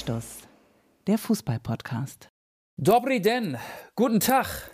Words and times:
Anstoß, 0.00 0.48
der 1.08 1.18
Fußball-Podcast. 1.18 2.30
Dobri 2.78 3.20
den, 3.20 3.58
guten 3.96 4.18
Tag. 4.18 4.70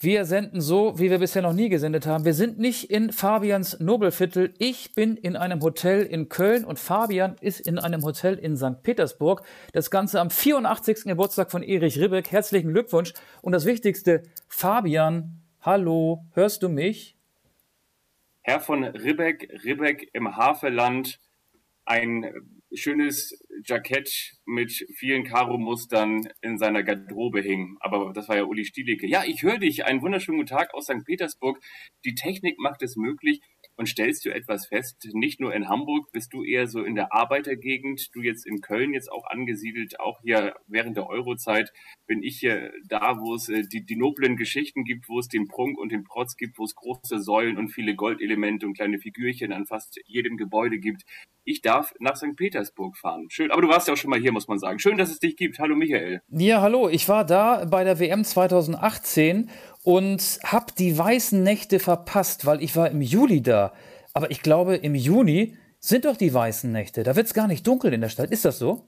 Wir 0.00 0.24
senden 0.24 0.62
so, 0.62 0.98
wie 0.98 1.10
wir 1.10 1.18
bisher 1.18 1.42
noch 1.42 1.52
nie 1.52 1.68
gesendet 1.68 2.06
haben. 2.06 2.24
Wir 2.24 2.32
sind 2.32 2.58
nicht 2.58 2.90
in 2.90 3.12
Fabians 3.12 3.78
Nobelviertel. 3.78 4.54
Ich 4.56 4.94
bin 4.94 5.18
in 5.18 5.36
einem 5.36 5.60
Hotel 5.60 6.02
in 6.02 6.30
Köln 6.30 6.64
und 6.64 6.78
Fabian 6.78 7.36
ist 7.42 7.60
in 7.60 7.78
einem 7.78 8.02
Hotel 8.02 8.38
in 8.38 8.56
St. 8.56 8.82
Petersburg. 8.82 9.42
Das 9.74 9.90
Ganze 9.90 10.18
am 10.18 10.30
84. 10.30 11.04
Geburtstag 11.04 11.50
von 11.50 11.62
Erich 11.62 11.98
Ribbeck. 11.98 12.32
Herzlichen 12.32 12.72
Glückwunsch. 12.72 13.12
Und 13.42 13.52
das 13.52 13.66
Wichtigste, 13.66 14.22
Fabian, 14.48 15.42
hallo, 15.60 16.24
hörst 16.32 16.62
du 16.62 16.70
mich? 16.70 17.18
Herr 18.40 18.60
von 18.60 18.82
Ribbeck, 18.82 19.60
Ribbeck 19.62 20.08
im 20.14 20.38
Havelland, 20.38 21.20
ein 21.84 22.57
schönes 22.74 23.38
Jackett 23.64 24.36
mit 24.44 24.72
vielen 24.96 25.24
Karo-Mustern 25.24 26.28
in 26.40 26.58
seiner 26.58 26.82
Garderobe 26.82 27.40
hing. 27.40 27.76
Aber 27.80 28.12
das 28.12 28.28
war 28.28 28.36
ja 28.36 28.44
Uli 28.44 28.64
Stielicke. 28.64 29.06
Ja, 29.06 29.24
ich 29.24 29.42
höre 29.42 29.58
dich. 29.58 29.84
Einen 29.84 30.02
wunderschönen 30.02 30.38
guten 30.38 30.48
Tag 30.48 30.74
aus 30.74 30.84
St. 30.84 31.04
Petersburg. 31.04 31.58
Die 32.04 32.14
Technik 32.14 32.58
macht 32.58 32.82
es 32.82 32.96
möglich. 32.96 33.40
Und 33.78 33.88
stellst 33.88 34.24
du 34.24 34.34
etwas 34.34 34.66
fest, 34.66 35.08
nicht 35.12 35.38
nur 35.38 35.54
in 35.54 35.68
Hamburg, 35.68 36.10
bist 36.10 36.32
du 36.32 36.42
eher 36.42 36.66
so 36.66 36.82
in 36.82 36.96
der 36.96 37.12
Arbeitergegend, 37.12 38.12
du 38.12 38.22
jetzt 38.22 38.44
in 38.44 38.60
Köln 38.60 38.92
jetzt 38.92 39.10
auch 39.10 39.24
angesiedelt, 39.30 40.00
auch 40.00 40.20
hier 40.20 40.56
während 40.66 40.96
der 40.96 41.08
Eurozeit 41.08 41.72
bin 42.08 42.24
ich 42.24 42.40
hier 42.40 42.72
da, 42.88 43.18
wo 43.20 43.36
es 43.36 43.48
äh, 43.48 43.62
die, 43.72 43.86
die 43.86 43.94
noblen 43.94 44.36
Geschichten 44.36 44.82
gibt, 44.82 45.08
wo 45.08 45.20
es 45.20 45.28
den 45.28 45.46
Prunk 45.46 45.78
und 45.78 45.92
den 45.92 46.02
Protz 46.02 46.36
gibt, 46.36 46.58
wo 46.58 46.64
es 46.64 46.74
große 46.74 47.20
Säulen 47.20 47.56
und 47.56 47.68
viele 47.68 47.94
Goldelemente 47.94 48.66
und 48.66 48.74
kleine 48.74 48.98
Figürchen 48.98 49.52
an 49.52 49.64
fast 49.64 50.00
jedem 50.06 50.36
Gebäude 50.36 50.80
gibt. 50.80 51.04
Ich 51.44 51.62
darf 51.62 51.94
nach 52.00 52.16
St. 52.16 52.36
Petersburg 52.36 52.96
fahren. 52.96 53.30
Schön, 53.30 53.52
aber 53.52 53.62
du 53.62 53.68
warst 53.68 53.86
ja 53.86 53.94
auch 53.94 53.96
schon 53.96 54.10
mal 54.10 54.18
hier, 54.18 54.32
muss 54.32 54.48
man 54.48 54.58
sagen. 54.58 54.80
Schön, 54.80 54.98
dass 54.98 55.10
es 55.10 55.20
dich 55.20 55.36
gibt. 55.36 55.60
Hallo 55.60 55.76
Michael. 55.76 56.20
Ja, 56.30 56.60
hallo. 56.60 56.88
Ich 56.88 57.08
war 57.08 57.24
da 57.24 57.64
bei 57.64 57.84
der 57.84 58.00
WM 58.00 58.24
2018 58.24 59.48
und 59.82 60.38
habe 60.44 60.72
die 60.76 60.96
weißen 60.96 61.42
Nächte 61.42 61.78
verpasst, 61.78 62.46
weil 62.46 62.62
ich 62.62 62.76
war 62.76 62.90
im 62.90 63.02
Juli 63.02 63.42
da. 63.42 63.72
Aber 64.12 64.30
ich 64.30 64.42
glaube, 64.42 64.76
im 64.76 64.94
Juni 64.94 65.56
sind 65.80 66.04
doch 66.04 66.16
die 66.16 66.32
weißen 66.32 66.70
Nächte. 66.70 67.02
Da 67.02 67.16
wird 67.16 67.26
es 67.26 67.34
gar 67.34 67.46
nicht 67.46 67.66
dunkel 67.66 67.92
in 67.92 68.00
der 68.00 68.08
Stadt. 68.08 68.30
Ist 68.30 68.44
das 68.44 68.58
so? 68.58 68.84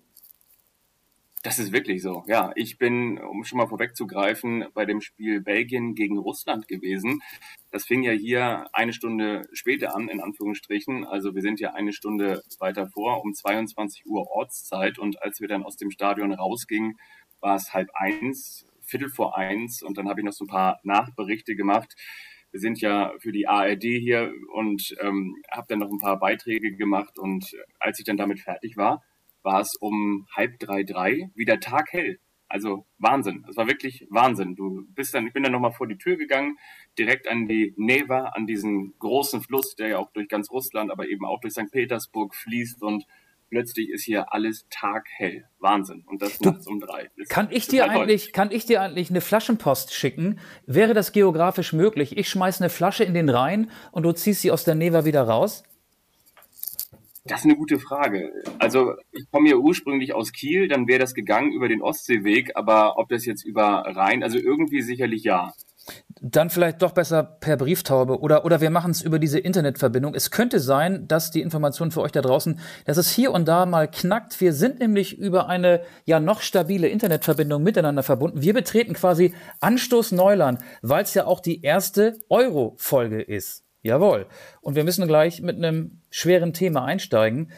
Das 1.42 1.58
ist 1.58 1.72
wirklich 1.72 2.02
so. 2.02 2.22
Ja, 2.27 2.52
ich 2.55 2.77
bin, 2.77 3.19
um 3.19 3.44
schon 3.44 3.56
mal 3.56 3.66
vorwegzugreifen, 3.66 4.66
bei 4.74 4.84
dem 4.84 5.00
Spiel 5.00 5.41
Belgien 5.41 5.94
gegen 5.94 6.19
Russland 6.19 6.69
gewesen. 6.69 7.22
Das 7.70 7.86
fing 7.86 8.02
ja 8.02 8.12
hier 8.12 8.66
eine 8.75 8.92
Stunde 8.92 9.48
später 9.52 9.97
an, 9.97 10.08
in 10.08 10.20
Anführungsstrichen. 10.20 11.06
Also 11.06 11.34
wir 11.34 11.41
sind 11.41 11.58
ja 11.58 11.72
eine 11.72 11.94
Stunde 11.94 12.42
weiter 12.58 12.88
vor, 12.88 13.22
um 13.25 13.32
22 13.32 14.04
Uhr 14.04 14.30
Ortszeit. 14.30 14.98
Und 14.98 15.22
als 15.22 15.41
wir 15.41 15.48
dann 15.48 15.62
aus 15.62 15.77
dem 15.77 15.91
Stadion 15.91 16.32
rausgingen, 16.32 16.98
war 17.41 17.56
es 17.56 17.72
halb 17.72 17.88
eins. 17.94 18.66
Viertel 18.91 19.08
vor 19.08 19.36
eins 19.36 19.83
und 19.83 19.96
dann 19.96 20.08
habe 20.08 20.20
ich 20.20 20.24
noch 20.24 20.33
so 20.33 20.44
ein 20.44 20.48
paar 20.48 20.80
Nachberichte 20.83 21.55
gemacht. 21.55 21.94
Wir 22.50 22.60
sind 22.60 22.80
ja 22.80 23.12
für 23.20 23.30
die 23.30 23.47
ARD 23.47 23.84
hier 23.84 24.32
und 24.52 24.97
ähm, 25.00 25.36
habe 25.50 25.66
dann 25.69 25.78
noch 25.78 25.91
ein 25.91 25.98
paar 25.98 26.19
Beiträge 26.19 26.74
gemacht 26.74 27.19
und 27.19 27.56
als 27.78 27.98
ich 28.00 28.05
dann 28.05 28.16
damit 28.16 28.41
fertig 28.41 28.77
war, 28.77 29.05
war 29.42 29.60
es 29.60 29.77
um 29.77 30.27
halb 30.34 30.58
drei, 30.58 30.82
drei 30.82 31.30
wieder 31.34 31.60
Tag 31.60 31.92
hell. 31.92 32.19
Also 32.48 32.84
Wahnsinn. 32.98 33.47
Es 33.48 33.56
war 33.56 33.69
wirklich 33.69 34.08
Wahnsinn. 34.10 34.56
Du 34.56 34.84
bist 34.88 35.14
dann, 35.14 35.28
ich 35.28 35.32
bin 35.32 35.44
dann 35.44 35.52
nochmal 35.52 35.70
vor 35.70 35.86
die 35.86 35.98
Tür 35.98 36.16
gegangen, 36.16 36.58
direkt 36.98 37.28
an 37.28 37.47
die 37.47 37.72
Neva, 37.77 38.30
an 38.34 38.48
diesen 38.48 38.98
großen 38.98 39.41
Fluss, 39.41 39.77
der 39.77 39.88
ja 39.88 39.98
auch 39.98 40.10
durch 40.10 40.28
ganz 40.28 40.50
Russland, 40.50 40.91
aber 40.91 41.08
eben 41.08 41.25
auch 41.25 41.41
durch 41.41 41.54
St. 41.54 41.70
Petersburg 41.70 42.34
fließt 42.34 42.82
und 42.82 43.04
plötzlich 43.50 43.91
ist 43.91 44.05
hier 44.05 44.33
alles 44.33 44.66
taghell. 44.71 45.44
Wahnsinn. 45.59 46.05
Und 46.06 46.22
das 46.22 46.41
nachts 46.41 46.66
um 46.66 46.81
drei. 46.81 47.11
Das 47.19 47.28
kann 47.28 47.49
ich 47.50 47.69
dir 47.69 47.91
eigentlich, 47.91 48.27
toll. 48.27 48.33
kann 48.33 48.50
ich 48.50 48.65
dir 48.65 48.81
eigentlich 48.81 49.11
eine 49.11 49.21
Flaschenpost 49.21 49.93
schicken? 49.93 50.38
Wäre 50.66 50.94
das 50.94 51.12
geografisch 51.12 51.72
möglich? 51.72 52.16
Ich 52.16 52.28
schmeiß 52.28 52.61
eine 52.61 52.71
Flasche 52.71 53.05
in 53.05 53.15
den 53.15 53.28
Rhein 53.28 53.71
und 53.93 54.05
du 54.05 54.12
ziehst 54.12 54.41
sie 54.43 54.50
aus 54.50 54.65
der 54.65 54.75
Neva 54.75 55.05
wieder 55.05 55.22
raus? 55.22 55.65
Das 57.25 57.41
ist 57.41 57.44
eine 57.44 57.56
gute 57.56 57.78
Frage. 57.78 58.33
Also 58.59 58.94
ich 59.12 59.31
komme 59.31 59.50
ja 59.50 59.56
ursprünglich 59.56 60.15
aus 60.15 60.32
Kiel, 60.32 60.69
dann 60.69 60.88
wäre 60.88 60.99
das 60.99 61.12
gegangen 61.15 61.53
über 61.53 61.69
den 61.69 61.82
Ostseeweg, 61.82 62.53
aber 62.55 62.99
ob 62.99 63.11
das 63.11 63.27
jetzt 63.27 63.44
über 63.44 63.84
Rhein, 63.87 64.22
also 64.22 64.38
irgendwie 64.38 64.81
sicherlich 64.81 65.22
ja. 65.25 65.53
Dann 66.20 66.50
vielleicht 66.50 66.82
doch 66.82 66.92
besser 66.92 67.22
per 67.22 67.56
Brieftaube 67.56 68.20
oder, 68.20 68.44
oder 68.44 68.60
wir 68.60 68.70
machen 68.70 68.90
es 68.90 69.00
über 69.00 69.18
diese 69.18 69.38
Internetverbindung. 69.38 70.14
Es 70.14 70.30
könnte 70.30 70.60
sein, 70.60 71.08
dass 71.08 71.30
die 71.30 71.40
Information 71.40 71.90
für 71.90 72.02
euch 72.02 72.12
da 72.12 72.20
draußen, 72.20 72.60
dass 72.84 72.96
es 72.96 73.10
hier 73.10 73.32
und 73.32 73.48
da 73.48 73.64
mal 73.64 73.88
knackt. 73.88 74.40
Wir 74.40 74.52
sind 74.52 74.80
nämlich 74.80 75.18
über 75.18 75.48
eine 75.48 75.80
ja 76.04 76.20
noch 76.20 76.40
stabile 76.40 76.88
Internetverbindung 76.88 77.62
miteinander 77.62 78.02
verbunden. 78.02 78.42
Wir 78.42 78.54
betreten 78.54 78.92
quasi 78.92 79.34
Anstoß 79.60 80.12
Neuland, 80.12 80.60
weil 80.82 81.04
es 81.04 81.14
ja 81.14 81.24
auch 81.26 81.40
die 81.40 81.62
erste 81.62 82.18
Euro-Folge 82.28 83.22
ist. 83.22 83.64
Jawohl. 83.82 84.26
Und 84.60 84.74
wir 84.74 84.84
müssen 84.84 85.06
gleich 85.06 85.40
mit 85.40 85.56
einem 85.56 86.00
schweren 86.10 86.52
Thema 86.52 86.84
einsteigen. 86.84 87.50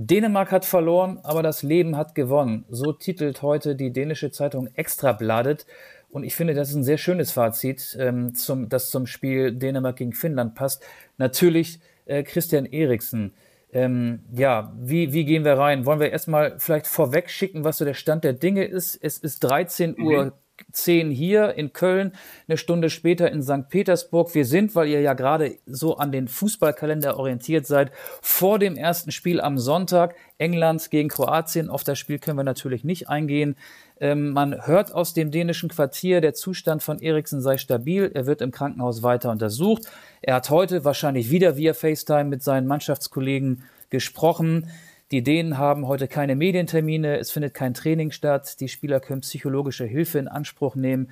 Dänemark 0.00 0.52
hat 0.52 0.64
verloren, 0.64 1.18
aber 1.24 1.42
das 1.42 1.64
Leben 1.64 1.96
hat 1.96 2.14
gewonnen. 2.14 2.64
So 2.68 2.92
titelt 2.92 3.42
heute 3.42 3.74
die 3.74 3.92
dänische 3.92 4.30
Zeitung 4.30 4.68
Extrabladet. 4.74 5.66
Und 6.10 6.24
ich 6.24 6.34
finde, 6.34 6.54
das 6.54 6.70
ist 6.70 6.74
ein 6.74 6.84
sehr 6.84 6.98
schönes 6.98 7.32
Fazit, 7.32 7.96
ähm, 8.00 8.34
zum, 8.34 8.68
das 8.68 8.90
zum 8.90 9.06
Spiel 9.06 9.52
Dänemark 9.52 9.96
gegen 9.96 10.12
Finnland 10.12 10.54
passt. 10.54 10.82
Natürlich 11.18 11.80
äh, 12.06 12.22
Christian 12.22 12.66
Eriksen. 12.66 13.34
Ähm, 13.70 14.20
ja, 14.32 14.72
wie, 14.78 15.12
wie 15.12 15.24
gehen 15.26 15.44
wir 15.44 15.58
rein? 15.58 15.84
Wollen 15.84 16.00
wir 16.00 16.10
erstmal 16.10 16.58
vielleicht 16.58 16.86
vorweg 16.86 17.28
schicken, 17.28 17.64
was 17.64 17.78
so 17.78 17.84
der 17.84 17.94
Stand 17.94 18.24
der 18.24 18.32
Dinge 18.32 18.64
ist? 18.64 18.96
Es 18.96 19.18
ist 19.18 19.40
13 19.40 19.94
mhm. 19.98 20.06
Uhr 20.06 20.32
10 20.72 21.10
hier 21.10 21.54
in 21.54 21.72
Köln, 21.72 22.12
eine 22.46 22.56
Stunde 22.56 22.90
später 22.90 23.30
in 23.30 23.42
St. 23.42 23.68
Petersburg. 23.68 24.34
Wir 24.34 24.44
sind, 24.44 24.74
weil 24.74 24.88
ihr 24.88 25.00
ja 25.00 25.14
gerade 25.14 25.56
so 25.66 25.96
an 25.96 26.12
den 26.12 26.28
Fußballkalender 26.28 27.16
orientiert 27.18 27.66
seid, 27.66 27.92
vor 28.22 28.58
dem 28.58 28.76
ersten 28.76 29.12
Spiel 29.12 29.40
am 29.40 29.58
Sonntag 29.58 30.14
England 30.38 30.90
gegen 30.90 31.08
Kroatien. 31.08 31.68
Auf 31.70 31.84
das 31.84 31.98
Spiel 31.98 32.18
können 32.18 32.38
wir 32.38 32.44
natürlich 32.44 32.84
nicht 32.84 33.08
eingehen. 33.08 33.56
Ähm, 34.00 34.30
man 34.30 34.66
hört 34.66 34.94
aus 34.94 35.12
dem 35.14 35.30
dänischen 35.30 35.68
Quartier, 35.68 36.20
der 36.20 36.34
Zustand 36.34 36.82
von 36.82 37.00
Eriksen 37.00 37.40
sei 37.40 37.56
stabil. 37.56 38.10
Er 38.14 38.26
wird 38.26 38.40
im 38.40 38.52
Krankenhaus 38.52 39.02
weiter 39.02 39.30
untersucht. 39.30 39.82
Er 40.22 40.36
hat 40.36 40.50
heute 40.50 40.84
wahrscheinlich 40.84 41.30
wieder 41.30 41.56
via 41.56 41.74
FaceTime 41.74 42.24
mit 42.24 42.42
seinen 42.42 42.66
Mannschaftskollegen 42.66 43.64
gesprochen. 43.90 44.70
Die 45.10 45.22
Dänen 45.22 45.56
haben 45.56 45.86
heute 45.86 46.06
keine 46.06 46.36
Medientermine, 46.36 47.16
es 47.16 47.30
findet 47.30 47.54
kein 47.54 47.72
Training 47.72 48.10
statt, 48.10 48.60
die 48.60 48.68
Spieler 48.68 49.00
können 49.00 49.22
psychologische 49.22 49.86
Hilfe 49.86 50.18
in 50.18 50.28
Anspruch 50.28 50.74
nehmen 50.74 51.08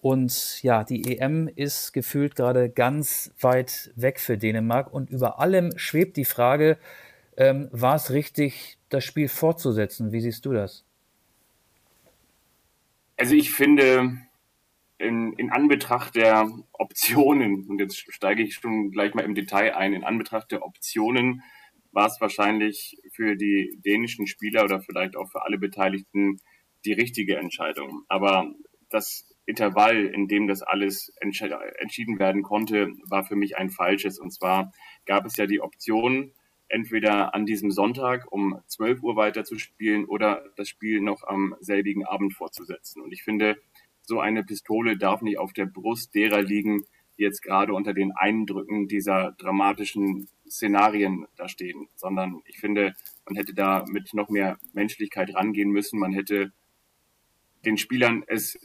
und 0.00 0.62
ja, 0.62 0.84
die 0.84 1.18
EM 1.18 1.48
ist 1.48 1.92
gefühlt 1.92 2.36
gerade 2.36 2.70
ganz 2.70 3.32
weit 3.40 3.90
weg 3.96 4.20
für 4.20 4.38
Dänemark 4.38 4.92
und 4.92 5.10
über 5.10 5.40
allem 5.40 5.76
schwebt 5.76 6.16
die 6.16 6.24
Frage, 6.24 6.78
ähm, 7.36 7.68
war 7.72 7.96
es 7.96 8.12
richtig, 8.12 8.78
das 8.88 9.04
Spiel 9.04 9.28
fortzusetzen? 9.28 10.12
Wie 10.12 10.20
siehst 10.20 10.46
du 10.46 10.52
das? 10.52 10.84
Also 13.16 13.34
ich 13.34 13.50
finde, 13.50 14.16
in, 14.98 15.32
in 15.32 15.50
Anbetracht 15.50 16.14
der 16.14 16.48
Optionen, 16.72 17.66
und 17.68 17.80
jetzt 17.80 17.96
steige 18.12 18.42
ich 18.42 18.54
schon 18.54 18.92
gleich 18.92 19.14
mal 19.14 19.24
im 19.24 19.34
Detail 19.34 19.74
ein, 19.74 19.92
in 19.92 20.04
Anbetracht 20.04 20.52
der 20.52 20.64
Optionen 20.64 21.42
war 21.92 22.06
es 22.06 22.20
wahrscheinlich 22.20 22.96
für 23.12 23.36
die 23.36 23.78
dänischen 23.84 24.26
Spieler 24.26 24.64
oder 24.64 24.80
vielleicht 24.80 25.16
auch 25.16 25.30
für 25.30 25.44
alle 25.44 25.58
Beteiligten 25.58 26.38
die 26.84 26.92
richtige 26.92 27.36
Entscheidung. 27.36 28.04
Aber 28.08 28.54
das 28.88 29.26
Intervall, 29.46 30.06
in 30.06 30.28
dem 30.28 30.46
das 30.46 30.62
alles 30.62 31.12
entschieden 31.20 32.18
werden 32.18 32.42
konnte, 32.42 32.92
war 33.08 33.24
für 33.24 33.36
mich 33.36 33.56
ein 33.56 33.70
falsches. 33.70 34.18
Und 34.18 34.32
zwar 34.32 34.72
gab 35.06 35.26
es 35.26 35.36
ja 35.36 35.46
die 35.46 35.60
Option, 35.60 36.32
entweder 36.68 37.34
an 37.34 37.46
diesem 37.46 37.70
Sonntag 37.70 38.30
um 38.30 38.60
12 38.68 39.02
Uhr 39.02 39.16
weiter 39.16 39.44
zu 39.44 39.58
spielen 39.58 40.04
oder 40.04 40.44
das 40.56 40.68
Spiel 40.68 41.00
noch 41.00 41.24
am 41.24 41.56
selbigen 41.60 42.04
Abend 42.04 42.32
fortzusetzen. 42.32 43.02
Und 43.02 43.12
ich 43.12 43.24
finde, 43.24 43.56
so 44.02 44.20
eine 44.20 44.44
Pistole 44.44 44.96
darf 44.96 45.20
nicht 45.20 45.38
auf 45.38 45.52
der 45.52 45.66
Brust 45.66 46.14
derer 46.14 46.42
liegen, 46.42 46.84
die 47.20 47.24
jetzt 47.24 47.42
gerade 47.42 47.74
unter 47.74 47.92
den 47.92 48.12
Eindrücken 48.12 48.88
dieser 48.88 49.32
dramatischen 49.32 50.28
Szenarien 50.48 51.26
da 51.36 51.48
stehen, 51.48 51.88
sondern 51.94 52.40
ich 52.46 52.58
finde, 52.58 52.94
man 53.26 53.36
hätte 53.36 53.54
da 53.54 53.84
mit 53.86 54.14
noch 54.14 54.30
mehr 54.30 54.58
Menschlichkeit 54.72 55.34
rangehen 55.34 55.70
müssen. 55.70 56.00
Man 56.00 56.12
hätte 56.12 56.52
den 57.64 57.76
Spielern 57.76 58.24
es 58.26 58.58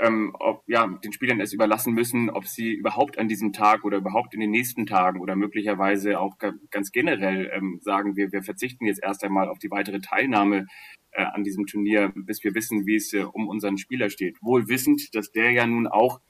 ähm, 0.00 0.34
ob, 0.40 0.64
ja, 0.66 0.86
den 1.04 1.12
Spielern 1.12 1.40
es 1.40 1.52
überlassen 1.52 1.94
müssen, 1.94 2.28
ob 2.28 2.46
sie 2.46 2.72
überhaupt 2.72 3.16
an 3.16 3.28
diesem 3.28 3.52
Tag 3.52 3.84
oder 3.84 3.98
überhaupt 3.98 4.34
in 4.34 4.40
den 4.40 4.50
nächsten 4.50 4.86
Tagen 4.86 5.20
oder 5.20 5.36
möglicherweise 5.36 6.18
auch 6.18 6.36
ganz 6.70 6.90
generell 6.90 7.50
ähm, 7.54 7.78
sagen, 7.80 8.16
wir, 8.16 8.32
wir 8.32 8.42
verzichten 8.42 8.86
jetzt 8.86 9.02
erst 9.02 9.22
einmal 9.22 9.48
auf 9.48 9.60
die 9.60 9.70
weitere 9.70 10.00
Teilnahme 10.00 10.66
äh, 11.12 11.22
an 11.22 11.44
diesem 11.44 11.66
Turnier, 11.66 12.12
bis 12.14 12.42
wir 12.42 12.54
wissen, 12.54 12.86
wie 12.86 12.96
es 12.96 13.12
äh, 13.12 13.22
um 13.22 13.46
unseren 13.46 13.78
Spieler 13.78 14.10
steht. 14.10 14.42
Wohl 14.42 14.68
wissend, 14.68 15.14
dass 15.14 15.30
der 15.30 15.52
ja 15.52 15.64
nun 15.64 15.86
auch 15.86 16.20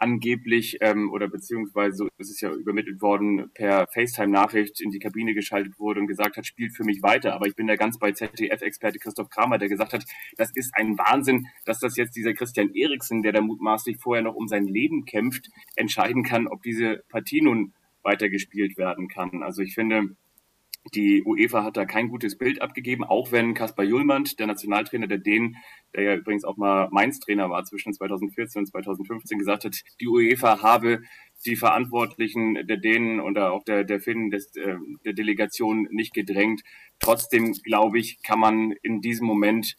angeblich 0.00 0.78
ähm, 0.80 1.12
oder 1.12 1.28
beziehungsweise 1.28 1.96
so 1.96 2.08
ist 2.18 2.30
es 2.30 2.40
ja 2.40 2.50
übermittelt 2.50 3.00
worden 3.02 3.50
per 3.54 3.86
FaceTime-Nachricht 3.88 4.80
in 4.80 4.90
die 4.90 4.98
Kabine 4.98 5.34
geschaltet 5.34 5.78
wurde 5.78 6.00
und 6.00 6.06
gesagt 6.06 6.36
hat, 6.36 6.46
spielt 6.46 6.74
für 6.74 6.84
mich 6.84 7.02
weiter. 7.02 7.34
Aber 7.34 7.46
ich 7.46 7.54
bin 7.54 7.66
da 7.66 7.76
ganz 7.76 7.98
bei 7.98 8.12
ZDF-Experte 8.12 8.98
Christoph 8.98 9.28
Kramer, 9.28 9.58
der 9.58 9.68
gesagt 9.68 9.92
hat, 9.92 10.04
das 10.36 10.50
ist 10.54 10.72
ein 10.74 10.96
Wahnsinn, 10.98 11.46
dass 11.66 11.80
das 11.80 11.96
jetzt 11.96 12.16
dieser 12.16 12.34
Christian 12.34 12.74
Eriksen, 12.74 13.22
der 13.22 13.32
da 13.32 13.40
mutmaßlich 13.40 13.98
vorher 13.98 14.22
noch 14.22 14.34
um 14.34 14.48
sein 14.48 14.64
Leben 14.64 15.04
kämpft, 15.04 15.50
entscheiden 15.76 16.22
kann, 16.22 16.48
ob 16.48 16.62
diese 16.62 17.04
Partie 17.08 17.42
nun 17.42 17.74
weitergespielt 18.02 18.78
werden 18.78 19.08
kann. 19.08 19.42
Also 19.42 19.62
ich 19.62 19.74
finde, 19.74 20.16
die 20.94 21.22
UEFA 21.24 21.62
hat 21.62 21.76
da 21.76 21.84
kein 21.84 22.08
gutes 22.08 22.38
Bild 22.38 22.62
abgegeben, 22.62 23.04
auch 23.04 23.32
wenn 23.32 23.54
Kaspar 23.54 23.84
Julmand, 23.84 24.38
der 24.38 24.46
Nationaltrainer 24.46 25.06
der 25.06 25.18
Dänen, 25.18 25.56
der 25.94 26.02
ja 26.02 26.14
übrigens 26.14 26.44
auch 26.44 26.56
mal 26.56 26.88
Mainz-Trainer 26.90 27.50
war 27.50 27.64
zwischen 27.64 27.92
2014 27.92 28.60
und 28.60 28.66
2015, 28.66 29.38
gesagt 29.38 29.64
hat, 29.64 29.76
die 30.00 30.08
UEFA 30.08 30.62
habe 30.62 31.02
die 31.44 31.56
Verantwortlichen 31.56 32.66
der 32.66 32.78
Dänen 32.78 33.20
oder 33.20 33.52
auch 33.52 33.64
der, 33.64 33.84
der 33.84 34.00
Finnen 34.00 34.30
des, 34.30 34.54
äh, 34.56 34.76
der 35.04 35.12
Delegation 35.12 35.86
nicht 35.90 36.14
gedrängt. 36.14 36.62
Trotzdem, 36.98 37.52
glaube 37.52 37.98
ich, 37.98 38.22
kann 38.22 38.40
man 38.40 38.72
in 38.82 39.00
diesem 39.00 39.26
Moment 39.26 39.76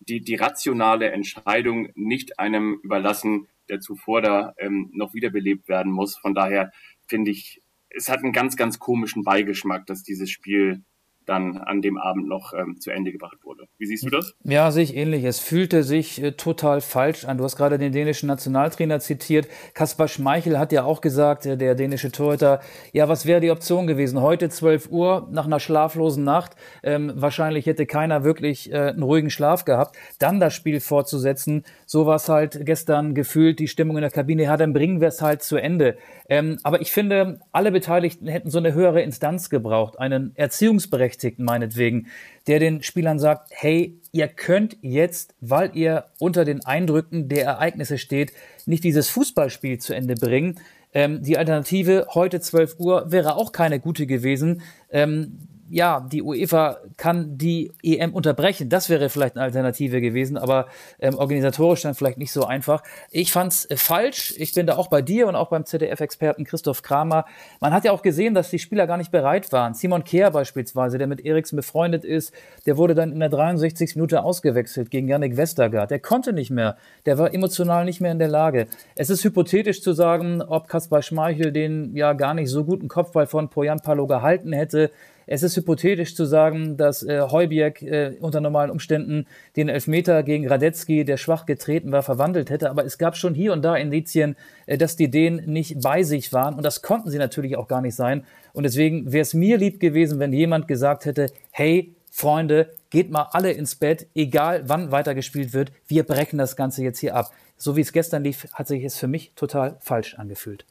die, 0.00 0.20
die 0.20 0.34
rationale 0.34 1.10
Entscheidung 1.12 1.88
nicht 1.94 2.38
einem 2.38 2.80
überlassen, 2.82 3.48
der 3.68 3.80
zuvor 3.80 4.22
da 4.22 4.54
ähm, 4.58 4.90
noch 4.92 5.14
wiederbelebt 5.14 5.68
werden 5.68 5.92
muss. 5.92 6.16
Von 6.16 6.34
daher 6.34 6.72
finde 7.06 7.30
ich, 7.30 7.61
es 7.94 8.08
hat 8.08 8.20
einen 8.20 8.32
ganz, 8.32 8.56
ganz 8.56 8.78
komischen 8.78 9.24
Beigeschmack, 9.24 9.86
dass 9.86 10.02
dieses 10.02 10.30
Spiel 10.30 10.84
dann 11.26 11.58
an 11.58 11.82
dem 11.82 11.98
Abend 11.98 12.28
noch 12.28 12.52
ähm, 12.52 12.80
zu 12.80 12.90
Ende 12.90 13.12
gebracht 13.12 13.38
wurde. 13.44 13.68
Wie 13.78 13.86
siehst 13.86 14.04
du 14.04 14.10
das? 14.10 14.34
Ja, 14.42 14.70
sehe 14.70 14.82
ich 14.82 14.96
ähnlich. 14.96 15.24
Es 15.24 15.38
fühlte 15.38 15.82
sich 15.82 16.22
äh, 16.22 16.32
total 16.32 16.80
falsch 16.80 17.24
an. 17.24 17.38
Du 17.38 17.44
hast 17.44 17.56
gerade 17.56 17.78
den 17.78 17.92
dänischen 17.92 18.26
Nationaltrainer 18.26 19.00
zitiert. 19.00 19.48
Kaspar 19.74 20.08
Schmeichel 20.08 20.58
hat 20.58 20.72
ja 20.72 20.84
auch 20.84 21.00
gesagt, 21.00 21.46
äh, 21.46 21.56
der 21.56 21.74
dänische 21.74 22.10
Torhüter, 22.10 22.60
ja, 22.92 23.08
was 23.08 23.26
wäre 23.26 23.40
die 23.40 23.50
Option 23.50 23.86
gewesen? 23.86 24.20
Heute 24.20 24.48
12 24.48 24.90
Uhr 24.90 25.28
nach 25.30 25.46
einer 25.46 25.60
schlaflosen 25.60 26.24
Nacht. 26.24 26.56
Ähm, 26.82 27.12
wahrscheinlich 27.14 27.66
hätte 27.66 27.86
keiner 27.86 28.24
wirklich 28.24 28.72
äh, 28.72 28.76
einen 28.76 29.02
ruhigen 29.02 29.30
Schlaf 29.30 29.64
gehabt. 29.64 29.96
Dann 30.18 30.40
das 30.40 30.54
Spiel 30.54 30.80
fortzusetzen, 30.80 31.64
so 31.86 32.06
war 32.06 32.16
es 32.16 32.28
halt 32.28 32.64
gestern 32.64 33.14
gefühlt, 33.14 33.58
die 33.58 33.68
Stimmung 33.68 33.96
in 33.96 34.02
der 34.02 34.10
Kabine. 34.10 34.42
Ja, 34.44 34.56
dann 34.56 34.72
bringen 34.72 35.00
wir 35.00 35.08
es 35.08 35.22
halt 35.22 35.42
zu 35.42 35.56
Ende. 35.56 35.96
Ähm, 36.28 36.58
aber 36.62 36.80
ich 36.80 36.92
finde, 36.92 37.40
alle 37.52 37.70
Beteiligten 37.70 38.26
hätten 38.26 38.50
so 38.50 38.58
eine 38.58 38.74
höhere 38.74 39.02
Instanz 39.02 39.50
gebraucht, 39.50 39.98
einen 39.98 40.32
Erziehungsberechtigten 40.34 41.11
Berechtigten 41.12 41.44
meinetwegen, 41.44 42.06
der 42.46 42.58
den 42.58 42.82
Spielern 42.82 43.18
sagt, 43.18 43.50
hey, 43.50 44.00
ihr 44.12 44.28
könnt 44.28 44.78
jetzt, 44.80 45.34
weil 45.40 45.76
ihr 45.76 46.06
unter 46.18 46.44
den 46.44 46.64
Eindrücken 46.64 47.28
der 47.28 47.44
Ereignisse 47.44 47.98
steht, 47.98 48.32
nicht 48.66 48.82
dieses 48.82 49.10
Fußballspiel 49.10 49.78
zu 49.78 49.94
Ende 49.94 50.14
bringen. 50.14 50.58
Ähm, 50.94 51.22
die 51.22 51.36
Alternative 51.36 52.06
heute 52.14 52.40
12 52.40 52.76
Uhr 52.78 53.12
wäre 53.12 53.36
auch 53.36 53.52
keine 53.52 53.78
gute 53.78 54.06
gewesen. 54.06 54.62
Ähm, 54.90 55.48
ja, 55.72 56.06
die 56.06 56.22
UEFA 56.22 56.76
kann 56.98 57.38
die 57.38 57.72
EM 57.82 58.12
unterbrechen. 58.12 58.68
Das 58.68 58.90
wäre 58.90 59.08
vielleicht 59.08 59.36
eine 59.36 59.44
Alternative 59.44 60.02
gewesen, 60.02 60.36
aber 60.36 60.66
ähm, 61.00 61.14
organisatorisch 61.14 61.80
dann 61.80 61.94
vielleicht 61.94 62.18
nicht 62.18 62.30
so 62.30 62.44
einfach. 62.44 62.82
Ich 63.10 63.32
fand's 63.32 63.64
äh, 63.70 63.78
falsch. 63.78 64.34
Ich 64.36 64.52
bin 64.52 64.66
da 64.66 64.76
auch 64.76 64.88
bei 64.88 65.00
dir 65.00 65.26
und 65.28 65.34
auch 65.34 65.48
beim 65.48 65.64
ZDF-Experten 65.64 66.44
Christoph 66.44 66.82
Kramer. 66.82 67.24
Man 67.60 67.72
hat 67.72 67.86
ja 67.86 67.92
auch 67.92 68.02
gesehen, 68.02 68.34
dass 68.34 68.50
die 68.50 68.58
Spieler 68.58 68.86
gar 68.86 68.98
nicht 68.98 69.10
bereit 69.10 69.50
waren. 69.50 69.72
Simon 69.72 70.04
Kehr 70.04 70.30
beispielsweise, 70.30 70.98
der 70.98 71.06
mit 71.06 71.24
Eriksen 71.24 71.56
befreundet 71.56 72.04
ist, 72.04 72.34
der 72.66 72.76
wurde 72.76 72.94
dann 72.94 73.10
in 73.10 73.20
der 73.20 73.30
63. 73.30 73.96
Minute 73.96 74.22
ausgewechselt 74.24 74.90
gegen 74.90 75.08
Yannick 75.08 75.38
Westergaard. 75.38 75.90
Der 75.90 76.00
konnte 76.00 76.34
nicht 76.34 76.50
mehr. 76.50 76.76
Der 77.06 77.16
war 77.16 77.32
emotional 77.32 77.86
nicht 77.86 78.02
mehr 78.02 78.12
in 78.12 78.18
der 78.18 78.28
Lage. 78.28 78.66
Es 78.94 79.08
ist 79.08 79.24
hypothetisch 79.24 79.80
zu 79.80 79.94
sagen, 79.94 80.42
ob 80.42 80.68
Kaspar 80.68 81.00
Schmeichel 81.00 81.50
den 81.50 81.96
ja 81.96 82.12
gar 82.12 82.34
nicht 82.34 82.50
so 82.50 82.62
guten 82.62 82.88
Kopfball 82.88 83.26
von 83.26 83.48
Poyan 83.48 83.80
Palo 83.80 84.06
gehalten 84.06 84.52
hätte. 84.52 84.90
Es 85.26 85.42
ist 85.42 85.56
hypothetisch 85.56 86.14
zu 86.14 86.24
sagen, 86.24 86.76
dass 86.76 87.02
äh, 87.02 87.20
Heuberg 87.30 87.82
äh, 87.82 88.16
unter 88.20 88.40
normalen 88.40 88.70
Umständen 88.70 89.26
den 89.56 89.68
Elfmeter 89.68 90.22
gegen 90.22 90.48
Radetzky, 90.48 91.04
der 91.04 91.16
schwach 91.16 91.46
getreten 91.46 91.92
war, 91.92 92.02
verwandelt 92.02 92.50
hätte. 92.50 92.70
Aber 92.70 92.84
es 92.84 92.98
gab 92.98 93.16
schon 93.16 93.34
hier 93.34 93.52
und 93.52 93.62
da 93.62 93.76
Indizien, 93.76 94.36
äh, 94.66 94.78
dass 94.78 94.96
die 94.96 95.10
Dänen 95.10 95.50
nicht 95.52 95.80
bei 95.80 96.02
sich 96.02 96.32
waren. 96.32 96.54
Und 96.54 96.64
das 96.64 96.82
konnten 96.82 97.10
sie 97.10 97.18
natürlich 97.18 97.56
auch 97.56 97.68
gar 97.68 97.80
nicht 97.80 97.94
sein. 97.94 98.24
Und 98.52 98.64
deswegen 98.64 99.12
wäre 99.12 99.22
es 99.22 99.34
mir 99.34 99.58
lieb 99.58 99.80
gewesen, 99.80 100.18
wenn 100.18 100.32
jemand 100.32 100.68
gesagt 100.68 101.04
hätte, 101.04 101.26
hey, 101.50 101.94
Freunde, 102.10 102.74
geht 102.90 103.10
mal 103.10 103.28
alle 103.32 103.52
ins 103.52 103.74
Bett, 103.74 104.06
egal 104.14 104.64
wann 104.66 104.92
weitergespielt 104.92 105.54
wird. 105.54 105.72
Wir 105.86 106.02
brechen 106.02 106.36
das 106.36 106.56
Ganze 106.56 106.82
jetzt 106.82 106.98
hier 106.98 107.16
ab. 107.16 107.32
So 107.56 107.76
wie 107.76 107.80
es 107.80 107.92
gestern 107.92 108.22
lief, 108.22 108.48
hat 108.52 108.68
sich 108.68 108.84
es 108.84 108.98
für 108.98 109.08
mich 109.08 109.32
total 109.34 109.76
falsch 109.80 110.14
angefühlt. 110.18 110.66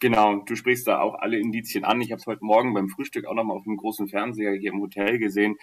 Genau, 0.00 0.40
du 0.40 0.56
sprichst 0.56 0.86
da 0.86 1.00
auch 1.00 1.14
alle 1.14 1.38
Indizien 1.38 1.84
an. 1.84 2.00
Ich 2.00 2.10
habe 2.10 2.20
es 2.20 2.26
heute 2.26 2.44
Morgen 2.44 2.74
beim 2.74 2.88
Frühstück 2.88 3.26
auch 3.26 3.34
nochmal 3.34 3.56
auf 3.56 3.64
dem 3.64 3.76
großen 3.76 4.08
Fernseher 4.08 4.54
hier 4.54 4.72
im 4.72 4.80
Hotel 4.80 5.18
gesehen. 5.18 5.56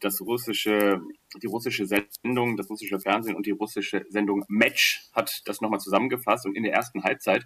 Das 0.00 0.20
russische, 0.20 1.00
die 1.42 1.46
russische 1.46 1.86
Sendung, 1.86 2.56
das 2.56 2.70
russische 2.70 3.00
Fernsehen 3.00 3.36
und 3.36 3.46
die 3.46 3.50
russische 3.50 4.04
Sendung 4.08 4.44
Match 4.48 5.08
hat 5.12 5.42
das 5.46 5.60
nochmal 5.60 5.80
zusammengefasst 5.80 6.46
und 6.46 6.56
in 6.56 6.62
der 6.62 6.72
ersten 6.72 7.02
Halbzeit 7.02 7.44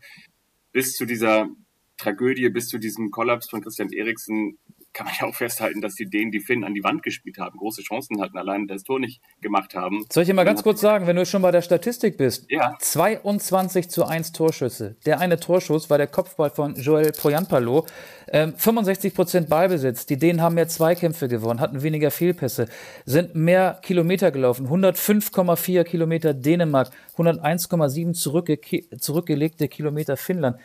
bis 0.72 0.94
zu 0.94 1.06
dieser 1.06 1.48
Tragödie, 1.96 2.48
bis 2.50 2.68
zu 2.68 2.78
diesem 2.78 3.10
Kollaps 3.10 3.48
von 3.48 3.62
Christian 3.62 3.90
Eriksen 3.90 4.58
kann 4.94 5.06
man 5.06 5.14
ja 5.20 5.26
auch 5.26 5.34
festhalten, 5.34 5.80
dass 5.80 5.96
die 5.96 6.08
denen 6.08 6.30
die 6.30 6.40
Finn 6.40 6.64
an 6.64 6.72
die 6.72 6.84
Wand 6.84 7.02
gespielt 7.02 7.38
haben, 7.38 7.58
große 7.58 7.82
Chancen 7.82 8.20
hatten, 8.20 8.38
allein 8.38 8.68
das 8.68 8.84
Tor 8.84 9.00
nicht 9.00 9.20
gemacht 9.40 9.74
haben. 9.74 10.04
Soll 10.10 10.22
ich 10.22 10.28
dir 10.28 10.34
mal 10.34 10.44
ganz 10.44 10.62
kurz 10.62 10.80
sagen, 10.80 11.06
wenn 11.06 11.16
du 11.16 11.26
schon 11.26 11.42
bei 11.42 11.50
der 11.50 11.62
Statistik 11.62 12.16
bist? 12.16 12.46
Ja. 12.48 12.76
22 12.78 13.90
zu 13.90 14.06
1 14.06 14.32
Torschüsse. 14.32 14.96
Der 15.04 15.20
eine 15.20 15.38
Torschuss 15.38 15.90
war 15.90 15.98
der 15.98 16.06
Kopfball 16.06 16.50
von 16.50 16.76
Joel 16.76 17.10
Poyanpalo. 17.12 17.86
Ähm, 18.28 18.54
65 18.56 19.14
Prozent 19.14 19.48
Ballbesitz. 19.48 20.06
Die 20.06 20.16
Dänen 20.16 20.40
haben 20.40 20.54
mehr 20.54 20.68
Zweikämpfe 20.68 21.28
gewonnen, 21.28 21.60
hatten 21.60 21.82
weniger 21.82 22.10
Fehlpässe, 22.10 22.68
sind 23.04 23.34
mehr 23.34 23.80
Kilometer 23.82 24.30
gelaufen. 24.30 24.68
105,4 24.68 25.84
Kilometer 25.84 26.32
Dänemark, 26.32 26.90
101,7 27.16 28.12
zurückge 28.12 28.58
zurückgelegte 28.98 29.68
Kilometer 29.68 30.16
Finnland 30.16 30.56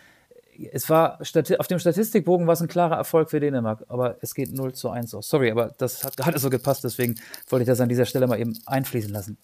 es 0.71 0.89
war 0.89 1.19
auf 1.21 1.67
dem 1.67 1.79
Statistikbogen 1.79 2.47
war 2.47 2.53
es 2.53 2.61
ein 2.61 2.67
klarer 2.67 2.95
Erfolg 2.95 3.29
für 3.29 3.39
Dänemark, 3.39 3.85
aber 3.87 4.17
es 4.21 4.33
geht 4.33 4.51
0 4.51 4.73
zu 4.73 4.89
1 4.89 5.13
aus. 5.15 5.29
Sorry, 5.29 5.51
aber 5.51 5.73
das 5.77 6.03
hat 6.03 6.17
gerade 6.17 6.39
so 6.39 6.49
gepasst, 6.49 6.83
deswegen 6.83 7.15
wollte 7.49 7.63
ich 7.63 7.67
das 7.67 7.81
an 7.81 7.89
dieser 7.89 8.05
Stelle 8.05 8.27
mal 8.27 8.39
eben 8.39 8.57
einfließen 8.65 9.11
lassen. 9.11 9.37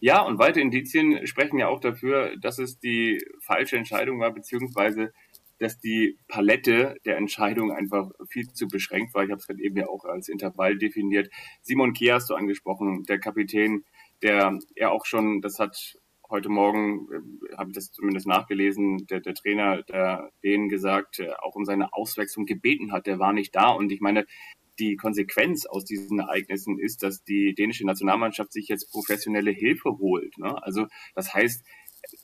Ja, 0.00 0.22
und 0.22 0.38
weitere 0.38 0.62
Indizien 0.62 1.26
sprechen 1.26 1.58
ja 1.58 1.68
auch 1.68 1.80
dafür, 1.80 2.36
dass 2.40 2.58
es 2.58 2.78
die 2.78 3.24
falsche 3.40 3.76
Entscheidung 3.76 4.20
war, 4.20 4.32
beziehungsweise 4.32 5.12
dass 5.58 5.78
die 5.80 6.18
Palette 6.28 6.96
der 7.06 7.16
Entscheidung 7.16 7.72
einfach 7.72 8.10
viel 8.28 8.46
zu 8.52 8.68
beschränkt 8.68 9.14
war. 9.14 9.24
Ich 9.24 9.30
habe 9.30 9.40
es 9.40 9.46
gerade 9.46 9.62
eben 9.62 9.76
ja 9.76 9.88
auch 9.88 10.04
als 10.04 10.28
Intervall 10.28 10.76
definiert. 10.76 11.30
Simon 11.62 11.94
Kehr 11.94 12.16
hast 12.16 12.28
du 12.28 12.34
angesprochen, 12.34 13.04
der 13.04 13.18
Kapitän, 13.18 13.84
der 14.22 14.58
ja 14.74 14.90
auch 14.90 15.06
schon, 15.06 15.40
das 15.40 15.58
hat 15.58 15.98
heute 16.30 16.48
Morgen 16.48 17.08
äh, 17.12 17.56
habe 17.56 17.70
ich 17.70 17.74
das 17.74 17.92
zumindest 17.92 18.26
nachgelesen, 18.26 19.06
der, 19.06 19.20
der 19.20 19.34
Trainer 19.34 19.82
der 19.82 20.30
denen 20.42 20.68
gesagt, 20.68 21.20
äh, 21.20 21.30
auch 21.42 21.54
um 21.54 21.64
seine 21.64 21.92
Auswechslung 21.92 22.46
gebeten 22.46 22.92
hat, 22.92 23.06
der 23.06 23.18
war 23.18 23.32
nicht 23.32 23.54
da. 23.54 23.70
Und 23.70 23.92
ich 23.92 24.00
meine, 24.00 24.26
die 24.78 24.96
Konsequenz 24.96 25.66
aus 25.66 25.84
diesen 25.84 26.18
Ereignissen 26.18 26.78
ist, 26.78 27.02
dass 27.02 27.24
die 27.24 27.54
dänische 27.54 27.86
Nationalmannschaft 27.86 28.52
sich 28.52 28.68
jetzt 28.68 28.90
professionelle 28.90 29.50
Hilfe 29.50 29.98
holt. 29.98 30.36
Ne? 30.38 30.62
Also 30.62 30.86
das 31.14 31.32
heißt, 31.32 31.64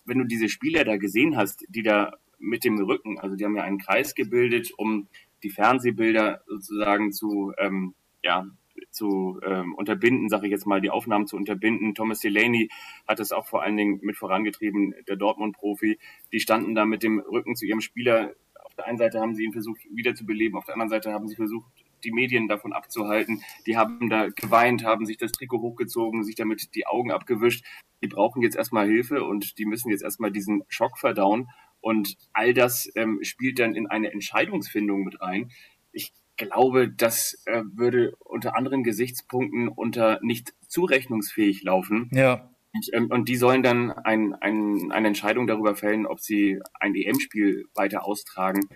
wenn 0.05 0.19
du 0.19 0.25
diese 0.25 0.49
Spieler 0.49 0.85
da 0.85 0.97
gesehen 0.97 1.37
hast, 1.37 1.65
die 1.69 1.83
da 1.83 2.13
mit 2.39 2.65
dem 2.65 2.79
Rücken, 2.79 3.19
also 3.19 3.37
die 3.37 3.45
haben 3.45 3.57
ja 3.57 3.63
einen 3.63 3.79
Kreis 3.79 4.15
gebildet, 4.15 4.73
um 4.77 5.09
die 5.43 5.51
Fernsehbilder 5.51 6.43
sozusagen 6.47 7.13
zu 7.13 7.53
ähm, 7.59 7.95
ja, 8.23 8.47
zu 8.93 9.41
ähm, 9.45 9.75
unterbinden, 9.75 10.29
sage 10.29 10.47
ich 10.47 10.53
jetzt 10.53 10.67
mal, 10.67 10.81
die 10.81 10.91
Aufnahmen 10.91 11.27
zu 11.27 11.37
unterbinden. 11.37 11.95
Thomas 11.95 12.21
Delaney 12.21 12.69
hat 13.09 13.21
es 13.21 13.33
auch 13.33 13.47
vor 13.47 13.63
allen 13.63 13.77
Dingen 13.77 14.01
mit 14.03 14.17
vorangetrieben, 14.17 14.95
der 15.09 15.17
Dortmund-Profi. 15.17 15.99
Die 16.33 16.41
standen 16.41 16.75
da 16.75 16.85
mit 16.85 17.03
dem 17.03 17.19
Rücken 17.19 17.57
zu 17.57 17.67
ihrem 17.67 17.81
Spieler. 17.81 18.35
Auf 18.65 18.75
der 18.75 18.87
einen 18.87 18.99
Seite 18.99 19.21
haben 19.21 19.35
sie 19.35 19.45
ihn 19.45 19.53
versucht 19.53 19.81
wiederzubeleben, 19.93 20.57
auf 20.57 20.65
der 20.65 20.75
anderen 20.75 20.91
Seite 20.91 21.13
haben 21.13 21.29
sie 21.29 21.37
versucht, 21.37 21.71
die 22.05 22.13
Medien 22.13 22.49
davon 22.49 22.73
abzuhalten. 22.73 23.43
Die 23.67 23.77
haben 23.77 24.09
da 24.09 24.29
geweint, 24.29 24.85
haben 24.85 25.07
sich 25.07 25.17
das 25.17 25.33
Trikot 25.33 25.61
hochgezogen, 25.61 26.25
sich 26.25 26.35
damit 26.35 26.75
die 26.75 26.87
Augen 26.87 27.11
abgewischt. 27.11 27.65
Die 28.03 28.09
brauchen 28.09 28.43
jetzt 28.43 28.57
erstmal 28.57 28.87
Hilfe 28.87 29.25
und 29.25 29.59
die 29.59 29.67
müssen 29.67 29.91
jetzt 29.91 30.03
erstmal 30.03 30.33
diesen 30.33 30.65
Schock 30.69 30.99
verdauen. 30.99 31.49
Und 31.81 32.17
all 32.33 32.55
das 32.55 32.91
ähm, 32.95 33.21
spielt 33.23 33.59
dann 33.59 33.75
in 33.75 33.87
eine 33.87 34.13
Entscheidungsfindung 34.13 35.03
mit 35.05 35.21
rein. 35.21 35.51
Ich 35.93 36.13
glaube, 36.43 36.89
das 36.89 37.43
äh, 37.47 37.63
würde 37.73 38.15
unter 38.19 38.57
anderen 38.57 38.83
Gesichtspunkten 38.83 39.69
unter 39.69 40.19
nicht 40.23 40.53
zurechnungsfähig 40.69 41.63
laufen. 41.63 42.09
Ja. 42.13 42.51
Und, 42.75 42.89
ähm, 42.93 43.07
und 43.11 43.29
die 43.29 43.37
sollen 43.37 43.63
dann 43.63 43.91
ein, 43.91 44.35
ein, 44.35 44.93
eine 44.93 45.09
Entscheidung 45.09 45.47
darüber 45.47 45.75
fällen, 45.75 46.07
ob 46.07 46.21
sie 46.21 46.61
ein 46.75 46.95
EM-Spiel 46.95 47.67
weiter 47.75 48.07
austragen. 48.07 48.69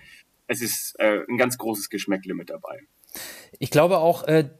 Es 0.47 0.61
ist 0.61 0.95
äh, 0.99 1.21
ein 1.29 1.39
ganz 1.39 1.59
großes 1.59 1.89
Geschmäckle 1.89 2.35
mit 2.35 2.51
dabei. 2.51 2.81
Ich 3.59 3.71
glaube 3.71 3.99
auch, 3.99 4.25
äh, 4.25 4.51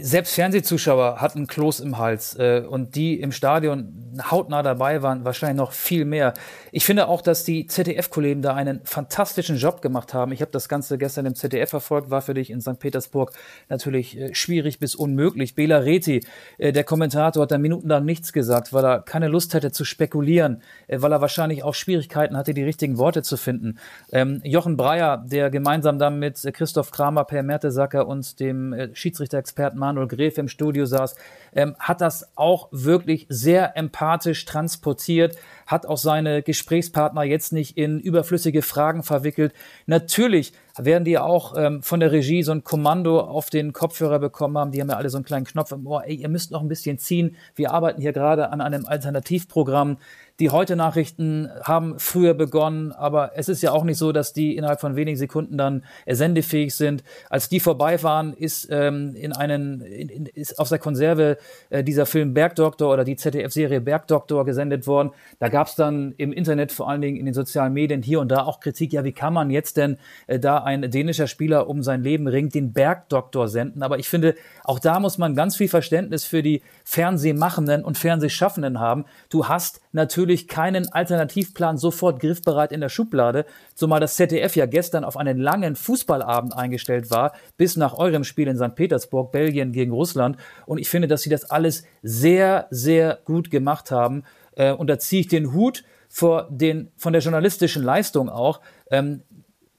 selbst 0.00 0.34
Fernsehzuschauer 0.34 1.20
hatten 1.20 1.46
Kloß 1.46 1.80
im 1.80 1.98
Hals 1.98 2.36
äh, 2.36 2.62
und 2.68 2.96
die 2.96 3.20
im 3.20 3.32
Stadion 3.32 4.14
hautnah 4.30 4.62
dabei 4.62 5.02
waren, 5.02 5.24
wahrscheinlich 5.24 5.56
noch 5.56 5.72
viel 5.72 6.04
mehr. 6.04 6.34
Ich 6.72 6.84
finde 6.84 7.08
auch, 7.08 7.22
dass 7.22 7.44
die 7.44 7.66
ZDF-Kollegen 7.66 8.42
da 8.42 8.54
einen 8.54 8.80
fantastischen 8.84 9.56
Job 9.56 9.82
gemacht 9.82 10.14
haben. 10.14 10.32
Ich 10.32 10.40
habe 10.40 10.50
das 10.50 10.68
Ganze 10.68 10.98
gestern 10.98 11.26
im 11.26 11.34
ZDF 11.34 11.70
verfolgt, 11.70 12.10
war 12.10 12.22
für 12.22 12.34
dich 12.34 12.50
in 12.50 12.60
St. 12.60 12.78
Petersburg 12.78 13.32
natürlich 13.68 14.18
äh, 14.18 14.34
schwierig 14.34 14.78
bis 14.78 14.94
unmöglich. 14.94 15.54
Bela 15.54 15.78
Reti, 15.78 16.24
äh, 16.58 16.72
der 16.72 16.84
Kommentator, 16.84 17.42
hat 17.44 17.52
da 17.52 17.58
minutenlang 17.58 18.04
nichts 18.04 18.32
gesagt, 18.32 18.72
weil 18.72 18.84
er 18.84 19.02
keine 19.02 19.28
Lust 19.28 19.54
hatte 19.54 19.70
zu 19.70 19.84
spekulieren, 19.84 20.62
äh, 20.88 21.02
weil 21.02 21.12
er 21.12 21.20
wahrscheinlich 21.20 21.62
auch 21.62 21.74
Schwierigkeiten 21.74 22.36
hatte, 22.36 22.54
die 22.54 22.64
richtigen 22.64 22.98
Worte 22.98 23.22
zu 23.22 23.36
finden. 23.36 23.78
Ähm, 24.10 24.40
Jochen 24.42 24.76
Breyer, 24.76 25.24
der 25.24 25.50
gemeinsam 25.50 25.98
dann 25.98 26.18
mit 26.18 26.42
Christoph 26.52 26.90
Kramer, 26.90 27.24
Per 27.24 27.42
Mertesacker 27.42 28.08
und 28.08 28.40
dem 28.40 28.72
äh, 28.72 28.94
Schiedsrichter-Experten 28.94 29.83
Manuel 29.84 30.08
Gräfe 30.08 30.40
im 30.40 30.48
Studio 30.48 30.86
saß, 30.86 31.14
ähm, 31.54 31.76
hat 31.78 32.00
das 32.00 32.32
auch 32.36 32.68
wirklich 32.72 33.26
sehr 33.28 33.76
empathisch 33.76 34.46
transportiert, 34.46 35.36
hat 35.66 35.84
auch 35.84 35.98
seine 35.98 36.42
Gesprächspartner 36.42 37.22
jetzt 37.22 37.52
nicht 37.52 37.76
in 37.76 38.00
überflüssige 38.00 38.62
Fragen 38.62 39.02
verwickelt. 39.02 39.52
Natürlich 39.84 40.54
werden 40.78 41.04
die 41.04 41.18
auch 41.18 41.54
ähm, 41.56 41.82
von 41.82 42.00
der 42.00 42.12
Regie 42.12 42.42
so 42.42 42.52
ein 42.52 42.64
Kommando 42.64 43.20
auf 43.20 43.50
den 43.50 43.72
Kopfhörer 43.74 44.18
bekommen 44.18 44.56
haben. 44.56 44.72
Die 44.72 44.80
haben 44.80 44.88
ja 44.88 44.96
alle 44.96 45.10
so 45.10 45.18
einen 45.18 45.24
kleinen 45.24 45.44
Knopf 45.44 45.70
im 45.72 45.86
Ohr. 45.86 46.04
Ey, 46.04 46.14
ihr 46.14 46.28
müsst 46.28 46.50
noch 46.50 46.62
ein 46.62 46.68
bisschen 46.68 46.98
ziehen. 46.98 47.36
Wir 47.54 47.72
arbeiten 47.72 48.00
hier 48.00 48.12
gerade 48.12 48.50
an 48.50 48.60
einem 48.60 48.86
Alternativprogramm. 48.86 49.98
Die 50.40 50.50
Heute-Nachrichten 50.50 51.48
haben 51.62 51.96
früher 52.00 52.34
begonnen, 52.34 52.90
aber 52.90 53.32
es 53.36 53.48
ist 53.48 53.62
ja 53.62 53.70
auch 53.70 53.84
nicht 53.84 53.98
so, 53.98 54.10
dass 54.10 54.32
die 54.32 54.56
innerhalb 54.56 54.80
von 54.80 54.96
wenigen 54.96 55.16
Sekunden 55.16 55.56
dann 55.56 55.84
sendefähig 56.08 56.74
sind. 56.74 57.04
Als 57.30 57.48
die 57.48 57.60
vorbei 57.60 58.02
waren, 58.02 58.32
ist 58.32 58.66
ähm, 58.68 59.14
in 59.14 59.32
einen 59.32 59.80
in, 59.80 60.08
in, 60.08 60.26
ist 60.26 60.58
auf 60.58 60.68
der 60.70 60.80
Konserve 60.80 61.38
äh, 61.70 61.84
dieser 61.84 62.04
Film 62.04 62.34
Bergdoktor 62.34 62.92
oder 62.92 63.04
die 63.04 63.14
ZDF-Serie 63.14 63.80
Bergdoktor 63.80 64.44
gesendet 64.44 64.88
worden. 64.88 65.12
Da 65.38 65.48
gab 65.50 65.68
es 65.68 65.76
dann 65.76 66.14
im 66.16 66.32
Internet, 66.32 66.72
vor 66.72 66.90
allen 66.90 67.00
Dingen 67.00 67.16
in 67.16 67.26
den 67.26 67.34
sozialen 67.34 67.72
Medien, 67.72 68.02
hier 68.02 68.18
und 68.18 68.28
da 68.28 68.42
auch 68.42 68.58
Kritik. 68.58 68.92
Ja, 68.92 69.04
wie 69.04 69.12
kann 69.12 69.32
man 69.32 69.50
jetzt 69.50 69.76
denn 69.76 69.98
äh, 70.26 70.40
da 70.40 70.64
ein 70.64 70.90
dänischer 70.90 71.28
Spieler 71.28 71.68
um 71.68 71.84
sein 71.84 72.02
Leben 72.02 72.26
ringt, 72.26 72.56
den 72.56 72.72
Bergdoktor 72.72 73.46
senden? 73.46 73.84
Aber 73.84 74.00
ich 74.00 74.08
finde, 74.08 74.34
auch 74.64 74.80
da 74.80 74.98
muss 74.98 75.16
man 75.16 75.36
ganz 75.36 75.54
viel 75.54 75.68
Verständnis 75.68 76.24
für 76.24 76.42
die 76.42 76.62
Fernsehmachenden 76.84 77.82
und 77.82 77.98
Fernsehschaffenden 77.98 78.78
haben. 78.78 79.06
Du 79.30 79.48
hast 79.48 79.80
natürlich 79.92 80.46
keinen 80.46 80.92
Alternativplan 80.92 81.78
sofort 81.78 82.20
griffbereit 82.20 82.72
in 82.72 82.80
der 82.80 82.90
Schublade, 82.90 83.46
zumal 83.74 84.00
das 84.00 84.16
ZDF 84.16 84.54
ja 84.54 84.66
gestern 84.66 85.02
auf 85.02 85.16
einen 85.16 85.38
langen 85.38 85.76
Fußballabend 85.76 86.54
eingestellt 86.54 87.10
war, 87.10 87.32
bis 87.56 87.76
nach 87.76 87.94
eurem 87.94 88.22
Spiel 88.22 88.48
in 88.48 88.58
St. 88.58 88.74
Petersburg, 88.74 89.32
Belgien 89.32 89.72
gegen 89.72 89.92
Russland. 89.92 90.36
Und 90.66 90.78
ich 90.78 90.90
finde, 90.90 91.08
dass 91.08 91.22
sie 91.22 91.30
das 91.30 91.50
alles 91.50 91.84
sehr, 92.02 92.68
sehr 92.70 93.18
gut 93.24 93.50
gemacht 93.50 93.90
haben. 93.90 94.24
Äh, 94.56 94.72
und 94.72 94.88
da 94.88 94.98
ziehe 94.98 95.20
ich 95.20 95.28
den 95.28 95.52
Hut 95.52 95.84
vor 96.08 96.48
den, 96.50 96.92
von 96.96 97.12
der 97.12 97.22
journalistischen 97.22 97.82
Leistung 97.82 98.28
auch. 98.28 98.60
Ähm, 98.90 99.22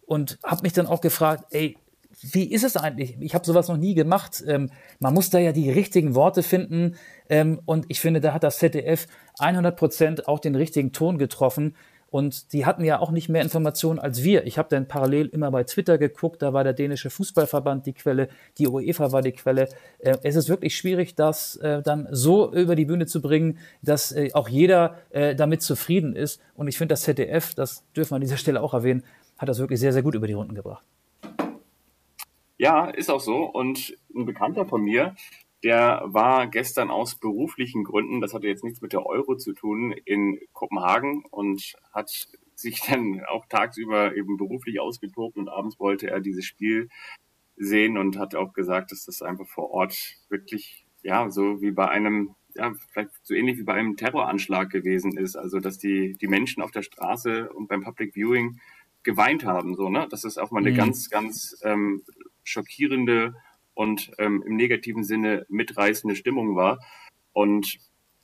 und 0.08 0.38
habe 0.44 0.64
mich 0.64 0.74
dann 0.74 0.86
auch 0.86 1.02
gefragt, 1.02 1.46
ey, 1.52 1.78
wie 2.22 2.52
ist 2.52 2.64
es 2.64 2.78
eigentlich? 2.78 3.18
Ich 3.20 3.34
habe 3.36 3.46
sowas 3.46 3.68
noch 3.68 3.78
nie 3.78 3.94
gemacht. 3.94 4.44
Ähm, 4.48 4.70
man 5.00 5.14
muss 5.14 5.30
da 5.30 5.40
ja 5.40 5.52
die 5.52 5.72
richtigen 5.72 6.16
Worte 6.16 6.44
finden. 6.44 6.96
Ähm, 7.30 7.62
und 7.66 7.86
ich 7.90 8.00
finde, 8.00 8.22
da 8.22 8.34
hat 8.34 8.44
das 8.44 8.58
ZDF 8.58 9.08
100 9.40 9.76
Prozent 9.76 10.28
auch 10.28 10.40
den 10.40 10.56
richtigen 10.56 10.92
Ton 10.92 11.18
getroffen. 11.18 11.76
Und 12.16 12.54
die 12.54 12.66
hatten 12.66 12.86
ja 12.86 13.00
auch 13.00 13.12
nicht 13.12 13.28
mehr 13.28 13.42
Informationen 13.42 14.00
als 14.00 14.24
wir. 14.24 14.48
Ich 14.48 14.58
habe 14.58 14.70
dann 14.70 14.88
parallel 14.88 15.28
immer 15.28 15.52
bei 15.52 15.66
Twitter 15.66 15.98
geguckt, 15.98 16.42
da 16.42 16.54
war 16.54 16.64
der 16.64 16.72
dänische 16.72 17.10
Fußballverband 17.10 17.86
die 17.86 17.92
Quelle, 17.92 18.30
die 18.58 18.70
UEFA 18.70 19.12
war 19.12 19.22
die 19.22 19.34
Quelle. 19.34 19.68
Äh, 20.00 20.16
es 20.24 20.38
ist 20.38 20.48
wirklich 20.48 20.78
schwierig, 20.78 21.16
das 21.16 21.58
äh, 21.58 21.82
dann 21.82 22.08
so 22.12 22.54
über 22.54 22.76
die 22.76 22.86
Bühne 22.86 23.06
zu 23.06 23.22
bringen, 23.22 23.58
dass 23.82 24.14
äh, 24.14 24.30
auch 24.32 24.48
jeder 24.48 24.96
äh, 25.10 25.36
damit 25.36 25.62
zufrieden 25.62 26.16
ist. 26.16 26.40
Und 26.56 26.70
ich 26.70 26.78
finde, 26.78 26.94
das 26.94 27.02
ZDF, 27.02 27.54
das 27.54 27.84
dürfen 27.98 28.12
wir 28.12 28.16
an 28.16 28.22
dieser 28.22 28.38
Stelle 28.38 28.62
auch 28.62 28.74
erwähnen, 28.74 29.04
hat 29.38 29.50
das 29.50 29.60
wirklich 29.60 29.82
sehr, 29.82 29.92
sehr 29.92 30.04
gut 30.04 30.16
über 30.16 30.28
die 30.28 30.34
Runden 30.34 30.56
gebracht. 30.56 30.86
Ja, 32.58 32.86
ist 32.90 33.10
auch 33.10 33.20
so. 33.20 33.44
Und 33.44 33.98
ein 34.16 34.26
Bekannter 34.26 34.66
von 34.66 34.82
mir, 34.82 35.16
der 35.64 36.04
war 36.06 36.48
gestern 36.48 36.92
aus 36.92 37.16
beruflichen 37.16 37.84
Gründen, 37.84 38.22
das 38.22 38.34
hatte 38.34 38.48
jetzt 38.48 38.64
nichts 38.64 38.82
mit 38.82 38.94
der 38.94 39.06
Euro 39.06 39.36
zu 39.36 39.54
tun, 39.54 39.92
in 39.92 40.40
Kopenhagen 40.54 41.24
und 41.32 41.74
hat 41.92 42.28
sich 42.56 42.82
dann 42.88 43.22
auch 43.26 43.46
tagsüber 43.48 44.16
eben 44.16 44.38
beruflich 44.38 44.80
ausgetobt 44.80 45.38
und 45.38 45.50
abends 45.50 45.80
wollte 45.80 46.10
er 46.10 46.22
dieses 46.22 46.46
Spiel 46.46 46.90
sehen 47.58 47.98
und 47.98 48.18
hat 48.20 48.36
auch 48.36 48.54
gesagt, 48.54 48.92
dass 48.92 49.06
das 49.06 49.22
einfach 49.22 49.48
vor 49.48 49.72
Ort 49.72 49.98
wirklich, 50.30 50.86
ja, 51.04 51.30
so 51.30 51.62
wie 51.62 51.72
bei 51.72 51.88
einem, 51.88 52.36
ja, 52.54 52.74
vielleicht 52.92 53.12
so 53.24 53.34
ähnlich 53.34 53.58
wie 53.58 53.64
bei 53.64 53.74
einem 53.74 53.98
Terroranschlag 53.98 54.70
gewesen 54.70 55.18
ist. 55.18 55.36
Also, 55.36 55.60
dass 55.60 55.78
die, 55.78 56.14
die 56.14 56.28
Menschen 56.28 56.62
auf 56.62 56.72
der 56.72 56.82
Straße 56.82 57.50
und 57.52 57.68
beim 57.68 57.84
Public 57.84 58.14
Viewing 58.14 58.60
geweint 59.04 59.46
haben, 59.46 59.76
so, 59.76 59.90
ne? 59.90 60.08
Das 60.10 60.26
ist 60.26 60.38
auch 60.38 60.52
mal 60.52 60.60
eine 60.60 60.72
mhm. 60.72 60.76
ganz, 60.78 61.10
ganz 61.10 61.58
ähm, 61.64 62.04
schockierende 62.46 63.36
und 63.74 64.12
ähm, 64.18 64.44
im 64.46 64.56
negativen 64.56 65.04
Sinne 65.04 65.46
mitreißende 65.50 66.16
Stimmung 66.16 66.56
war. 66.56 66.80
Und 67.34 67.78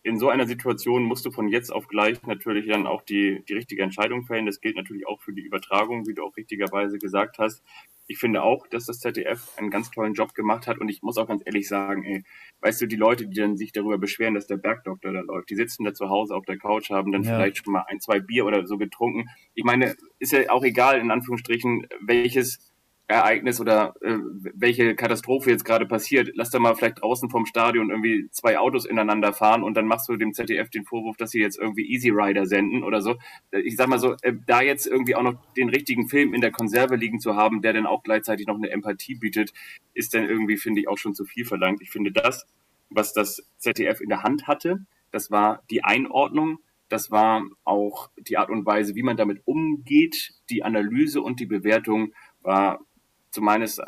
in 0.03 0.17
so 0.17 0.29
einer 0.29 0.47
Situation 0.47 1.03
musst 1.03 1.25
du 1.25 1.31
von 1.31 1.47
jetzt 1.47 1.71
auf 1.71 1.87
gleich 1.87 2.23
natürlich 2.23 2.67
dann 2.67 2.87
auch 2.87 3.03
die, 3.03 3.43
die 3.47 3.53
richtige 3.53 3.83
Entscheidung 3.83 4.23
fällen. 4.23 4.47
Das 4.47 4.61
gilt 4.61 4.75
natürlich 4.75 5.07
auch 5.07 5.21
für 5.21 5.33
die 5.33 5.43
Übertragung, 5.43 6.07
wie 6.07 6.15
du 6.15 6.23
auch 6.23 6.35
richtigerweise 6.35 6.97
gesagt 6.97 7.37
hast. 7.37 7.61
Ich 8.07 8.17
finde 8.17 8.41
auch, 8.41 8.67
dass 8.67 8.87
das 8.87 8.99
ZDF 8.99 9.57
einen 9.57 9.69
ganz 9.69 9.91
tollen 9.91 10.15
Job 10.15 10.33
gemacht 10.33 10.65
hat 10.65 10.79
und 10.79 10.89
ich 10.89 11.03
muss 11.03 11.17
auch 11.17 11.27
ganz 11.27 11.43
ehrlich 11.45 11.67
sagen, 11.67 12.03
ey, 12.03 12.23
weißt 12.61 12.81
du, 12.81 12.87
die 12.87 12.95
Leute, 12.95 13.27
die 13.27 13.39
dann 13.39 13.57
sich 13.57 13.71
darüber 13.71 13.99
beschweren, 13.99 14.33
dass 14.33 14.47
der 14.47 14.57
Bergdoktor 14.57 15.13
da 15.13 15.21
läuft, 15.21 15.49
die 15.49 15.55
sitzen 15.55 15.83
da 15.83 15.93
zu 15.93 16.09
Hause 16.09 16.35
auf 16.35 16.45
der 16.45 16.57
Couch, 16.57 16.89
haben 16.89 17.11
dann 17.11 17.23
ja. 17.23 17.35
vielleicht 17.35 17.63
schon 17.63 17.73
mal 17.73 17.85
ein, 17.87 18.01
zwei 18.01 18.19
Bier 18.19 18.45
oder 18.45 18.65
so 18.65 18.77
getrunken. 18.77 19.29
Ich 19.53 19.63
meine, 19.63 19.95
ist 20.19 20.33
ja 20.33 20.49
auch 20.49 20.63
egal, 20.63 20.99
in 20.99 21.11
Anführungsstrichen, 21.11 21.87
welches 22.01 22.70
Ereignis 23.11 23.59
oder 23.59 23.93
äh, 24.01 24.17
welche 24.53 24.95
Katastrophe 24.95 25.51
jetzt 25.51 25.65
gerade 25.65 25.85
passiert, 25.85 26.31
lass 26.33 26.49
da 26.49 26.59
mal 26.59 26.75
vielleicht 26.75 27.01
draußen 27.01 27.29
vom 27.29 27.45
Stadion 27.45 27.89
irgendwie 27.89 28.27
zwei 28.31 28.57
Autos 28.57 28.85
ineinander 28.85 29.33
fahren 29.33 29.63
und 29.63 29.75
dann 29.75 29.85
machst 29.85 30.09
du 30.09 30.15
dem 30.15 30.33
ZDF 30.33 30.69
den 30.69 30.85
Vorwurf, 30.85 31.17
dass 31.17 31.31
sie 31.31 31.39
jetzt 31.39 31.59
irgendwie 31.59 31.89
Easy 31.89 32.09
Rider 32.09 32.45
senden 32.45 32.83
oder 32.83 33.01
so. 33.01 33.17
Äh, 33.51 33.61
ich 33.61 33.75
sag 33.75 33.87
mal 33.87 33.99
so, 33.99 34.15
äh, 34.21 34.33
da 34.45 34.61
jetzt 34.61 34.87
irgendwie 34.87 35.15
auch 35.15 35.23
noch 35.23 35.35
den 35.55 35.69
richtigen 35.69 36.07
Film 36.07 36.33
in 36.33 36.41
der 36.41 36.51
Konserve 36.51 36.95
liegen 36.95 37.19
zu 37.19 37.35
haben, 37.35 37.61
der 37.61 37.73
dann 37.73 37.85
auch 37.85 38.03
gleichzeitig 38.03 38.47
noch 38.47 38.55
eine 38.55 38.69
Empathie 38.69 39.15
bietet, 39.15 39.53
ist 39.93 40.13
dann 40.13 40.27
irgendwie, 40.27 40.57
finde 40.57 40.81
ich, 40.81 40.87
auch 40.87 40.97
schon 40.97 41.13
zu 41.13 41.25
viel 41.25 41.45
verlangt. 41.45 41.81
Ich 41.81 41.91
finde 41.91 42.11
das, 42.11 42.45
was 42.89 43.13
das 43.13 43.43
ZDF 43.57 44.01
in 44.01 44.09
der 44.09 44.23
Hand 44.23 44.47
hatte, 44.47 44.85
das 45.11 45.31
war 45.31 45.63
die 45.69 45.83
Einordnung, 45.83 46.59
das 46.91 47.09
war 47.09 47.43
auch 47.63 48.09
die 48.17 48.37
Art 48.37 48.49
und 48.49 48.65
Weise, 48.65 48.95
wie 48.95 49.03
man 49.03 49.17
damit 49.17 49.41
umgeht, 49.45 50.33
die 50.49 50.63
Analyse 50.63 51.21
und 51.21 51.39
die 51.39 51.45
Bewertung 51.45 52.13
war 52.41 52.81
zu 53.31 53.41
meines 53.41 53.81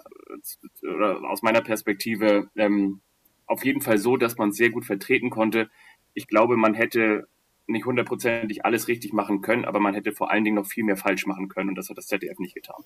oder 0.81 1.21
aus 1.29 1.41
meiner 1.41 1.61
Perspektive 1.61 2.49
ähm, 2.55 3.01
auf 3.45 3.65
jeden 3.65 3.81
Fall 3.81 3.97
so, 3.97 4.17
dass 4.17 4.37
man 4.37 4.49
es 4.49 4.57
sehr 4.57 4.69
gut 4.69 4.85
vertreten 4.85 5.29
konnte. 5.29 5.69
Ich 6.13 6.27
glaube, 6.27 6.57
man 6.57 6.73
hätte 6.73 7.27
nicht 7.67 7.85
hundertprozentig 7.85 8.65
alles 8.65 8.87
richtig 8.87 9.13
machen 9.13 9.41
können, 9.41 9.65
aber 9.65 9.79
man 9.79 9.93
hätte 9.93 10.11
vor 10.11 10.31
allen 10.31 10.43
Dingen 10.43 10.55
noch 10.57 10.65
viel 10.65 10.83
mehr 10.83 10.97
falsch 10.97 11.25
machen 11.25 11.47
können 11.47 11.69
und 11.69 11.75
das 11.75 11.89
hat 11.89 11.97
das 11.97 12.07
ZDF 12.07 12.39
nicht 12.39 12.55
getan. 12.55 12.83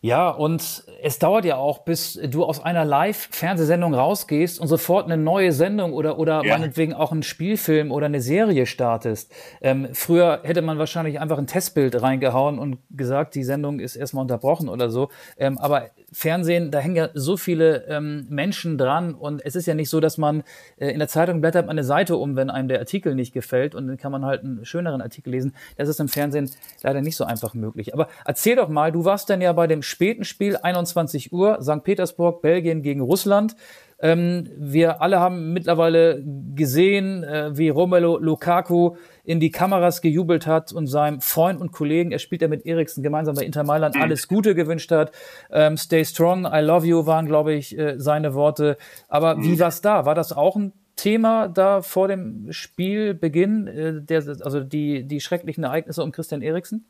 Ja, 0.00 0.28
und 0.28 0.84
es 1.02 1.18
dauert 1.18 1.46
ja 1.46 1.56
auch, 1.56 1.84
bis 1.84 2.20
du 2.22 2.44
aus 2.44 2.62
einer 2.62 2.84
Live-Fernsehsendung 2.84 3.94
rausgehst 3.94 4.60
und 4.60 4.68
sofort 4.68 5.06
eine 5.06 5.16
neue 5.16 5.52
Sendung 5.52 5.94
oder, 5.94 6.18
oder 6.18 6.44
ja. 6.44 6.58
meinetwegen 6.58 6.92
auch 6.92 7.10
einen 7.10 7.22
Spielfilm 7.22 7.90
oder 7.90 8.06
eine 8.06 8.20
Serie 8.20 8.66
startest. 8.66 9.32
Ähm, 9.62 9.88
früher 9.92 10.40
hätte 10.44 10.60
man 10.60 10.78
wahrscheinlich 10.78 11.20
einfach 11.20 11.38
ein 11.38 11.46
Testbild 11.46 12.00
reingehauen 12.00 12.58
und 12.58 12.78
gesagt, 12.90 13.34
die 13.34 13.44
Sendung 13.44 13.80
ist 13.80 13.96
erstmal 13.96 14.22
unterbrochen 14.22 14.68
oder 14.68 14.90
so. 14.90 15.08
Ähm, 15.38 15.56
aber 15.56 15.90
Fernsehen, 16.12 16.70
da 16.70 16.78
hängen 16.78 16.96
ja 16.96 17.08
so 17.14 17.36
viele 17.36 17.86
ähm, 17.88 18.26
Menschen 18.28 18.76
dran 18.76 19.14
und 19.14 19.44
es 19.44 19.56
ist 19.56 19.66
ja 19.66 19.74
nicht 19.74 19.88
so, 19.88 20.00
dass 20.00 20.18
man 20.18 20.44
äh, 20.76 20.90
in 20.90 20.98
der 20.98 21.08
Zeitung 21.08 21.40
blättert 21.40 21.66
man 21.66 21.78
eine 21.78 21.84
Seite 21.84 22.16
um, 22.16 22.36
wenn 22.36 22.50
einem 22.50 22.68
der 22.68 22.78
Artikel 22.78 23.14
nicht 23.14 23.32
gefällt 23.32 23.74
und 23.74 23.93
dann 23.94 23.98
kann 23.98 24.12
man 24.12 24.24
halt 24.24 24.42
einen 24.42 24.64
schöneren 24.64 25.00
Artikel 25.00 25.30
lesen. 25.30 25.54
Das 25.76 25.88
ist 25.88 26.00
im 26.00 26.08
Fernsehen 26.08 26.50
leider 26.82 27.00
nicht 27.00 27.16
so 27.16 27.24
einfach 27.24 27.54
möglich. 27.54 27.94
Aber 27.94 28.08
erzähl 28.24 28.56
doch 28.56 28.68
mal, 28.68 28.90
du 28.92 29.04
warst 29.04 29.30
dann 29.30 29.40
ja 29.40 29.52
bei 29.52 29.66
dem 29.66 29.82
späten 29.82 30.24
Spiel 30.24 30.56
21 30.56 31.32
Uhr, 31.32 31.62
St. 31.62 31.82
Petersburg, 31.84 32.42
Belgien 32.42 32.82
gegen 32.82 33.00
Russland. 33.00 33.54
Ähm, 34.00 34.50
wir 34.56 35.00
alle 35.00 35.20
haben 35.20 35.52
mittlerweile 35.52 36.22
gesehen, 36.54 37.22
äh, 37.22 37.56
wie 37.56 37.68
Romelu 37.68 38.18
Lukaku 38.18 38.96
in 39.22 39.38
die 39.38 39.52
Kameras 39.52 40.02
gejubelt 40.02 40.48
hat 40.48 40.72
und 40.72 40.88
seinem 40.88 41.20
Freund 41.20 41.60
und 41.60 41.70
Kollegen, 41.70 42.10
er 42.10 42.18
spielt 42.18 42.42
ja 42.42 42.48
mit 42.48 42.66
Eriksen 42.66 43.04
gemeinsam 43.04 43.36
bei 43.36 43.44
Inter 43.44 43.62
Mailand, 43.62 43.96
alles 43.96 44.26
Gute 44.26 44.56
gewünscht 44.56 44.90
hat. 44.90 45.12
Ähm, 45.50 45.76
Stay 45.76 46.04
strong, 46.04 46.44
I 46.44 46.60
love 46.60 46.84
you 46.84 47.06
waren, 47.06 47.26
glaube 47.26 47.54
ich, 47.54 47.78
äh, 47.78 47.94
seine 47.98 48.34
Worte. 48.34 48.76
Aber 49.08 49.38
wie 49.38 49.50
mhm. 49.50 49.60
war's 49.60 49.80
da? 49.80 50.04
War 50.04 50.16
das 50.16 50.32
auch 50.32 50.56
ein 50.56 50.72
Thema 50.96 51.48
da 51.48 51.82
vor 51.82 52.08
dem 52.08 52.52
Spielbeginn, 52.52 53.66
äh, 53.66 54.02
der, 54.02 54.24
also 54.42 54.60
die, 54.60 55.06
die 55.06 55.20
schrecklichen 55.20 55.64
Ereignisse 55.64 56.02
um 56.02 56.12
Christian 56.12 56.42
Eriksen? 56.42 56.86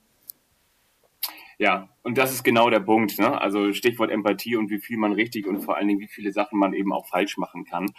Ja, 1.58 1.88
und 2.02 2.18
das 2.18 2.32
ist 2.32 2.42
genau 2.42 2.68
der 2.70 2.80
Punkt. 2.80 3.18
Ne? 3.18 3.40
Also 3.40 3.72
Stichwort 3.72 4.10
Empathie 4.10 4.56
und 4.56 4.70
wie 4.70 4.80
viel 4.80 4.98
man 4.98 5.12
richtig 5.12 5.46
und 5.46 5.60
vor 5.60 5.76
allen 5.76 5.88
Dingen 5.88 6.00
wie 6.00 6.08
viele 6.08 6.32
Sachen 6.32 6.58
man 6.58 6.74
eben 6.74 6.92
auch 6.92 7.06
falsch 7.06 7.36
machen 7.36 7.64
kann. 7.64 7.92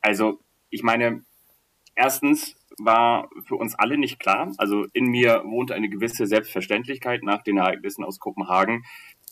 Also 0.00 0.40
ich 0.70 0.82
meine, 0.82 1.24
erstens 1.94 2.56
war 2.78 3.28
für 3.46 3.56
uns 3.56 3.74
alle 3.74 3.98
nicht 3.98 4.18
klar. 4.18 4.52
Also 4.58 4.86
in 4.92 5.06
mir 5.06 5.42
wohnte 5.44 5.74
eine 5.74 5.88
gewisse 5.88 6.26
Selbstverständlichkeit 6.26 7.22
nach 7.22 7.42
den 7.42 7.58
Ereignissen 7.58 8.04
aus 8.04 8.18
Kopenhagen, 8.18 8.84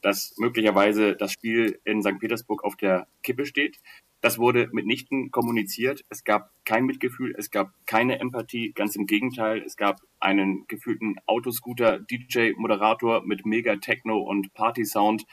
dass 0.03 0.35
möglicherweise 0.39 1.17
das 1.17 1.33
Spiel 1.33 1.81
in 1.85 2.03
St. 2.03 2.19
Petersburg 2.19 2.65
auf 2.65 2.77
der 2.77 3.07
Kippe 3.23 3.47
steht. 3.47 3.79
Das 4.27 4.41
wurde 4.41 4.69
mitnichten 4.73 5.31
kommuniziert. 5.31 6.05
Es 6.09 6.25
gab 6.25 6.51
kein 6.65 6.85
Mitgefühl, 6.85 7.33
es 7.39 7.53
gab 7.53 7.73
keine 7.87 8.19
Empathie, 8.19 8.73
ganz 8.73 8.97
im 8.97 9.07
Gegenteil. 9.07 9.63
Es 9.63 9.77
gab 9.77 10.01
einen 10.19 10.67
gefühlten 10.67 11.15
Autoscooter, 11.27 12.01
DJ, 12.01 12.51
Moderator 12.57 13.25
mit 13.25 13.47
Mega 13.47 13.77
Techno 13.77 14.19
und 14.19 14.53
Party 14.53 14.85
Sound, 14.85 15.27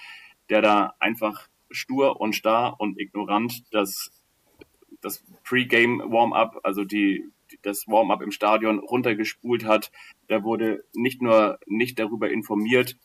der 0.51 0.61
da 0.61 0.93
einfach 0.99 1.47
stur 1.71 2.21
und 2.21 2.35
starr 2.35 2.79
und 2.79 2.99
ignorant 2.99 3.63
das, 3.71 4.11
das 5.01 5.23
Pre-Game 5.43 5.97
Warm-up, 6.11 6.59
also 6.61 6.83
die, 6.83 7.25
das 7.63 7.87
Warm-up 7.87 8.21
im 8.21 8.29
Stadion 8.29 8.77
runtergespult 8.77 9.65
hat. 9.65 9.91
Da 10.27 10.43
wurde 10.43 10.83
nicht 10.93 11.19
nur 11.19 11.57
nicht 11.65 11.97
darüber 11.97 12.29
informiert, 12.29 12.99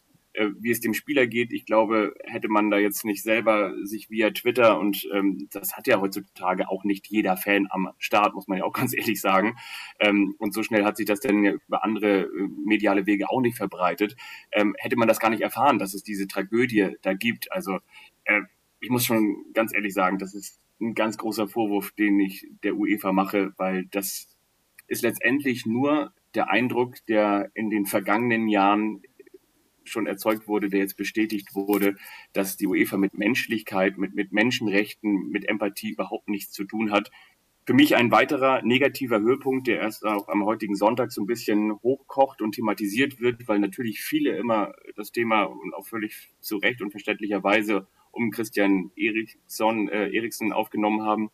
wie 0.60 0.70
es 0.70 0.80
dem 0.80 0.94
Spieler 0.94 1.26
geht. 1.26 1.52
Ich 1.52 1.66
glaube, 1.66 2.14
hätte 2.24 2.48
man 2.48 2.70
da 2.70 2.78
jetzt 2.78 3.04
nicht 3.04 3.22
selber 3.22 3.74
sich 3.84 4.10
via 4.10 4.30
Twitter 4.30 4.78
und 4.78 5.08
ähm, 5.12 5.48
das 5.50 5.76
hat 5.76 5.86
ja 5.86 6.00
heutzutage 6.00 6.68
auch 6.68 6.84
nicht 6.84 7.08
jeder 7.08 7.36
Fan 7.36 7.66
am 7.70 7.90
Start, 7.98 8.34
muss 8.34 8.48
man 8.48 8.58
ja 8.58 8.64
auch 8.64 8.72
ganz 8.74 8.94
ehrlich 8.96 9.20
sagen. 9.20 9.56
Ähm, 10.00 10.34
und 10.38 10.54
so 10.54 10.62
schnell 10.62 10.84
hat 10.84 10.96
sich 10.96 11.06
das 11.06 11.20
dann 11.20 11.44
ja 11.44 11.52
über 11.52 11.84
andere 11.84 12.22
äh, 12.22 12.48
mediale 12.64 13.06
Wege 13.06 13.30
auch 13.30 13.40
nicht 13.40 13.56
verbreitet. 13.56 14.16
Ähm, 14.52 14.74
hätte 14.78 14.96
man 14.96 15.08
das 15.08 15.20
gar 15.20 15.30
nicht 15.30 15.42
erfahren, 15.42 15.78
dass 15.78 15.94
es 15.94 16.02
diese 16.02 16.28
Tragödie 16.28 16.96
da 17.02 17.14
gibt. 17.14 17.52
Also 17.52 17.78
äh, 18.24 18.42
ich 18.80 18.90
muss 18.90 19.04
schon 19.04 19.44
ganz 19.54 19.74
ehrlich 19.74 19.94
sagen, 19.94 20.18
das 20.18 20.34
ist 20.34 20.60
ein 20.80 20.94
ganz 20.94 21.18
großer 21.18 21.48
Vorwurf, 21.48 21.90
den 21.92 22.20
ich 22.20 22.46
der 22.62 22.76
UEFA 22.76 23.12
mache, 23.12 23.52
weil 23.56 23.86
das 23.86 24.36
ist 24.86 25.02
letztendlich 25.02 25.66
nur 25.66 26.12
der 26.34 26.50
Eindruck, 26.50 27.04
der 27.06 27.50
in 27.54 27.70
den 27.70 27.86
vergangenen 27.86 28.48
Jahren 28.48 29.02
schon 29.90 30.06
erzeugt 30.06 30.48
wurde, 30.48 30.68
der 30.68 30.80
jetzt 30.80 30.96
bestätigt 30.96 31.54
wurde, 31.54 31.96
dass 32.32 32.56
die 32.56 32.66
UEFA 32.66 32.96
mit 32.96 33.16
Menschlichkeit, 33.16 33.98
mit, 33.98 34.14
mit 34.14 34.32
Menschenrechten, 34.32 35.28
mit 35.30 35.48
Empathie 35.48 35.90
überhaupt 35.90 36.28
nichts 36.28 36.52
zu 36.52 36.64
tun 36.64 36.90
hat. 36.90 37.10
Für 37.66 37.74
mich 37.74 37.96
ein 37.96 38.10
weiterer 38.10 38.62
negativer 38.62 39.20
Höhepunkt, 39.20 39.66
der 39.66 39.80
erst 39.80 40.04
auch 40.06 40.28
am 40.28 40.44
heutigen 40.44 40.74
Sonntag 40.74 41.12
so 41.12 41.20
ein 41.20 41.26
bisschen 41.26 41.74
hochkocht 41.82 42.40
und 42.40 42.52
thematisiert 42.52 43.20
wird, 43.20 43.46
weil 43.46 43.58
natürlich 43.58 44.00
viele 44.00 44.36
immer 44.38 44.72
das 44.96 45.12
Thema 45.12 45.42
und 45.42 45.74
auch 45.74 45.86
völlig 45.86 46.30
zu 46.40 46.56
Recht 46.56 46.80
und 46.80 46.90
verständlicherweise 46.90 47.86
um 48.10 48.30
Christian 48.30 48.90
Eriksson, 48.96 49.88
äh, 49.88 50.08
Eriksen 50.10 50.52
aufgenommen 50.52 51.02
haben, 51.02 51.30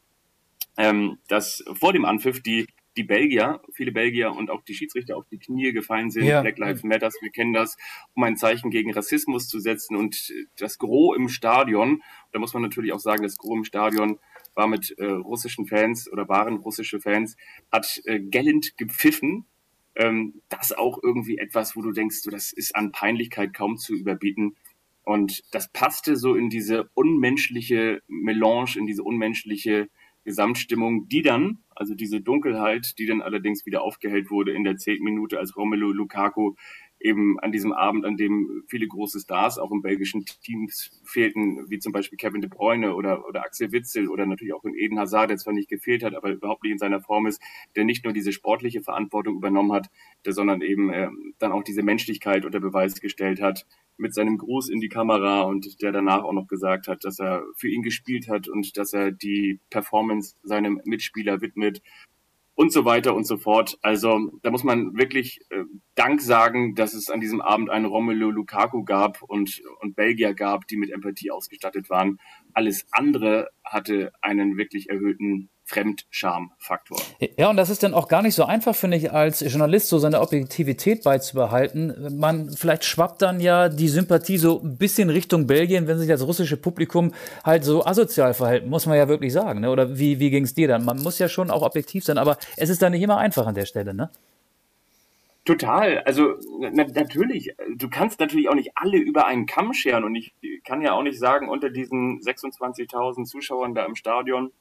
ähm, 0.77 1.19
dass 1.29 1.65
vor 1.75 1.93
dem 1.93 2.05
Anpfiff 2.05 2.43
die 2.43 2.67
die 2.97 3.05
Belgier, 3.05 3.61
viele 3.73 3.93
Belgier 3.93 4.33
und 4.33 4.51
auch 4.51 4.63
die 4.63 4.75
Schiedsrichter 4.75 5.17
auf 5.17 5.27
die 5.29 5.39
Knie 5.39 5.73
gefallen 5.73 6.11
sind. 6.11 6.25
Ja. 6.25 6.43
Black 6.43 6.59
Lives 6.59 6.85
Matters, 6.85 7.17
wir 7.21 7.31
kennen 7.31 7.53
das, 7.53 7.77
um 8.15 8.23
ein 8.23 8.37
Zeichen 8.37 8.71
gegen 8.71 8.93
Rassismus 8.93 9.49
zu 9.49 9.59
setzen. 9.61 9.97
Und 9.97 10.33
das 10.57 10.79
Gros 10.79 11.17
im 11.17 11.29
Stadion, 11.29 12.03
da 12.33 12.39
muss 12.39 12.55
man 12.55 12.63
natürlich 12.63 12.93
auch 12.93 13.01
sagen, 13.01 13.23
das 13.23 13.37
Gros 13.37 13.57
im 13.57 13.65
Stadion 13.65 14.19
war 14.55 14.69
mit 14.69 14.95
äh, 14.99 15.07
russischen 15.07 15.67
Fans 15.67 16.11
oder 16.11 16.29
waren 16.29 16.57
russische 16.57 17.01
Fans, 17.01 17.37
hat 17.73 18.01
äh, 18.05 18.21
gellend 18.21 18.77
gepfiffen. 18.77 19.47
Ähm, 19.97 20.43
das 20.49 20.73
auch 20.73 20.99
irgendwie 21.03 21.39
etwas, 21.39 21.77
wo 21.77 21.83
du 21.83 21.93
denkst, 21.93 22.17
so, 22.23 22.31
das 22.31 22.53
ist 22.53 22.75
an 22.75 22.93
Peinlichkeit 22.93 23.55
kaum 23.55 23.77
zu 23.77 23.95
überbieten. 23.95 24.57
Und 25.03 25.43
das 25.53 25.71
passte 25.71 26.17
so 26.17 26.35
in 26.35 26.49
diese 26.49 26.89
unmenschliche 26.95 28.03
Melange, 28.07 28.77
in 28.77 28.87
diese 28.87 29.03
unmenschliche 29.03 29.89
Gesamtstimmung, 30.25 31.09
die 31.09 31.23
dann, 31.23 31.59
also 31.71 31.95
diese 31.95 32.21
Dunkelheit, 32.21 32.99
die 32.99 33.07
dann 33.07 33.23
allerdings 33.23 33.67
wieder 33.67 33.83
aufgehellt 33.83 34.31
wurde 34.31 34.53
in 34.53 34.65
der 34.65 34.77
zehnten 34.77 35.05
Minute, 35.05 35.39
als 35.39 35.57
Romelu 35.57 35.93
Lukaku 35.93 36.55
eben 37.05 37.39
an 37.41 37.53
diesem 37.53 37.73
Abend, 37.73 38.07
an 38.07 38.17
dem 38.17 38.65
viele 38.67 38.89
große 38.89 39.21
Stars 39.21 39.59
auch 39.59 39.71
im 39.71 39.83
belgischen 39.83 40.25
Teams 40.25 41.03
fehlten, 41.05 41.69
wie 41.69 41.79
zum 41.79 41.93
Beispiel 41.93 42.17
Kevin 42.17 42.41
de 42.41 42.49
Bruyne 42.49 42.95
oder, 42.95 43.29
oder 43.29 43.43
Axel 43.43 43.73
Witzel 43.73 44.09
oder 44.09 44.25
natürlich 44.25 44.55
auch 44.55 44.65
in 44.65 44.75
Eden 44.75 44.99
Hazard, 44.99 45.29
der 45.29 45.37
zwar 45.37 45.53
nicht 45.53 45.69
gefehlt 45.69 46.03
hat, 46.03 46.15
aber 46.15 46.31
überhaupt 46.31 46.63
nicht 46.63 46.73
in 46.73 46.79
seiner 46.79 47.03
Form 47.03 47.27
ist, 47.27 47.43
der 47.77 47.85
nicht 47.85 48.05
nur 48.05 48.15
diese 48.15 48.33
sportliche 48.33 48.83
Verantwortung 48.83 49.37
übernommen 49.37 49.73
hat, 49.73 49.91
der, 50.25 50.33
sondern 50.33 50.63
eben 50.63 50.91
äh, 50.91 51.09
dann 51.39 51.53
auch 51.53 51.63
diese 51.63 51.83
Menschlichkeit 51.83 52.47
unter 52.47 52.61
Beweis 52.61 52.99
gestellt 53.01 53.43
hat, 53.43 53.67
mit 53.97 54.15
seinem 54.15 54.39
Gruß 54.39 54.71
in 54.71 54.81
die 54.81 54.89
Kamera 54.89 55.43
und 55.43 55.81
der 55.83 55.93
danach 55.93 56.23
auch 56.25 56.33
noch 56.33 56.49
gesagt 56.49 56.89
hat, 56.89 57.05
dass 57.05 57.19
er 57.21 57.43
für 57.57 57.69
ihn 57.69 57.83
gespielt 57.83 58.29
hat 58.29 58.49
und 58.49 58.77
dass 58.77 58.93
er 58.93 59.13
die 59.13 59.61
Performance 59.71 60.37
seinem 60.43 60.81
Mitspieler 60.85 61.41
widmet 61.41 61.81
und 62.55 62.73
so 62.73 62.85
weiter 62.85 63.15
und 63.15 63.27
so 63.27 63.37
fort. 63.37 63.79
Also 63.83 64.31
da 64.43 64.51
muss 64.51 64.65
man 64.65 64.97
wirklich 64.97 65.41
äh, 65.51 65.65
Dank 65.95 66.21
sagen, 66.21 66.75
dass 66.75 66.95
es 66.95 67.11
an 67.11 67.21
diesem 67.21 67.41
Abend 67.41 67.71
einen 67.71 67.87
Romelu 67.87 68.31
Lukaku 68.31 68.85
gab 68.85 69.23
und, 69.23 69.63
und 69.81 69.97
Belgier 69.97 70.35
gab, 70.35 70.67
die 70.69 70.77
mit 70.77 70.91
Empathie 70.91 71.31
ausgestattet 71.31 71.91
waren. 71.91 72.19
Alles 72.53 72.87
andere 72.93 73.49
hatte 73.65 74.13
einen 74.23 74.57
wirklich 74.57 74.89
erhöhten 74.89 75.51
Fremdscham-Faktor. 75.67 76.99
Ja, 77.39 77.49
und 77.49 77.57
das 77.57 77.71
ist 77.71 77.83
dann 77.83 77.95
auch 77.95 78.09
gar 78.09 78.21
nicht 78.23 78.35
so 78.35 78.45
einfach, 78.45 78.75
finde 78.75 78.99
ich, 78.99 79.13
als 79.13 79.41
Journalist 79.41 79.89
so 79.89 79.99
seine 79.99 80.21
Objektivität 80.21 81.05
beizubehalten. 81.05 82.19
Man, 82.19 82.51
vielleicht 82.51 82.85
schwappt 82.85 83.23
dann 83.23 83.41
ja 83.41 83.71
die 83.71 83.89
Sympathie 83.89 84.37
so 84.37 84.61
ein 84.63 84.77
bisschen 84.77 85.09
Richtung 85.09 85.47
Belgien, 85.47 85.87
wenn 85.87 85.99
sich 85.99 86.09
das 86.09 86.27
russische 86.27 86.59
Publikum 86.59 87.15
halt 87.45 87.65
so 87.65 87.85
asozial 87.85 88.35
verhält, 88.35 88.67
muss 88.67 88.85
man 88.85 88.99
ja 88.99 89.09
wirklich 89.09 89.33
sagen. 89.33 89.61
Ne? 89.61 89.71
Oder 89.71 89.99
wie, 89.99 90.19
wie 90.21 90.31
ging 90.31 90.45
es 90.45 90.55
dir 90.55 90.69
dann? 90.69 90.85
Man 90.85 91.03
muss 91.03 91.19
ja 91.19 91.29
schon 91.29 91.51
auch 91.51 91.63
objektiv 91.63 92.05
sein, 92.05 92.19
aber 92.19 92.37
es 92.57 92.69
ist 92.69 92.83
dann 92.83 92.93
nicht 92.93 93.03
immer 93.03 93.17
einfach 93.17 93.47
an 93.47 93.55
der 93.55 93.67
Stelle, 93.67 93.95
ne? 93.95 94.11
Total. 95.47 95.99
Also 96.01 96.37
na, 96.59 96.85
natürlich, 96.85 97.55
du 97.77 97.91
kannst 97.91 98.19
natürlich 98.19 98.49
auch 98.49 98.55
nicht 98.55 98.73
alle 98.77 98.97
über 98.97 99.27
einen 99.27 99.45
Kamm 99.45 99.75
scheren 99.75 100.05
und 100.05 100.15
ich 100.15 100.35
kann 100.65 100.81
ja 100.81 100.93
auch 100.93 101.03
nicht 101.03 101.19
sagen, 101.19 101.51
unter 101.51 101.69
diesen 101.69 102.21
26.000 102.21 103.25
Zuschauern 103.25 103.75
da 103.75 103.85
im 103.85 103.95
Stadion, 103.95 104.53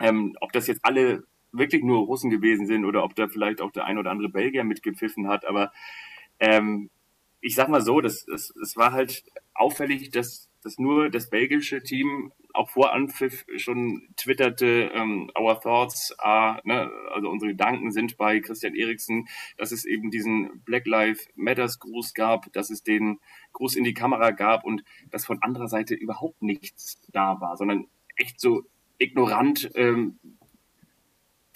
ähm, 0.00 0.36
ob 0.40 0.52
das 0.52 0.66
jetzt 0.66 0.84
alle 0.84 1.24
wirklich 1.52 1.82
nur 1.82 2.06
Russen 2.06 2.30
gewesen 2.30 2.66
sind 2.66 2.84
oder 2.84 3.04
ob 3.04 3.14
da 3.14 3.28
vielleicht 3.28 3.60
auch 3.60 3.72
der 3.72 3.84
ein 3.84 3.98
oder 3.98 4.10
andere 4.10 4.28
Belgier 4.28 4.64
mitgepfiffen 4.64 5.28
hat, 5.28 5.44
aber 5.44 5.72
ähm, 6.38 6.90
ich 7.40 7.54
sag 7.54 7.68
mal 7.68 7.80
so, 7.80 8.00
das, 8.00 8.24
das, 8.26 8.52
das 8.58 8.76
war 8.76 8.92
halt 8.92 9.24
auffällig, 9.54 10.10
dass, 10.10 10.50
dass 10.62 10.78
nur 10.78 11.10
das 11.10 11.30
belgische 11.30 11.82
Team 11.82 12.32
auch 12.52 12.70
vor 12.70 12.92
Anpfiff 12.92 13.44
schon 13.56 14.08
twitterte, 14.16 14.90
ähm, 14.92 15.30
our 15.38 15.60
thoughts 15.60 16.14
are, 16.18 16.60
ne, 16.64 16.90
also 17.12 17.28
unsere 17.28 17.52
Gedanken 17.52 17.92
sind 17.92 18.16
bei 18.16 18.40
Christian 18.40 18.74
Eriksen, 18.74 19.28
dass 19.56 19.72
es 19.72 19.84
eben 19.84 20.10
diesen 20.10 20.62
Black 20.64 20.86
Lives 20.86 21.28
Matters 21.36 21.78
Gruß 21.78 22.12
gab, 22.14 22.52
dass 22.52 22.70
es 22.70 22.82
den 22.82 23.20
Gruß 23.52 23.76
in 23.76 23.84
die 23.84 23.94
Kamera 23.94 24.32
gab 24.32 24.64
und 24.64 24.82
dass 25.10 25.24
von 25.24 25.40
anderer 25.42 25.68
Seite 25.68 25.94
überhaupt 25.94 26.42
nichts 26.42 27.00
da 27.12 27.40
war, 27.40 27.56
sondern 27.56 27.86
echt 28.16 28.40
so 28.40 28.64
ignorant 29.00 29.70
ähm, 29.74 30.18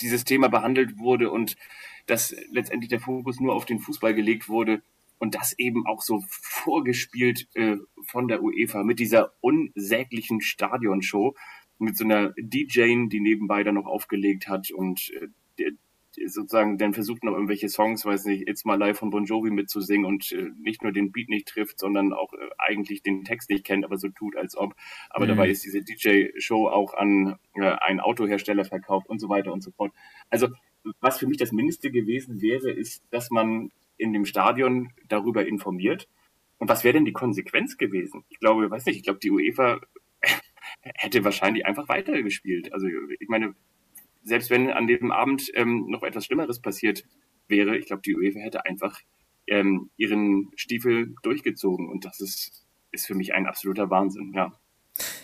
dieses 0.00 0.24
Thema 0.24 0.48
behandelt 0.48 0.98
wurde 0.98 1.30
und 1.30 1.56
dass 2.06 2.34
letztendlich 2.50 2.90
der 2.90 3.00
Fokus 3.00 3.40
nur 3.40 3.54
auf 3.54 3.64
den 3.64 3.78
Fußball 3.78 4.14
gelegt 4.14 4.48
wurde 4.48 4.82
und 5.18 5.34
das 5.34 5.58
eben 5.58 5.86
auch 5.86 6.02
so 6.02 6.22
vorgespielt 6.28 7.48
äh, 7.54 7.76
von 8.06 8.28
der 8.28 8.42
UEFA 8.42 8.82
mit 8.82 8.98
dieser 8.98 9.32
unsäglichen 9.40 10.40
Stadionshow, 10.40 11.34
mit 11.78 11.96
so 11.96 12.04
einer 12.04 12.34
DJ, 12.36 13.06
die 13.08 13.20
nebenbei 13.20 13.62
dann 13.62 13.76
noch 13.76 13.86
aufgelegt 13.86 14.48
hat 14.48 14.70
und 14.70 15.12
äh, 15.58 15.72
sozusagen 16.26 16.78
dann 16.78 16.94
versucht 16.94 17.24
noch 17.24 17.32
irgendwelche 17.32 17.68
Songs, 17.68 18.04
weiß 18.04 18.24
nicht, 18.26 18.48
It's 18.48 18.64
My 18.64 18.76
Life 18.76 18.98
von 18.98 19.10
Bon 19.10 19.24
Jovi 19.24 19.50
mitzusingen 19.50 20.06
und 20.06 20.32
äh, 20.32 20.50
nicht 20.58 20.82
nur 20.82 20.92
den 20.92 21.12
Beat 21.12 21.28
nicht 21.28 21.48
trifft, 21.48 21.78
sondern 21.78 22.12
auch 22.12 22.32
äh, 22.32 22.48
eigentlich 22.58 23.02
den 23.02 23.24
Text 23.24 23.50
nicht 23.50 23.64
kennt, 23.64 23.84
aber 23.84 23.98
so 23.98 24.08
tut, 24.08 24.36
als 24.36 24.56
ob. 24.56 24.74
Aber 25.10 25.24
mhm. 25.24 25.30
dabei 25.30 25.50
ist 25.50 25.64
diese 25.64 25.82
DJ-Show 25.82 26.68
auch 26.68 26.94
an 26.94 27.38
äh, 27.54 27.62
einen 27.62 28.00
Autohersteller 28.00 28.64
verkauft 28.64 29.08
und 29.08 29.18
so 29.18 29.28
weiter 29.28 29.52
und 29.52 29.62
so 29.62 29.70
fort. 29.70 29.92
Also 30.30 30.48
was 31.00 31.18
für 31.18 31.26
mich 31.26 31.38
das 31.38 31.52
Mindeste 31.52 31.90
gewesen 31.90 32.40
wäre, 32.40 32.70
ist, 32.70 33.04
dass 33.10 33.30
man 33.30 33.70
in 33.96 34.12
dem 34.12 34.24
Stadion 34.24 34.92
darüber 35.08 35.46
informiert. 35.46 36.08
Und 36.58 36.68
was 36.68 36.84
wäre 36.84 36.94
denn 36.94 37.04
die 37.04 37.12
Konsequenz 37.12 37.76
gewesen? 37.76 38.24
Ich 38.28 38.38
glaube, 38.38 38.70
weiß 38.70 38.86
nicht, 38.86 38.96
ich 38.96 39.02
glaube, 39.02 39.18
die 39.18 39.30
UEFA 39.30 39.80
hätte 40.80 41.24
wahrscheinlich 41.24 41.66
einfach 41.66 41.88
weitergespielt. 41.88 42.72
Also 42.72 42.86
ich 43.18 43.28
meine, 43.28 43.54
selbst 44.24 44.50
wenn 44.50 44.70
an 44.70 44.86
dem 44.86 45.12
Abend 45.12 45.50
ähm, 45.54 45.86
noch 45.88 46.02
etwas 46.02 46.24
Schlimmeres 46.26 46.60
passiert 46.60 47.04
wäre, 47.46 47.76
ich 47.76 47.86
glaube, 47.86 48.02
die 48.02 48.16
UEFA 48.16 48.40
hätte 48.40 48.64
einfach 48.64 49.00
ähm, 49.46 49.90
ihren 49.96 50.50
Stiefel 50.56 51.14
durchgezogen 51.22 51.88
und 51.88 52.04
das 52.04 52.20
ist, 52.20 52.66
ist 52.90 53.06
für 53.06 53.14
mich 53.14 53.34
ein 53.34 53.46
absoluter 53.46 53.90
Wahnsinn, 53.90 54.32
ja. 54.34 54.52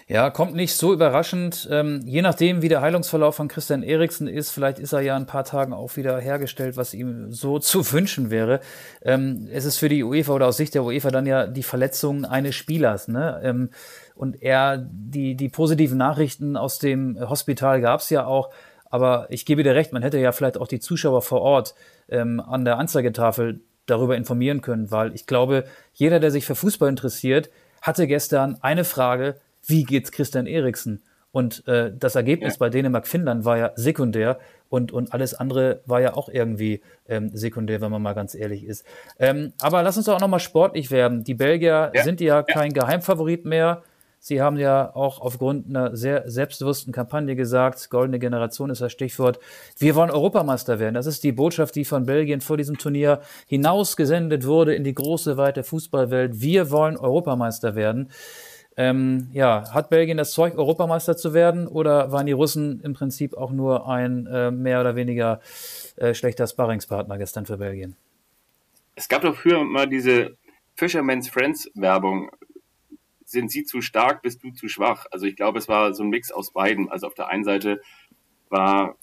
Ja, 0.09 0.29
kommt 0.31 0.57
nicht 0.57 0.75
so 0.75 0.93
überraschend. 0.93 1.69
Ähm, 1.71 2.01
je 2.05 2.21
nachdem, 2.21 2.63
wie 2.63 2.69
der 2.69 2.81
Heilungsverlauf 2.81 3.37
von 3.37 3.47
Christian 3.47 3.85
Eriksen 3.85 4.27
ist, 4.27 4.51
vielleicht 4.51 4.81
ist 4.81 4.93
er 4.93 5.03
ja 5.03 5.17
in 5.17 5.23
ein 5.23 5.27
paar 5.27 5.45
Tagen 5.45 5.73
auch 5.73 5.97
wieder 5.97 6.19
hergestellt, 6.19 6.77
was 6.77 6.95
ihm 6.95 7.31
so 7.31 7.59
zu 7.61 7.93
wünschen 7.93 8.29
wäre. 8.29 8.59
Ähm, 9.03 9.49
es 9.53 9.65
ist 9.65 9.77
für 9.77 9.89
die 9.89 10.03
UEFA 10.03 10.33
oder 10.33 10.49
aus 10.49 10.57
Sicht 10.57 10.75
der 10.75 10.83
UEFA 10.83 11.13
dann 11.13 11.27
ja 11.27 11.47
die 11.47 11.63
Verletzung 11.63 12.25
eines 12.25 12.57
Spielers. 12.57 13.07
Ne? 13.07 13.41
Ähm, 13.45 13.71
und 14.17 14.43
er, 14.43 14.79
die, 14.91 15.37
die 15.37 15.49
positiven 15.49 15.99
Nachrichten 15.99 16.57
aus 16.57 16.81
dem 16.81 17.17
Hospital 17.21 17.81
gab 17.81 18.01
es 18.01 18.11
ja 18.11 18.27
auch. 18.27 18.51
Aber 18.91 19.27
ich 19.31 19.47
gebe 19.47 19.63
dir 19.63 19.75
recht, 19.75 19.93
man 19.93 20.03
hätte 20.03 20.19
ja 20.19 20.33
vielleicht 20.33 20.59
auch 20.59 20.69
die 20.69 20.81
Zuschauer 20.81 21.23
vor 21.23 21.41
Ort 21.41 21.75
ähm, 22.09 22.41
an 22.41 22.65
der 22.65 22.77
Anzeigetafel 22.77 23.61
darüber 23.87 24.17
informieren 24.17 24.61
können, 24.61 24.91
weil 24.91 25.15
ich 25.15 25.27
glaube, 25.27 25.65
jeder, 25.95 26.21
der 26.21 26.31
sich 26.31 26.45
für 26.45 26.55
Fußball 26.55 26.89
interessiert, 26.89 27.51
hatte 27.81 28.07
gestern 28.07 28.59
eine 28.61 28.85
Frage, 28.85 29.37
wie 29.67 29.85
geht's 29.85 30.13
Christian 30.13 30.47
Eriksen? 30.47 31.03
Und 31.33 31.67
äh, 31.69 31.93
das 31.97 32.17
Ergebnis 32.17 32.55
ja. 32.55 32.59
bei 32.59 32.71
Dänemark-Finnland 32.71 33.45
war 33.45 33.57
ja 33.57 33.71
sekundär 33.77 34.39
und, 34.69 34.91
und 34.93 35.13
alles 35.13 35.35
andere 35.35 35.81
war 35.87 36.01
ja 36.01 36.15
auch 36.15 36.29
irgendwie 36.29 36.81
ähm, 37.09 37.31
sekundär, 37.35 37.81
wenn 37.81 37.91
man 37.91 38.03
mal 38.03 38.15
ganz 38.15 38.35
ehrlich 38.35 38.65
ist. 38.65 38.85
Ähm, 39.19 39.53
aber 39.61 39.83
lass 39.83 39.97
uns 39.97 40.07
doch 40.07 40.17
auch 40.17 40.21
nochmal 40.21 40.41
sportlich 40.41 40.91
werden. 40.91 41.23
Die 41.23 41.35
Belgier 41.35 41.93
ja. 41.95 42.03
sind 42.03 42.21
ja 42.21 42.43
kein 42.43 42.73
Geheimfavorit 42.73 43.45
mehr. 43.45 43.83
Sie 44.23 44.43
haben 44.43 44.59
ja 44.59 44.95
auch 44.95 45.19
aufgrund 45.23 45.67
einer 45.67 45.97
sehr 45.97 46.31
selbstbewussten 46.31 46.93
Kampagne 46.93 47.35
gesagt, 47.37 47.89
goldene 47.89 48.19
Generation 48.19 48.69
ist 48.69 48.83
das 48.83 48.93
Stichwort, 48.93 49.41
wir 49.79 49.95
wollen 49.95 50.11
Europameister 50.11 50.79
werden. 50.79 50.95
Das 50.95 51.07
ist 51.07 51.25
die 51.25 51.33
Botschaft, 51.33 51.75
die 51.75 51.87
von 51.87 52.05
Belgien 52.05 52.43
vor 52.43 52.59
diesem 52.59 52.77
Turnier 52.77 53.23
hinausgesendet 53.47 54.47
wurde 54.47 54.75
in 54.75 54.85
die 54.85 54.93
große, 54.93 55.39
weite 55.39 55.65
Fußballwelt. 55.65 56.39
Wir 56.43 56.71
wollen 56.71 56.99
Europameister 56.99 57.75
werden. 57.75 58.11
Ähm, 58.77 59.29
ja, 59.33 59.65
hat 59.73 59.89
Belgien 59.89 60.19
das 60.19 60.33
Zeug, 60.33 60.57
Europameister 60.57 61.17
zu 61.17 61.33
werden 61.33 61.67
oder 61.67 62.13
waren 62.13 62.27
die 62.27 62.33
Russen 62.33 62.81
im 62.81 62.93
Prinzip 62.93 63.35
auch 63.35 63.53
nur 63.53 63.89
ein 63.89 64.27
äh, 64.27 64.51
mehr 64.51 64.83
oder 64.83 64.97
weniger 64.97 65.41
äh, 65.97 66.13
schlechter 66.13 66.47
Sparringspartner 66.47 67.17
gestern 67.17 67.47
für 67.47 67.57
Belgien? 67.57 67.97
Es 68.97 69.09
gab 69.09 69.23
doch 69.23 69.35
früher 69.35 69.65
mal 69.65 69.89
diese 69.89 70.37
Fisherman's 70.77 71.29
Friends 71.29 71.71
Werbung. 71.75 72.31
Sind 73.31 73.53
sie 73.53 73.63
zu 73.63 73.81
stark, 73.81 74.23
bist 74.23 74.43
du 74.43 74.51
zu 74.51 74.67
schwach? 74.67 75.07
Also 75.13 75.25
ich 75.27 75.37
glaube, 75.37 75.61
es 75.61 75.69
war 75.69 75.95
so 75.95 76.03
ein 76.03 76.09
Mix 76.09 76.33
aus 76.33 76.53
beiden. 76.53 76.91
Also 76.91 77.07
auf 77.07 77.15
der 77.15 77.29
einen 77.29 77.45
Seite 77.45 77.81
war 78.49 78.97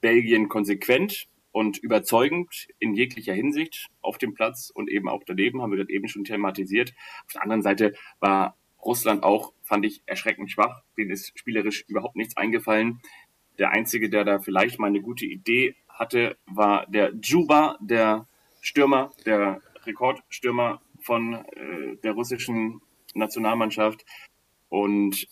Belgien 0.00 0.48
konsequent 0.48 1.26
und 1.50 1.78
überzeugend 1.78 2.68
in 2.78 2.94
jeglicher 2.94 3.34
Hinsicht 3.34 3.88
auf 4.00 4.16
dem 4.16 4.32
Platz 4.32 4.70
und 4.72 4.88
eben 4.88 5.08
auch 5.08 5.24
daneben, 5.26 5.60
haben 5.60 5.72
wir 5.72 5.78
das 5.78 5.88
eben 5.88 6.06
schon 6.06 6.22
thematisiert. 6.22 6.94
Auf 7.26 7.32
der 7.32 7.42
anderen 7.42 7.62
Seite 7.62 7.94
war 8.20 8.56
Russland 8.80 9.24
auch, 9.24 9.52
fand 9.64 9.84
ich 9.84 10.04
erschreckend 10.06 10.52
schwach. 10.52 10.84
Denen 10.96 11.10
ist 11.10 11.36
spielerisch 11.36 11.84
überhaupt 11.88 12.14
nichts 12.14 12.36
eingefallen. 12.36 13.00
Der 13.58 13.72
einzige, 13.72 14.08
der 14.08 14.22
da 14.22 14.38
vielleicht 14.38 14.78
mal 14.78 14.86
eine 14.86 15.02
gute 15.02 15.26
Idee 15.26 15.74
hatte, 15.88 16.36
war 16.46 16.86
der 16.86 17.12
Juba, 17.20 17.76
der 17.80 18.28
Stürmer, 18.60 19.10
der 19.26 19.60
Rekordstürmer 19.84 20.80
von 21.00 21.34
äh, 21.34 21.96
der 22.04 22.12
russischen 22.12 22.80
Nationalmannschaft. 23.14 24.04
Und 24.68 25.28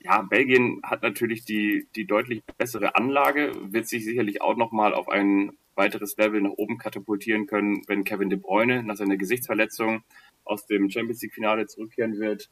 ja, 0.00 0.22
Belgien 0.22 0.80
hat 0.82 1.02
natürlich 1.02 1.44
die, 1.44 1.88
die 1.94 2.06
deutlich 2.06 2.42
bessere 2.56 2.94
Anlage, 2.94 3.52
wird 3.72 3.88
sich 3.88 4.04
sicherlich 4.04 4.40
auch 4.42 4.56
nochmal 4.56 4.94
auf 4.94 5.08
ein 5.08 5.52
weiteres 5.74 6.16
Level 6.16 6.40
nach 6.42 6.52
oben 6.56 6.78
katapultieren 6.78 7.46
können, 7.46 7.82
wenn 7.86 8.04
Kevin 8.04 8.30
de 8.30 8.38
Bruyne 8.38 8.82
nach 8.82 8.96
seiner 8.96 9.16
Gesichtsverletzung 9.16 10.02
aus 10.44 10.66
dem 10.66 10.90
Champions 10.90 11.22
League 11.22 11.34
Finale 11.34 11.66
zurückkehren 11.66 12.18
wird. 12.18 12.50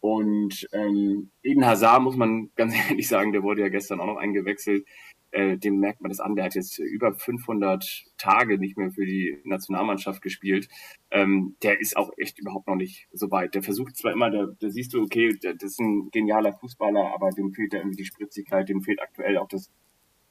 Und 0.00 0.68
ähm, 0.72 1.30
Eden 1.42 1.64
Hazard, 1.64 2.02
muss 2.02 2.16
man 2.16 2.50
ganz 2.56 2.74
ehrlich 2.74 3.08
sagen, 3.08 3.32
der 3.32 3.42
wurde 3.42 3.62
ja 3.62 3.68
gestern 3.68 4.00
auch 4.00 4.06
noch 4.06 4.16
eingewechselt. 4.16 4.86
Äh, 5.32 5.56
dem 5.56 5.80
merkt 5.80 6.02
man 6.02 6.10
das 6.10 6.20
an, 6.20 6.36
der 6.36 6.44
hat 6.44 6.54
jetzt 6.54 6.78
über 6.78 7.14
500 7.14 8.04
Tage 8.18 8.58
nicht 8.58 8.76
mehr 8.76 8.90
für 8.90 9.06
die 9.06 9.38
Nationalmannschaft 9.44 10.20
gespielt. 10.20 10.68
Ähm, 11.10 11.56
der 11.62 11.80
ist 11.80 11.96
auch 11.96 12.10
echt 12.18 12.38
überhaupt 12.38 12.68
noch 12.68 12.76
nicht 12.76 13.08
so 13.12 13.30
weit. 13.30 13.54
Der 13.54 13.62
versucht 13.62 13.96
zwar 13.96 14.12
immer, 14.12 14.30
da, 14.30 14.48
da 14.60 14.68
siehst 14.68 14.92
du, 14.92 15.02
okay, 15.02 15.32
der, 15.42 15.54
das 15.54 15.72
ist 15.72 15.80
ein 15.80 16.10
genialer 16.10 16.52
Fußballer, 16.52 17.14
aber 17.14 17.30
dem 17.30 17.52
fehlt 17.54 17.72
ja 17.72 17.80
irgendwie 17.80 17.96
die 17.96 18.04
Spritzigkeit, 18.04 18.68
dem 18.68 18.82
fehlt 18.82 19.00
aktuell 19.00 19.38
auch 19.38 19.48
das 19.48 19.70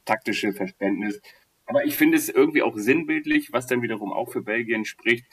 taktische 0.05 0.53
Verständnis. 0.53 1.19
Aber 1.65 1.83
ich 1.83 1.95
finde 1.95 2.17
es 2.17 2.29
irgendwie 2.29 2.61
auch 2.61 2.77
sinnbildlich, 2.77 3.51
was 3.51 3.65
dann 3.65 3.81
wiederum 3.81 4.13
auch 4.13 4.31
für 4.31 4.43
Belgien 4.43 4.85
spricht, 4.85 5.25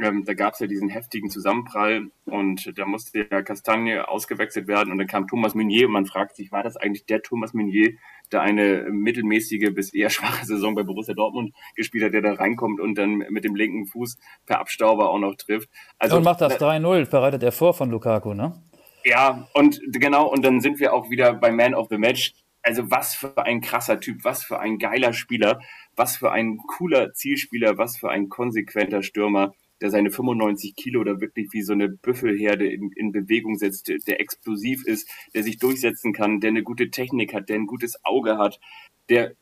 ähm, 0.00 0.24
da 0.24 0.34
gab 0.34 0.54
es 0.54 0.60
ja 0.60 0.68
diesen 0.68 0.88
heftigen 0.88 1.28
Zusammenprall 1.28 2.10
und 2.24 2.78
da 2.78 2.86
musste 2.86 3.26
ja 3.30 3.42
Castagne 3.42 4.06
ausgewechselt 4.08 4.68
werden 4.68 4.92
und 4.92 4.98
dann 4.98 5.08
kam 5.08 5.26
Thomas 5.26 5.56
Meunier 5.56 5.86
und 5.86 5.92
man 5.92 6.06
fragt 6.06 6.36
sich, 6.36 6.52
war 6.52 6.62
das 6.62 6.76
eigentlich 6.76 7.06
der 7.06 7.22
Thomas 7.22 7.52
Meunier, 7.52 7.94
der 8.32 8.42
eine 8.42 8.88
mittelmäßige 8.90 9.72
bis 9.74 9.92
eher 9.92 10.10
schwache 10.10 10.46
Saison 10.46 10.74
bei 10.74 10.82
Borussia 10.82 11.14
Dortmund 11.14 11.54
gespielt 11.76 12.04
hat, 12.04 12.14
der 12.14 12.22
da 12.22 12.34
reinkommt 12.34 12.80
und 12.80 12.96
dann 12.96 13.18
mit 13.30 13.44
dem 13.44 13.54
linken 13.54 13.86
Fuß 13.86 14.16
per 14.46 14.60
Abstauber 14.60 15.10
auch 15.10 15.18
noch 15.18 15.34
trifft. 15.36 15.68
Also, 15.98 16.16
und 16.16 16.24
macht 16.24 16.40
das 16.40 16.58
3-0, 16.60 17.10
bereitet 17.10 17.42
er 17.42 17.52
vor 17.52 17.74
von 17.74 17.90
Lukaku, 17.90 18.34
ne? 18.34 18.62
Ja, 19.04 19.48
und 19.54 19.80
genau, 19.92 20.26
und 20.26 20.44
dann 20.44 20.60
sind 20.60 20.80
wir 20.80 20.92
auch 20.92 21.10
wieder 21.10 21.32
bei 21.32 21.50
Man 21.50 21.74
of 21.74 21.88
the 21.88 21.98
Match. 21.98 22.34
Also 22.62 22.90
was 22.90 23.14
für 23.14 23.38
ein 23.38 23.60
krasser 23.60 24.00
Typ, 24.00 24.24
was 24.24 24.44
für 24.44 24.58
ein 24.58 24.78
geiler 24.78 25.12
Spieler, 25.12 25.60
was 25.96 26.16
für 26.16 26.32
ein 26.32 26.58
cooler 26.58 27.14
Zielspieler, 27.14 27.78
was 27.78 27.96
für 27.96 28.10
ein 28.10 28.28
konsequenter 28.28 29.02
Stürmer 29.02 29.54
der 29.80 29.90
seine 29.90 30.10
95 30.10 30.74
Kilo 30.76 31.04
da 31.04 31.20
wirklich 31.20 31.48
wie 31.52 31.62
so 31.62 31.72
eine 31.72 31.88
Büffelherde 31.88 32.70
in, 32.70 32.90
in 32.92 33.12
Bewegung 33.12 33.56
setzt, 33.56 33.88
der 33.88 34.20
explosiv 34.20 34.84
ist, 34.86 35.08
der 35.34 35.42
sich 35.42 35.58
durchsetzen 35.58 36.12
kann, 36.12 36.40
der 36.40 36.50
eine 36.50 36.62
gute 36.62 36.90
Technik 36.90 37.34
hat, 37.34 37.48
der 37.48 37.56
ein 37.56 37.66
gutes 37.66 38.04
Auge 38.04 38.38
hat, 38.38 38.60
der 39.08 39.34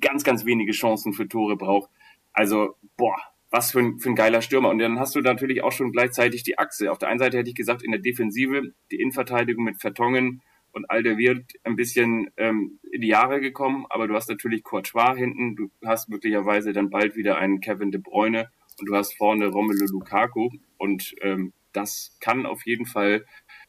ganz, 0.00 0.24
ganz 0.24 0.44
wenige 0.44 0.72
Chancen 0.72 1.12
für 1.12 1.28
Tore 1.28 1.56
braucht. 1.56 1.90
Also, 2.32 2.76
boah, 2.96 3.16
was 3.50 3.72
für 3.72 3.80
ein, 3.80 3.98
für 3.98 4.08
ein 4.08 4.14
geiler 4.14 4.42
Stürmer. 4.42 4.70
Und 4.70 4.78
dann 4.78 4.98
hast 4.98 5.14
du 5.14 5.20
natürlich 5.20 5.62
auch 5.62 5.72
schon 5.72 5.92
gleichzeitig 5.92 6.42
die 6.42 6.58
Achse. 6.58 6.90
Auf 6.90 6.98
der 6.98 7.08
einen 7.08 7.18
Seite 7.18 7.38
hätte 7.38 7.50
ich 7.50 7.54
gesagt, 7.54 7.82
in 7.82 7.92
der 7.92 8.00
Defensive, 8.00 8.72
die 8.90 8.96
Innenverteidigung 8.96 9.64
mit 9.64 9.80
Vertongen 9.80 10.42
und 10.72 10.90
Alderweireld 10.90 11.52
ein 11.64 11.76
bisschen 11.76 12.30
ähm, 12.38 12.78
in 12.90 13.02
die 13.02 13.08
Jahre 13.08 13.40
gekommen, 13.40 13.84
aber 13.90 14.08
du 14.08 14.14
hast 14.14 14.30
natürlich 14.30 14.62
Courtois 14.62 15.16
hinten, 15.16 15.54
du 15.54 15.70
hast 15.84 16.08
möglicherweise 16.08 16.72
dann 16.72 16.88
bald 16.88 17.14
wieder 17.14 17.36
einen 17.36 17.60
Kevin 17.60 17.90
de 17.90 18.00
Bruyne 18.00 18.48
und 18.82 18.86
du 18.86 18.96
hast 18.96 19.16
vorne 19.16 19.46
Romelu 19.46 19.86
Lukaku 19.86 20.50
und 20.76 21.14
ähm, 21.20 21.52
das 21.72 22.16
kann 22.18 22.46
auf 22.46 22.66
jeden 22.66 22.84
Fall 22.84 23.24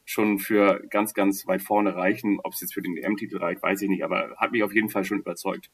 schon 0.05 0.39
für 0.39 0.81
ganz, 0.89 1.13
ganz 1.13 1.45
weit 1.45 1.61
vorne 1.61 1.95
reichen. 1.95 2.39
Ob 2.43 2.53
es 2.53 2.61
jetzt 2.61 2.73
für 2.73 2.81
den 2.81 2.97
EM-Titel 2.97 3.37
reicht, 3.37 3.61
weiß 3.61 3.83
ich 3.83 3.89
nicht, 3.89 4.03
aber 4.03 4.35
hat 4.37 4.51
mich 4.51 4.63
auf 4.63 4.73
jeden 4.73 4.89
Fall 4.89 5.03
schon 5.03 5.19
überzeugt. 5.19 5.69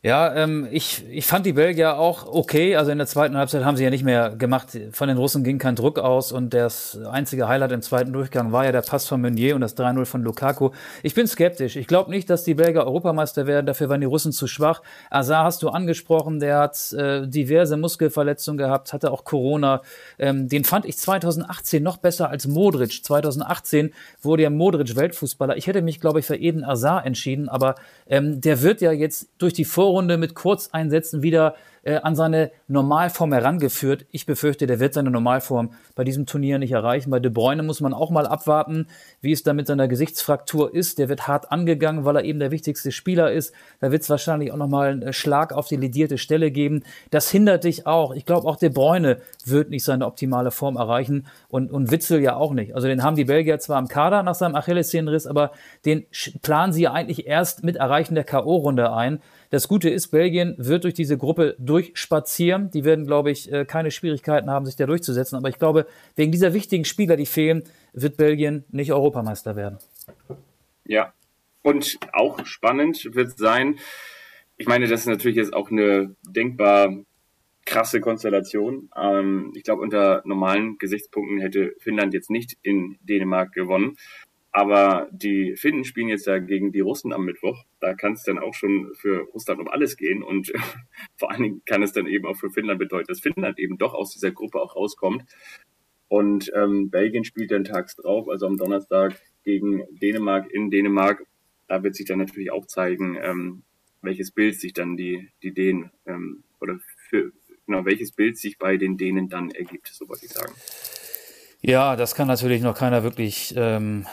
Ja, 0.00 0.32
ähm, 0.32 0.68
ich, 0.70 1.04
ich 1.10 1.26
fand 1.26 1.44
die 1.44 1.54
Belgier 1.54 1.96
auch 1.96 2.24
okay. 2.32 2.76
Also 2.76 2.92
in 2.92 2.98
der 2.98 3.08
zweiten 3.08 3.36
Halbzeit 3.36 3.64
haben 3.64 3.76
sie 3.76 3.82
ja 3.82 3.90
nicht 3.90 4.04
mehr 4.04 4.30
gemacht. 4.30 4.78
Von 4.92 5.08
den 5.08 5.16
Russen 5.16 5.42
ging 5.42 5.58
kein 5.58 5.74
Druck 5.74 5.98
aus 5.98 6.30
und 6.30 6.54
das 6.54 6.96
einzige 7.10 7.48
Highlight 7.48 7.72
im 7.72 7.82
zweiten 7.82 8.12
Durchgang 8.12 8.52
war 8.52 8.64
ja 8.64 8.70
der 8.70 8.82
Pass 8.82 9.08
von 9.08 9.20
Meunier 9.20 9.56
und 9.56 9.60
das 9.60 9.76
3-0 9.76 10.04
von 10.04 10.22
Lukaku. 10.22 10.70
Ich 11.02 11.14
bin 11.14 11.26
skeptisch. 11.26 11.74
Ich 11.74 11.88
glaube 11.88 12.12
nicht, 12.12 12.30
dass 12.30 12.44
die 12.44 12.54
Belgier 12.54 12.84
Europameister 12.84 13.48
werden. 13.48 13.66
Dafür 13.66 13.88
waren 13.88 14.00
die 14.00 14.06
Russen 14.06 14.30
zu 14.30 14.46
schwach. 14.46 14.82
Azar 15.10 15.42
hast 15.42 15.64
du 15.64 15.68
angesprochen. 15.70 16.38
Der 16.38 16.60
hat 16.60 16.92
äh, 16.92 17.26
diverse 17.26 17.76
Muskelverletzungen 17.76 18.56
gehabt, 18.56 18.92
hatte 18.92 19.10
auch 19.10 19.24
Corona. 19.24 19.82
Ähm, 20.20 20.48
den 20.48 20.62
fand 20.62 20.86
ich 20.86 20.96
2018 20.96 21.82
noch 21.82 21.96
besser 21.96 22.30
als 22.30 22.46
Modric. 22.46 23.04
2018 23.04 23.92
wurde 24.22 24.44
ja 24.44 24.50
Modric 24.50 24.94
Weltfußballer. 24.94 25.56
Ich 25.56 25.66
hätte 25.66 25.82
mich, 25.82 25.98
glaube 25.98 26.20
ich, 26.20 26.26
für 26.26 26.36
Eden 26.36 26.62
Azar 26.62 27.04
entschieden, 27.04 27.48
aber 27.48 27.74
ähm, 28.06 28.40
der 28.40 28.62
wird 28.62 28.80
ja 28.80 28.92
jetzt 28.92 29.30
durch 29.38 29.54
die 29.54 29.64
Vor 29.64 29.87
Vorrunde 29.88 30.18
mit 30.18 30.34
Kurzeinsätzen 30.34 31.22
wieder 31.22 31.54
äh, 31.82 31.94
an 32.02 32.14
seine 32.14 32.50
Normalform 32.66 33.32
herangeführt. 33.32 34.04
Ich 34.10 34.26
befürchte, 34.26 34.66
der 34.66 34.80
wird 34.80 34.92
seine 34.92 35.10
Normalform 35.10 35.70
bei 35.94 36.04
diesem 36.04 36.26
Turnier 36.26 36.58
nicht 36.58 36.72
erreichen. 36.72 37.08
Bei 37.08 37.20
De 37.20 37.30
Bruyne 37.30 37.62
muss 37.62 37.80
man 37.80 37.94
auch 37.94 38.10
mal 38.10 38.26
abwarten, 38.26 38.88
wie 39.22 39.32
es 39.32 39.42
da 39.44 39.54
mit 39.54 39.66
seiner 39.66 39.88
Gesichtsfraktur 39.88 40.74
ist. 40.74 40.98
Der 40.98 41.08
wird 41.08 41.26
hart 41.26 41.50
angegangen, 41.50 42.04
weil 42.04 42.16
er 42.16 42.24
eben 42.24 42.38
der 42.38 42.50
wichtigste 42.50 42.92
Spieler 42.92 43.32
ist. 43.32 43.54
Da 43.80 43.90
wird 43.90 44.02
es 44.02 44.10
wahrscheinlich 44.10 44.52
auch 44.52 44.58
nochmal 44.58 44.90
einen 44.90 45.14
Schlag 45.14 45.54
auf 45.54 45.68
die 45.68 45.76
ledierte 45.76 46.18
Stelle 46.18 46.50
geben. 46.50 46.82
Das 47.10 47.30
hindert 47.30 47.64
dich 47.64 47.86
auch. 47.86 48.14
Ich 48.14 48.26
glaube, 48.26 48.46
auch 48.46 48.56
De 48.56 48.68
Bruyne 48.68 49.22
wird 49.46 49.70
nicht 49.70 49.84
seine 49.84 50.04
optimale 50.04 50.50
Form 50.50 50.76
erreichen 50.76 51.26
und, 51.48 51.70
und 51.70 51.90
Witzel 51.90 52.20
ja 52.20 52.36
auch 52.36 52.52
nicht. 52.52 52.74
Also 52.74 52.88
den 52.88 53.02
haben 53.02 53.16
die 53.16 53.24
Belgier 53.24 53.58
zwar 53.58 53.78
im 53.78 53.88
Kader 53.88 54.22
nach 54.22 54.34
seinem 54.34 54.56
Achillessehnenriss, 54.56 55.26
aber 55.26 55.52
den 55.86 56.04
planen 56.42 56.74
sie 56.74 56.86
eigentlich 56.86 57.26
erst 57.26 57.64
mit 57.64 57.76
Erreichen 57.76 58.14
der 58.14 58.24
K.O.-Runde 58.24 58.94
ein. 58.94 59.22
Das 59.50 59.66
Gute 59.66 59.88
ist, 59.88 60.08
Belgien 60.08 60.54
wird 60.58 60.84
durch 60.84 60.94
diese 60.94 61.16
Gruppe 61.16 61.56
durchspazieren. 61.58 62.70
Die 62.70 62.84
werden, 62.84 63.06
glaube 63.06 63.30
ich, 63.30 63.50
äh, 63.50 63.64
keine 63.64 63.90
Schwierigkeiten 63.90 64.50
haben, 64.50 64.66
sich 64.66 64.76
da 64.76 64.86
durchzusetzen. 64.86 65.36
Aber 65.36 65.48
ich 65.48 65.58
glaube, 65.58 65.86
wegen 66.16 66.32
dieser 66.32 66.52
wichtigen 66.52 66.84
Spieler, 66.84 67.16
die 67.16 67.26
fehlen, 67.26 67.64
wird 67.92 68.16
Belgien 68.16 68.64
nicht 68.70 68.92
Europameister 68.92 69.56
werden. 69.56 69.78
Ja, 70.84 71.12
und 71.62 71.98
auch 72.12 72.44
spannend 72.46 73.14
wird 73.14 73.38
sein, 73.38 73.78
ich 74.56 74.66
meine, 74.66 74.88
das 74.88 75.00
ist 75.00 75.06
natürlich 75.06 75.36
jetzt 75.36 75.54
auch 75.54 75.70
eine 75.70 76.16
denkbar 76.28 76.92
krasse 77.64 78.00
Konstellation. 78.00 78.90
Ähm, 78.96 79.52
ich 79.54 79.62
glaube, 79.62 79.82
unter 79.82 80.22
normalen 80.24 80.78
Gesichtspunkten 80.78 81.40
hätte 81.40 81.74
Finnland 81.78 82.14
jetzt 82.14 82.30
nicht 82.30 82.56
in 82.62 82.98
Dänemark 83.02 83.52
gewonnen. 83.52 83.96
Aber 84.58 85.06
die 85.12 85.54
Finnen 85.54 85.84
spielen 85.84 86.08
jetzt 86.08 86.26
ja 86.26 86.38
gegen 86.38 86.72
die 86.72 86.80
Russen 86.80 87.12
am 87.12 87.24
Mittwoch. 87.24 87.62
Da 87.78 87.94
kann 87.94 88.14
es 88.14 88.24
dann 88.24 88.40
auch 88.40 88.54
schon 88.54 88.90
für 88.96 89.20
Russland 89.32 89.60
um 89.60 89.68
alles 89.68 89.96
gehen. 89.96 90.20
Und 90.20 90.52
vor 91.16 91.30
allen 91.30 91.44
Dingen 91.44 91.62
kann 91.64 91.84
es 91.84 91.92
dann 91.92 92.08
eben 92.08 92.26
auch 92.26 92.36
für 92.36 92.50
Finnland 92.50 92.80
bedeuten, 92.80 93.06
dass 93.06 93.20
Finnland 93.20 93.60
eben 93.60 93.78
doch 93.78 93.94
aus 93.94 94.10
dieser 94.10 94.32
Gruppe 94.32 94.60
auch 94.60 94.74
rauskommt. 94.74 95.22
Und 96.08 96.50
ähm, 96.56 96.90
Belgien 96.90 97.22
spielt 97.22 97.52
dann 97.52 97.62
tags 97.62 97.94
drauf, 97.94 98.28
also 98.28 98.46
am 98.46 98.56
Donnerstag 98.56 99.20
gegen 99.44 99.84
Dänemark 100.02 100.50
in 100.50 100.72
Dänemark. 100.72 101.24
Da 101.68 101.84
wird 101.84 101.94
sich 101.94 102.06
dann 102.06 102.18
natürlich 102.18 102.50
auch 102.50 102.66
zeigen, 102.66 103.16
ähm, 103.22 103.62
welches 104.02 104.32
Bild 104.32 104.58
sich 104.58 104.72
dann 104.72 104.96
die, 104.96 105.28
die 105.44 105.54
Dänen 105.54 105.92
ähm, 106.04 106.42
oder 106.60 106.80
für, 107.08 107.30
genau, 107.64 107.84
welches 107.84 108.10
Bild 108.10 108.36
sich 108.36 108.58
bei 108.58 108.76
den 108.76 108.96
Dänen 108.96 109.28
dann 109.28 109.52
ergibt, 109.52 109.86
so 109.86 110.08
wollte 110.08 110.26
ich 110.26 110.32
sagen. 110.32 110.52
Ja, 111.60 111.94
das 111.94 112.16
kann 112.16 112.26
natürlich 112.26 112.62
noch 112.62 112.76
keiner 112.76 113.04
wirklich 113.04 113.54
ähm, 113.56 114.04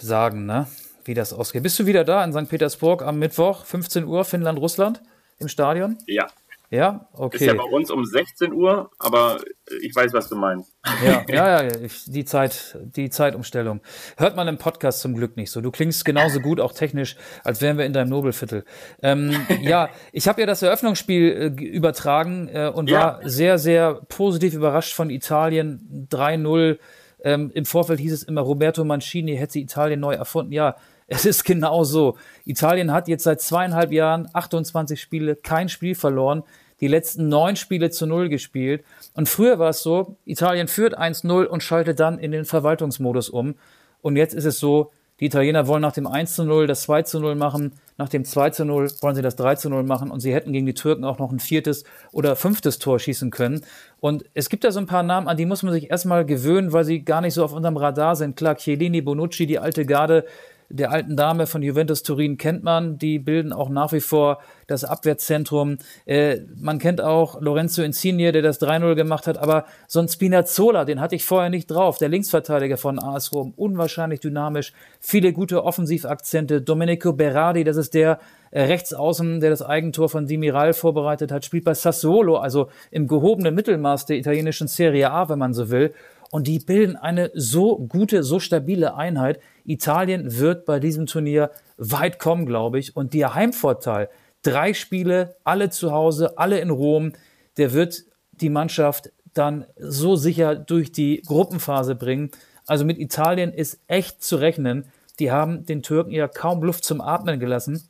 sagen, 0.00 0.46
ne? 0.46 0.66
wie 1.06 1.14
das 1.14 1.32
ausgeht. 1.32 1.62
Bist 1.62 1.78
du 1.78 1.86
wieder 1.86 2.04
da 2.04 2.24
in 2.24 2.32
St. 2.32 2.48
Petersburg 2.48 3.02
am 3.02 3.18
Mittwoch, 3.18 3.64
15 3.64 4.04
Uhr, 4.04 4.24
Finnland, 4.24 4.58
Russland 4.58 5.02
im 5.38 5.48
Stadion? 5.48 5.98
Ja. 6.06 6.26
Ja, 6.68 7.06
okay. 7.12 7.36
Ist 7.36 7.46
ja 7.46 7.54
bei 7.54 7.62
uns 7.62 7.92
um 7.92 8.04
16 8.04 8.52
Uhr, 8.52 8.90
aber 8.98 9.38
ich 9.82 9.94
weiß, 9.94 10.12
was 10.14 10.28
du 10.28 10.34
meinst. 10.34 10.74
Ja, 11.04 11.24
ja, 11.28 11.62
ja, 11.62 11.78
die 12.06 12.24
Zeit, 12.24 12.76
die 12.82 13.08
Zeitumstellung. 13.08 13.80
Hört 14.16 14.34
man 14.34 14.48
im 14.48 14.58
Podcast 14.58 14.98
zum 14.98 15.14
Glück 15.14 15.36
nicht 15.36 15.52
so. 15.52 15.60
Du 15.60 15.70
klingst 15.70 16.04
genauso 16.04 16.40
gut, 16.40 16.58
auch 16.58 16.72
technisch, 16.72 17.14
als 17.44 17.60
wären 17.60 17.78
wir 17.78 17.86
in 17.86 17.92
deinem 17.92 18.08
Nobelviertel. 18.08 18.64
Ähm, 19.00 19.46
ja, 19.62 19.90
ich 20.10 20.26
habe 20.26 20.40
ja 20.40 20.46
das 20.48 20.60
Eröffnungsspiel 20.60 21.54
äh, 21.56 21.64
übertragen 21.64 22.48
äh, 22.48 22.72
und 22.74 22.90
ja. 22.90 23.00
war 23.00 23.20
sehr, 23.28 23.58
sehr 23.58 24.00
positiv 24.08 24.54
überrascht 24.54 24.92
von 24.92 25.08
Italien 25.08 26.08
3-0 26.10 26.78
ähm, 27.26 27.50
Im 27.54 27.64
Vorfeld 27.64 27.98
hieß 27.98 28.12
es 28.12 28.22
immer, 28.22 28.40
Roberto 28.40 28.84
Mancini 28.84 29.36
hätte 29.36 29.58
Italien 29.58 29.98
neu 29.98 30.14
erfunden. 30.14 30.52
Ja, 30.52 30.76
es 31.08 31.24
ist 31.24 31.42
genau 31.42 31.82
so. 31.82 32.16
Italien 32.44 32.92
hat 32.92 33.08
jetzt 33.08 33.24
seit 33.24 33.40
zweieinhalb 33.40 33.90
Jahren 33.90 34.28
28 34.32 35.00
Spiele, 35.00 35.34
kein 35.34 35.68
Spiel 35.68 35.96
verloren, 35.96 36.44
die 36.80 36.86
letzten 36.86 37.28
neun 37.28 37.56
Spiele 37.56 37.90
zu 37.90 38.06
null 38.06 38.28
gespielt. 38.28 38.84
Und 39.14 39.28
früher 39.28 39.58
war 39.58 39.70
es 39.70 39.82
so, 39.82 40.16
Italien 40.24 40.68
führt 40.68 40.96
1-0 40.96 41.46
und 41.46 41.64
schaltet 41.64 41.98
dann 41.98 42.20
in 42.20 42.30
den 42.30 42.44
Verwaltungsmodus 42.44 43.28
um. 43.28 43.56
Und 44.02 44.14
jetzt 44.14 44.34
ist 44.34 44.44
es 44.44 44.60
so, 44.60 44.92
die 45.18 45.26
Italiener 45.26 45.66
wollen 45.66 45.82
nach 45.82 45.94
dem 45.94 46.06
1 46.06 46.36
zu 46.36 46.44
0 46.44 46.68
das 46.68 46.82
2 46.82 47.02
zu 47.02 47.18
0 47.18 47.34
machen. 47.34 47.72
Nach 47.98 48.08
dem 48.08 48.24
2 48.24 48.50
zu 48.50 48.64
0 48.64 48.90
wollen 49.00 49.14
sie 49.14 49.22
das 49.22 49.36
3 49.36 49.54
zu 49.54 49.70
0 49.70 49.82
machen. 49.82 50.10
Und 50.10 50.20
sie 50.20 50.34
hätten 50.34 50.52
gegen 50.52 50.66
die 50.66 50.74
Türken 50.74 51.04
auch 51.04 51.18
noch 51.18 51.32
ein 51.32 51.38
viertes 51.38 51.84
oder 52.12 52.36
fünftes 52.36 52.78
Tor 52.78 52.98
schießen 52.98 53.30
können. 53.30 53.62
Und 54.00 54.24
es 54.34 54.48
gibt 54.48 54.64
da 54.64 54.70
so 54.70 54.80
ein 54.80 54.86
paar 54.86 55.02
Namen, 55.02 55.28
an 55.28 55.36
die 55.36 55.46
muss 55.46 55.62
man 55.62 55.72
sich 55.72 55.90
erstmal 55.90 56.26
gewöhnen, 56.26 56.72
weil 56.72 56.84
sie 56.84 57.04
gar 57.04 57.20
nicht 57.20 57.34
so 57.34 57.44
auf 57.44 57.52
unserem 57.52 57.76
Radar 57.76 58.16
sind. 58.16 58.36
Klar, 58.36 58.56
Chiellini, 58.56 59.00
Bonucci, 59.00 59.46
die 59.46 59.58
alte 59.58 59.86
Garde, 59.86 60.26
der 60.68 60.90
alten 60.90 61.16
Dame 61.16 61.46
von 61.46 61.62
Juventus 61.62 62.02
Turin 62.02 62.38
kennt 62.38 62.62
man. 62.62 62.98
Die 62.98 63.18
bilden 63.18 63.52
auch 63.52 63.68
nach 63.68 63.92
wie 63.92 64.00
vor 64.00 64.40
das 64.66 64.84
Abwehrzentrum. 64.84 65.78
Äh, 66.06 66.40
man 66.56 66.78
kennt 66.78 67.00
auch 67.00 67.40
Lorenzo 67.40 67.82
Insigne, 67.82 68.32
der 68.32 68.42
das 68.42 68.60
3-0 68.60 68.94
gemacht 68.94 69.26
hat. 69.26 69.38
Aber 69.38 69.66
so 69.86 70.00
ein 70.00 70.08
Spinazzola, 70.08 70.84
den 70.84 71.00
hatte 71.00 71.14
ich 71.14 71.24
vorher 71.24 71.50
nicht 71.50 71.70
drauf. 71.70 71.98
Der 71.98 72.08
Linksverteidiger 72.08 72.76
von 72.76 72.98
AS 72.98 73.32
Rom, 73.32 73.52
unwahrscheinlich 73.56 74.20
dynamisch. 74.20 74.72
Viele 75.00 75.32
gute 75.32 75.64
Offensivakzente. 75.64 76.62
Domenico 76.62 77.12
Berardi, 77.12 77.64
das 77.64 77.76
ist 77.76 77.94
der 77.94 78.18
äh, 78.50 78.62
Rechtsaußen, 78.62 79.40
der 79.40 79.50
das 79.50 79.62
Eigentor 79.62 80.08
von 80.08 80.26
Dimiral 80.26 80.72
vorbereitet 80.72 81.30
hat, 81.30 81.44
spielt 81.44 81.64
bei 81.64 81.74
Sassuolo, 81.74 82.36
also 82.36 82.68
im 82.90 83.06
gehobenen 83.06 83.54
Mittelmaß 83.54 84.06
der 84.06 84.16
italienischen 84.16 84.68
Serie 84.68 85.10
A, 85.10 85.28
wenn 85.28 85.38
man 85.38 85.52
so 85.52 85.70
will. 85.70 85.92
Und 86.30 86.46
die 86.46 86.58
bilden 86.58 86.96
eine 86.96 87.30
so 87.34 87.78
gute, 87.78 88.22
so 88.22 88.40
stabile 88.40 88.96
Einheit. 88.96 89.40
Italien 89.64 90.38
wird 90.38 90.64
bei 90.64 90.80
diesem 90.80 91.06
Turnier 91.06 91.50
weit 91.76 92.18
kommen, 92.18 92.46
glaube 92.46 92.78
ich. 92.78 92.96
Und 92.96 93.14
der 93.14 93.34
Heimvorteil, 93.34 94.08
drei 94.42 94.74
Spiele, 94.74 95.36
alle 95.44 95.70
zu 95.70 95.92
Hause, 95.92 96.38
alle 96.38 96.58
in 96.60 96.70
Rom, 96.70 97.12
der 97.56 97.72
wird 97.72 98.04
die 98.32 98.50
Mannschaft 98.50 99.12
dann 99.34 99.66
so 99.76 100.16
sicher 100.16 100.54
durch 100.54 100.92
die 100.92 101.22
Gruppenphase 101.26 101.94
bringen. 101.94 102.30
Also 102.66 102.84
mit 102.84 102.98
Italien 102.98 103.52
ist 103.52 103.80
echt 103.86 104.22
zu 104.22 104.36
rechnen. 104.36 104.86
Die 105.18 105.30
haben 105.30 105.64
den 105.64 105.82
Türken 105.82 106.10
ja 106.10 106.28
kaum 106.28 106.62
Luft 106.62 106.84
zum 106.84 107.00
Atmen 107.00 107.38
gelassen. 107.38 107.88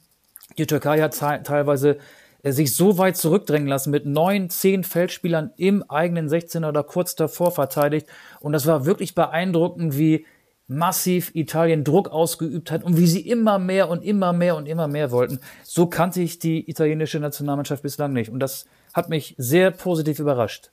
Die 0.58 0.66
Türkei 0.66 1.00
hat 1.00 1.16
teilweise 1.16 1.98
sich 2.52 2.74
so 2.74 2.98
weit 2.98 3.16
zurückdrängen 3.16 3.68
lassen 3.68 3.90
mit 3.90 4.06
neun, 4.06 4.50
zehn 4.50 4.84
Feldspielern 4.84 5.52
im 5.56 5.82
eigenen 5.90 6.28
16er 6.28 6.68
oder 6.68 6.82
kurz 6.82 7.14
davor 7.14 7.50
verteidigt. 7.50 8.06
Und 8.40 8.52
das 8.52 8.66
war 8.66 8.86
wirklich 8.86 9.14
beeindruckend, 9.14 9.96
wie 9.98 10.26
massiv 10.68 11.34
Italien 11.34 11.84
Druck 11.84 12.08
ausgeübt 12.08 12.70
hat 12.70 12.82
und 12.82 12.96
wie 12.96 13.06
sie 13.06 13.20
immer 13.20 13.58
mehr 13.58 13.88
und 13.88 14.02
immer 14.04 14.32
mehr 14.32 14.56
und 14.56 14.66
immer 14.66 14.88
mehr 14.88 15.10
wollten. 15.10 15.40
So 15.62 15.86
kannte 15.86 16.20
ich 16.20 16.38
die 16.38 16.68
italienische 16.68 17.20
Nationalmannschaft 17.20 17.82
bislang 17.82 18.12
nicht. 18.12 18.30
Und 18.30 18.40
das 18.40 18.66
hat 18.92 19.08
mich 19.08 19.34
sehr 19.38 19.70
positiv 19.70 20.18
überrascht. 20.18 20.70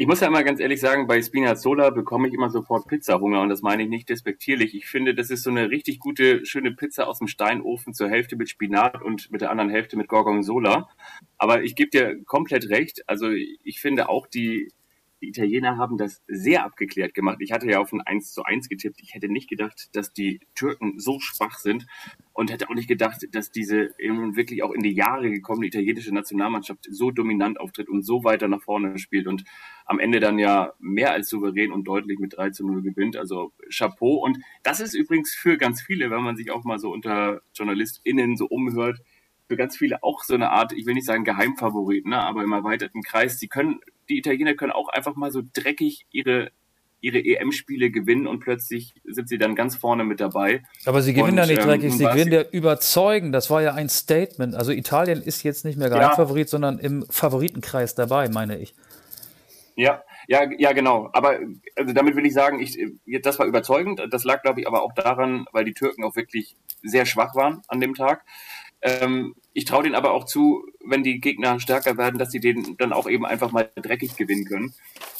Ich 0.00 0.06
muss 0.06 0.20
ja 0.20 0.28
immer 0.28 0.44
ganz 0.44 0.60
ehrlich 0.60 0.78
sagen, 0.78 1.08
bei 1.08 1.20
Spinazzola 1.20 1.90
bekomme 1.90 2.28
ich 2.28 2.34
immer 2.34 2.50
sofort 2.50 2.86
Pizzahunger 2.86 3.40
und 3.40 3.48
das 3.48 3.62
meine 3.62 3.82
ich 3.82 3.88
nicht 3.88 4.08
despektierlich. 4.08 4.76
Ich 4.76 4.86
finde, 4.86 5.12
das 5.12 5.28
ist 5.28 5.42
so 5.42 5.50
eine 5.50 5.70
richtig 5.70 5.98
gute, 5.98 6.46
schöne 6.46 6.70
Pizza 6.70 7.08
aus 7.08 7.18
dem 7.18 7.26
Steinofen 7.26 7.94
zur 7.94 8.08
Hälfte 8.08 8.36
mit 8.36 8.48
Spinat 8.48 9.02
und 9.02 9.32
mit 9.32 9.40
der 9.40 9.50
anderen 9.50 9.70
Hälfte 9.70 9.96
mit 9.96 10.06
Gorgonzola. 10.06 10.88
Aber 11.36 11.64
ich 11.64 11.74
gebe 11.74 11.90
dir 11.90 12.24
komplett 12.26 12.68
recht. 12.68 13.02
Also 13.08 13.30
ich 13.32 13.80
finde 13.80 14.08
auch 14.08 14.28
die, 14.28 14.70
die 15.20 15.28
Italiener 15.28 15.76
haben 15.76 15.98
das 15.98 16.22
sehr 16.28 16.64
abgeklärt 16.64 17.14
gemacht. 17.14 17.38
Ich 17.40 17.52
hatte 17.52 17.68
ja 17.68 17.80
auf 17.80 17.92
ein 17.92 18.00
1 18.00 18.32
zu 18.32 18.44
1 18.44 18.68
getippt. 18.68 19.00
Ich 19.02 19.14
hätte 19.14 19.28
nicht 19.28 19.48
gedacht, 19.48 19.94
dass 19.96 20.12
die 20.12 20.40
Türken 20.54 20.98
so 20.98 21.18
schwach 21.20 21.58
sind 21.58 21.86
und 22.32 22.52
hätte 22.52 22.68
auch 22.68 22.74
nicht 22.74 22.88
gedacht, 22.88 23.26
dass 23.32 23.50
diese 23.50 23.90
wirklich 23.98 24.62
auch 24.62 24.72
in 24.72 24.82
die 24.82 24.92
Jahre 24.92 25.30
gekommene 25.30 25.66
italienische 25.66 26.14
Nationalmannschaft 26.14 26.86
so 26.90 27.10
dominant 27.10 27.58
auftritt 27.58 27.88
und 27.88 28.02
so 28.02 28.22
weiter 28.22 28.46
nach 28.46 28.62
vorne 28.62 28.98
spielt 28.98 29.26
und 29.26 29.44
am 29.86 29.98
Ende 29.98 30.20
dann 30.20 30.38
ja 30.38 30.72
mehr 30.78 31.12
als 31.12 31.28
souverän 31.28 31.72
und 31.72 31.84
deutlich 31.88 32.18
mit 32.18 32.36
3 32.36 32.50
zu 32.50 32.66
0 32.66 32.82
gewinnt. 32.82 33.16
Also 33.16 33.52
Chapeau. 33.70 34.22
Und 34.22 34.38
das 34.62 34.80
ist 34.80 34.94
übrigens 34.94 35.34
für 35.34 35.56
ganz 35.56 35.82
viele, 35.82 36.10
wenn 36.10 36.22
man 36.22 36.36
sich 36.36 36.50
auch 36.50 36.64
mal 36.64 36.78
so 36.78 36.92
unter 36.92 37.42
JournalistInnen 37.54 38.36
so 38.36 38.46
umhört, 38.46 39.00
für 39.48 39.56
ganz 39.56 39.76
viele 39.76 40.02
auch 40.02 40.22
so 40.24 40.34
eine 40.34 40.50
Art, 40.50 40.72
ich 40.72 40.86
will 40.86 40.94
nicht 40.94 41.06
sagen 41.06 41.24
Geheimfavorit, 41.24 42.06
ne, 42.06 42.18
aber 42.18 42.44
im 42.44 42.52
erweiterten 42.52 43.02
Kreis. 43.02 43.38
Die 43.38 43.48
können 43.48 43.80
die 44.08 44.18
Italiener 44.18 44.54
können 44.54 44.72
auch 44.72 44.88
einfach 44.88 45.16
mal 45.16 45.30
so 45.30 45.42
dreckig 45.52 46.06
ihre 46.10 46.50
ihre 47.00 47.18
EM-Spiele 47.18 47.90
gewinnen 47.90 48.26
und 48.26 48.40
plötzlich 48.40 48.94
sind 49.04 49.28
sie 49.28 49.38
dann 49.38 49.54
ganz 49.54 49.76
vorne 49.76 50.04
mit 50.04 50.20
dabei. 50.20 50.62
Aber 50.84 51.00
sie 51.00 51.14
gewinnen 51.14 51.38
ja 51.38 51.46
nicht 51.46 51.60
ähm, 51.60 51.68
dreckig, 51.68 51.92
sie 51.92 52.04
gewinnen 52.04 52.32
ja 52.32 52.42
überzeugend. 52.50 53.34
Das 53.34 53.50
war 53.50 53.62
ja 53.62 53.74
ein 53.74 53.88
Statement. 53.88 54.54
Also 54.54 54.72
Italien 54.72 55.22
ist 55.22 55.44
jetzt 55.44 55.64
nicht 55.64 55.78
mehr 55.78 55.90
Geheimfavorit, 55.90 56.48
ja. 56.48 56.50
sondern 56.50 56.78
im 56.78 57.06
Favoritenkreis 57.08 57.94
dabei, 57.94 58.28
meine 58.28 58.58
ich. 58.58 58.74
Ja, 59.76 60.02
ja, 60.26 60.40
ja, 60.58 60.72
genau. 60.72 61.08
Aber 61.12 61.38
also 61.76 61.94
damit 61.94 62.16
will 62.16 62.26
ich 62.26 62.34
sagen, 62.34 62.60
ich, 62.60 62.76
das 63.22 63.38
war 63.38 63.46
überzeugend. 63.46 64.02
Das 64.10 64.24
lag, 64.24 64.42
glaube 64.42 64.60
ich, 64.60 64.66
aber 64.66 64.82
auch 64.82 64.92
daran, 64.92 65.46
weil 65.52 65.64
die 65.64 65.74
Türken 65.74 66.02
auch 66.02 66.16
wirklich 66.16 66.56
sehr 66.82 67.06
schwach 67.06 67.36
waren 67.36 67.62
an 67.68 67.80
dem 67.80 67.94
Tag. 67.94 68.24
Ähm, 68.82 69.36
ich 69.52 69.64
traue 69.64 69.84
denen 69.84 69.94
aber 69.94 70.12
auch 70.12 70.24
zu, 70.24 70.64
wenn 70.88 71.02
die 71.02 71.20
Gegner 71.20 71.60
stärker 71.60 71.96
werden, 71.96 72.18
dass 72.18 72.30
sie 72.30 72.40
den 72.40 72.76
dann 72.76 72.92
auch 72.92 73.08
eben 73.08 73.26
einfach 73.26 73.52
mal 73.52 73.70
dreckig 73.76 74.16
gewinnen 74.16 74.44
können. 74.44 74.74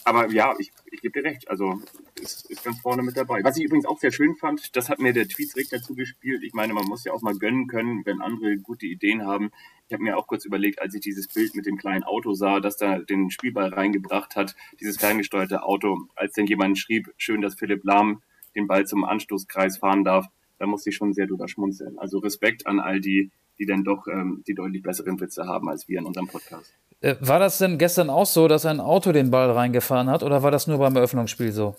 Aber 0.04 0.30
ja, 0.30 0.54
ich, 0.58 0.70
ich 0.90 1.00
gebe 1.00 1.20
dir 1.20 1.28
recht. 1.28 1.48
Also 1.48 1.80
ist, 2.20 2.50
ist 2.50 2.64
ganz 2.64 2.80
vorne 2.80 3.02
mit 3.02 3.16
dabei. 3.16 3.42
Was 3.44 3.56
ich 3.56 3.64
übrigens 3.64 3.86
auch 3.86 3.98
sehr 3.98 4.12
schön 4.12 4.36
fand, 4.36 4.74
das 4.76 4.88
hat 4.88 4.98
mir 4.98 5.12
der 5.12 5.28
Tweetsrichter 5.28 5.82
zugespielt. 5.82 6.42
Ich 6.42 6.54
meine, 6.54 6.72
man 6.72 6.86
muss 6.86 7.04
ja 7.04 7.12
auch 7.12 7.22
mal 7.22 7.36
gönnen 7.36 7.66
können, 7.66 8.04
wenn 8.04 8.20
andere 8.20 8.56
gute 8.56 8.86
Ideen 8.86 9.26
haben. 9.26 9.50
Ich 9.86 9.92
habe 9.92 10.02
mir 10.02 10.16
auch 10.16 10.26
kurz 10.26 10.44
überlegt, 10.44 10.80
als 10.80 10.94
ich 10.94 11.00
dieses 11.00 11.28
Bild 11.28 11.54
mit 11.54 11.66
dem 11.66 11.76
kleinen 11.76 12.04
Auto 12.04 12.34
sah, 12.34 12.60
das 12.60 12.76
da 12.76 12.98
den 12.98 13.30
Spielball 13.30 13.72
reingebracht 13.72 14.36
hat, 14.36 14.54
dieses 14.80 14.98
kleingesteuerte 14.98 15.62
Auto, 15.62 15.98
als 16.14 16.34
denn 16.34 16.46
jemand 16.46 16.78
schrieb, 16.78 17.12
schön, 17.16 17.40
dass 17.40 17.54
Philipp 17.54 17.84
Lahm 17.84 18.22
den 18.54 18.66
Ball 18.66 18.86
zum 18.86 19.04
Anstoßkreis 19.04 19.78
fahren 19.78 20.04
darf, 20.04 20.26
da 20.58 20.66
musste 20.66 20.90
ich 20.90 20.96
schon 20.96 21.12
sehr 21.14 21.26
drüber 21.26 21.48
schmunzeln. 21.48 21.98
Also 21.98 22.18
Respekt 22.18 22.66
an 22.66 22.80
all 22.80 23.00
die, 23.00 23.30
die 23.58 23.66
dann 23.66 23.84
doch 23.84 24.06
ähm, 24.06 24.42
die 24.46 24.54
deutlich 24.54 24.82
besseren 24.82 25.20
Witze 25.20 25.46
haben 25.46 25.68
als 25.68 25.88
wir 25.88 25.98
in 25.98 26.06
unserem 26.06 26.28
Podcast. 26.28 26.72
Äh, 27.00 27.16
war 27.20 27.38
das 27.38 27.58
denn 27.58 27.78
gestern 27.78 28.10
auch 28.10 28.26
so, 28.26 28.48
dass 28.48 28.66
ein 28.66 28.80
Auto 28.80 29.12
den 29.12 29.30
Ball 29.30 29.50
reingefahren 29.50 30.10
hat 30.10 30.22
oder 30.22 30.42
war 30.42 30.50
das 30.50 30.66
nur 30.66 30.78
beim 30.78 30.96
Eröffnungsspiel 30.96 31.52
so? 31.52 31.76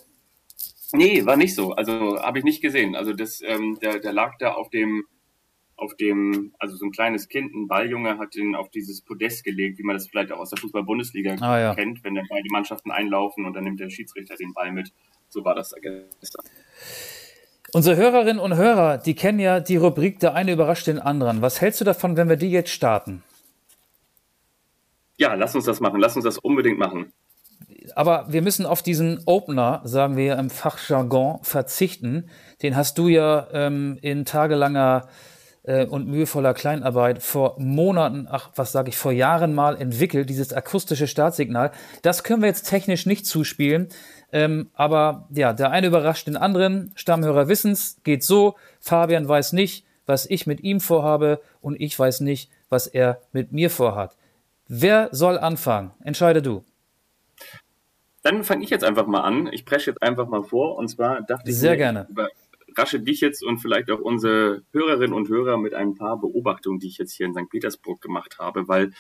Nee, 0.94 1.26
war 1.26 1.38
nicht 1.38 1.56
so. 1.56 1.74
Also 1.74 2.20
habe 2.20 2.39
ich 2.39 2.44
nicht 2.44 2.62
gesehen. 2.62 2.96
Also 2.96 3.13
das, 3.13 3.42
ähm, 3.46 3.78
der, 3.82 4.00
der 4.00 4.13
lag 4.13 4.38
da 4.39 4.54
auf 4.54 4.70
dem, 4.70 5.06
auf 5.76 5.96
dem, 5.96 6.54
also 6.58 6.76
so 6.76 6.86
ein 6.86 6.92
kleines 6.92 7.28
Kind, 7.28 7.54
ein 7.54 7.68
Balljunge, 7.68 8.18
hat 8.18 8.36
ihn 8.36 8.56
auf 8.56 8.70
dieses 8.70 9.02
Podest 9.02 9.44
gelegt, 9.44 9.78
wie 9.78 9.84
man 9.84 9.96
das 9.96 10.08
vielleicht 10.08 10.32
auch 10.32 10.39
aus 10.39 10.50
der 10.50 10.60
Fußball-Bundesliga 10.60 11.36
ah, 11.42 11.60
ja. 11.60 11.76
kennt, 11.76 12.04
wenn 12.04 12.15
dann 12.15 12.26
beide 12.30 12.48
Mannschaften 12.52 12.92
einlaufen 12.92 13.46
und 13.46 13.54
dann 13.54 13.65
nimmt 13.65 13.80
der 13.80 13.89
Schiedsrichter 13.89 14.36
den 14.36 14.54
Ball 14.54 14.72
mit. 14.72 14.92
So 15.30 15.46
war 15.46 15.54
das 15.54 15.74
gestern. 15.80 16.46
Unsere 17.73 17.97
Hörerinnen 17.97 18.39
und 18.39 18.55
Hörer, 18.55 18.97
die 18.97 19.15
kennen 19.15 19.39
ja 19.39 19.60
die 19.60 19.77
Rubrik 19.77 20.19
Der 20.19 20.34
eine 20.34 20.51
überrascht 20.53 20.88
den 20.88 20.99
anderen. 20.99 21.41
Was 21.41 21.62
hältst 21.62 21.82
du 21.82 21.86
davon, 21.86 22.17
wenn 22.17 22.29
wir 22.29 22.36
die 22.36 22.51
jetzt 22.51 22.71
starten? 22.71 23.23
Ja, 25.17 25.34
lass 25.34 25.53
uns 25.53 25.65
das 25.65 25.79
machen. 25.79 25.99
Lass 25.99 26.15
uns 26.15 26.25
das 26.25 26.38
unbedingt 26.38 26.79
machen. 26.79 27.12
Aber 27.95 28.25
wir 28.29 28.41
müssen 28.41 28.65
auf 28.65 28.82
diesen 28.82 29.21
Opener, 29.25 29.82
sagen 29.84 30.15
wir 30.15 30.38
im 30.38 30.49
Fachjargon, 30.49 31.39
verzichten. 31.43 32.29
Den 32.62 32.75
hast 32.75 32.97
du 32.97 33.08
ja 33.08 33.47
ähm, 33.51 33.97
in 34.01 34.25
tagelanger 34.25 35.08
äh, 35.63 35.86
und 35.86 36.08
mühevoller 36.08 36.53
Kleinarbeit 36.53 37.21
vor 37.21 37.55
Monaten, 37.60 38.27
ach, 38.29 38.49
was 38.55 38.71
sage 38.71 38.89
ich, 38.89 38.97
vor 38.97 39.12
Jahren 39.12 39.53
mal 39.53 39.79
entwickelt, 39.79 40.29
dieses 40.29 40.53
akustische 40.53 41.08
Startsignal. 41.08 41.71
Das 42.01 42.23
können 42.23 42.41
wir 42.41 42.47
jetzt 42.47 42.69
technisch 42.69 43.05
nicht 43.05 43.25
zuspielen. 43.25 43.89
Ähm, 44.32 44.70
aber 44.74 45.28
ja, 45.32 45.54
der 45.54 45.72
eine 45.72 45.88
überrascht 45.88 46.28
den 46.28 46.38
anderen. 46.38 46.92
Stammhörer 46.96 47.48
wissen's, 47.48 48.00
geht 48.04 48.24
so. 48.24 48.56
Fabian 48.80 49.28
weiß 49.28 49.54
nicht, 49.54 49.86
was 50.06 50.26
ich 50.26 50.48
mit 50.48 50.62
ihm 50.62 50.80
vorhabe 50.80 51.42
und 51.62 51.80
ich 51.80 51.98
weiß 51.98 52.22
nicht, 52.22 52.50
was 52.70 52.88
er 52.88 53.22
mit 53.32 53.52
mir 53.52 53.70
vorhat. 53.70 54.15
Wer 54.68 55.10
soll 55.12 55.38
anfangen? 55.39 55.92
Entscheide 56.04 56.42
du. 56.42 56.63
Dann 58.22 58.44
fange 58.44 58.63
ich 58.63 58.70
jetzt 58.70 58.84
einfach 58.84 59.08
mal 59.08 59.22
an. 59.22 59.50
Ich 59.52 59.65
presche 59.65 59.92
jetzt 59.92 60.04
einfach 60.04 60.28
mal 60.28 60.44
vor. 60.44 60.76
Und 60.78 60.89
zwar 60.89 61.22
dachte 61.22 61.50
ich 61.50 61.58
Sehr 61.58 61.72
mir, 61.72 61.78
gerne. 61.78 62.08
überrasche 62.70 63.00
dich 63.00 63.22
jetzt 63.22 63.44
und 63.44 63.60
vielleicht 63.60 63.89
auch 63.89 64.00
unsere 64.00 64.62
Hörerinnen 64.72 65.13
und 65.13 65.30
Hörer 65.30 65.58
mit 65.58 65.74
ein 65.74 65.96
paar 65.96 66.20
Beobachtungen, 66.20 66.80
die 66.80 66.88
ich 66.88 66.98
jetzt 66.98 67.13
hier 67.13 67.26
in 67.26 67.34
St. 67.34 67.50
Petersburg 67.50 68.02
gemacht 68.02 68.38
habe, 68.39 68.68
weil 68.68 68.92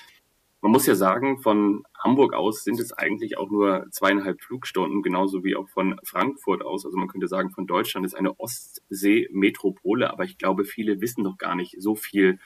man 0.61 0.71
muss 0.71 0.85
ja 0.85 0.95
sagen, 0.95 1.39
von 1.39 1.83
Hamburg 1.97 2.33
aus 2.33 2.63
sind 2.63 2.79
es 2.79 2.91
eigentlich 2.91 3.37
auch 3.37 3.49
nur 3.49 3.87
zweieinhalb 3.91 4.41
Flugstunden, 4.41 5.01
genauso 5.01 5.43
wie 5.43 5.55
auch 5.55 5.69
von 5.69 5.99
Frankfurt 6.03 6.63
aus. 6.63 6.85
Also 6.85 6.97
man 6.97 7.07
könnte 7.07 7.27
sagen, 7.27 7.51
von 7.51 7.65
Deutschland 7.65 8.05
ist 8.05 8.15
eine 8.15 8.37
Ostsee-Metropole, 8.39 10.11
aber 10.11 10.25
ich 10.25 10.37
glaube, 10.37 10.65
viele 10.65 10.99
wissen 10.99 11.23
noch 11.23 11.37
gar 11.37 11.55
nicht 11.55 11.75
so 11.79 11.95
viel 11.95 12.39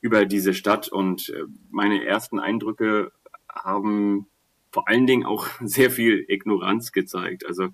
über 0.00 0.26
diese 0.26 0.54
Stadt. 0.54 0.88
Und 0.88 1.30
äh, 1.30 1.42
meine 1.70 2.04
ersten 2.04 2.38
Eindrücke 2.38 3.12
haben 3.48 4.26
vor 4.70 4.88
allen 4.88 5.06
Dingen 5.06 5.26
auch 5.26 5.48
sehr 5.60 5.90
viel 5.90 6.24
Ignoranz 6.28 6.92
gezeigt. 6.92 7.44
Also 7.46 7.68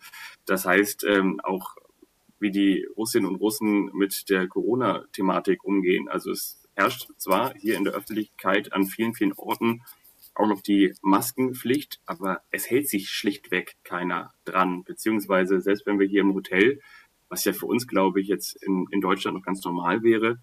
das 0.46 0.64
heißt 0.64 1.04
ähm, 1.04 1.40
auch, 1.42 1.76
wie 2.38 2.50
die 2.50 2.86
Russinnen 2.96 3.28
und 3.28 3.36
Russen 3.36 3.90
mit 3.94 4.28
der 4.30 4.46
Corona-Thematik 4.48 5.64
umgehen. 5.64 6.08
Also 6.08 6.30
es 6.30 6.65
herrscht 6.76 7.08
zwar 7.16 7.54
hier 7.54 7.76
in 7.76 7.84
der 7.84 7.94
Öffentlichkeit 7.94 8.72
an 8.72 8.86
vielen, 8.86 9.14
vielen 9.14 9.32
Orten 9.32 9.82
auch 10.34 10.46
noch 10.46 10.60
die 10.60 10.94
Maskenpflicht, 11.00 12.00
aber 12.04 12.42
es 12.50 12.68
hält 12.70 12.88
sich 12.88 13.08
schlichtweg 13.08 13.76
keiner 13.84 14.34
dran. 14.44 14.84
Beziehungsweise 14.84 15.60
selbst 15.60 15.86
wenn 15.86 15.98
wir 15.98 16.06
hier 16.06 16.20
im 16.20 16.34
Hotel, 16.34 16.80
was 17.28 17.44
ja 17.44 17.52
für 17.52 17.66
uns, 17.66 17.88
glaube 17.88 18.20
ich, 18.20 18.28
jetzt 18.28 18.62
in, 18.62 18.86
in 18.90 19.00
Deutschland 19.00 19.36
noch 19.36 19.44
ganz 19.44 19.64
normal 19.64 20.02
wäre, 20.02 20.38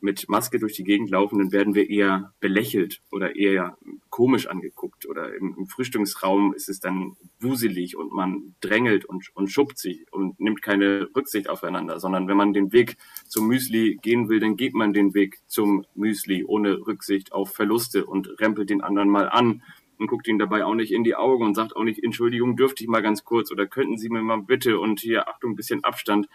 mit 0.00 0.28
Maske 0.28 0.58
durch 0.58 0.74
die 0.74 0.84
Gegend 0.84 1.10
laufen, 1.10 1.38
dann 1.38 1.52
werden 1.52 1.74
wir 1.74 1.88
eher 1.88 2.32
belächelt 2.40 3.02
oder 3.10 3.36
eher 3.36 3.76
komisch 4.08 4.46
angeguckt. 4.46 5.06
Oder 5.06 5.34
im, 5.34 5.54
im 5.58 5.66
Frühstücksraum 5.66 6.54
ist 6.54 6.68
es 6.68 6.80
dann 6.80 7.16
wuselig 7.40 7.96
und 7.96 8.12
man 8.12 8.54
drängelt 8.60 9.04
und, 9.04 9.30
und 9.34 9.48
schuppt 9.48 9.78
sich 9.78 10.06
und 10.12 10.38
nimmt 10.40 10.62
keine 10.62 11.08
Rücksicht 11.14 11.48
aufeinander, 11.48 12.00
sondern 12.00 12.28
wenn 12.28 12.36
man 12.36 12.52
den 12.52 12.72
Weg 12.72 12.96
zum 13.26 13.46
Müsli 13.46 13.98
gehen 14.02 14.28
will, 14.28 14.40
dann 14.40 14.56
geht 14.56 14.74
man 14.74 14.92
den 14.92 15.14
Weg 15.14 15.38
zum 15.46 15.84
Müsli 15.94 16.44
ohne 16.44 16.86
Rücksicht 16.86 17.32
auf 17.32 17.54
Verluste 17.54 18.06
und 18.06 18.40
rempelt 18.40 18.70
den 18.70 18.82
anderen 18.82 19.08
mal 19.08 19.28
an 19.28 19.62
und 19.98 20.06
guckt 20.06 20.26
ihn 20.28 20.38
dabei 20.38 20.64
auch 20.64 20.74
nicht 20.74 20.92
in 20.92 21.04
die 21.04 21.14
Augen 21.14 21.44
und 21.44 21.54
sagt 21.54 21.76
auch 21.76 21.84
nicht, 21.84 22.02
Entschuldigung, 22.02 22.56
dürfte 22.56 22.82
ich 22.82 22.88
mal 22.88 23.02
ganz 23.02 23.24
kurz 23.24 23.52
oder 23.52 23.66
könnten 23.66 23.98
Sie 23.98 24.08
mir 24.08 24.22
mal 24.22 24.40
bitte 24.40 24.80
und 24.80 25.00
hier, 25.00 25.28
Achtung, 25.28 25.56
bisschen 25.56 25.84
Abstand, 25.84 26.26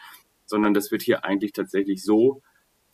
sondern 0.45 0.75
das 0.75 0.91
wird 0.91 1.01
hier 1.01 1.25
eigentlich 1.25 1.51
tatsächlich 1.51 2.03
so 2.03 2.43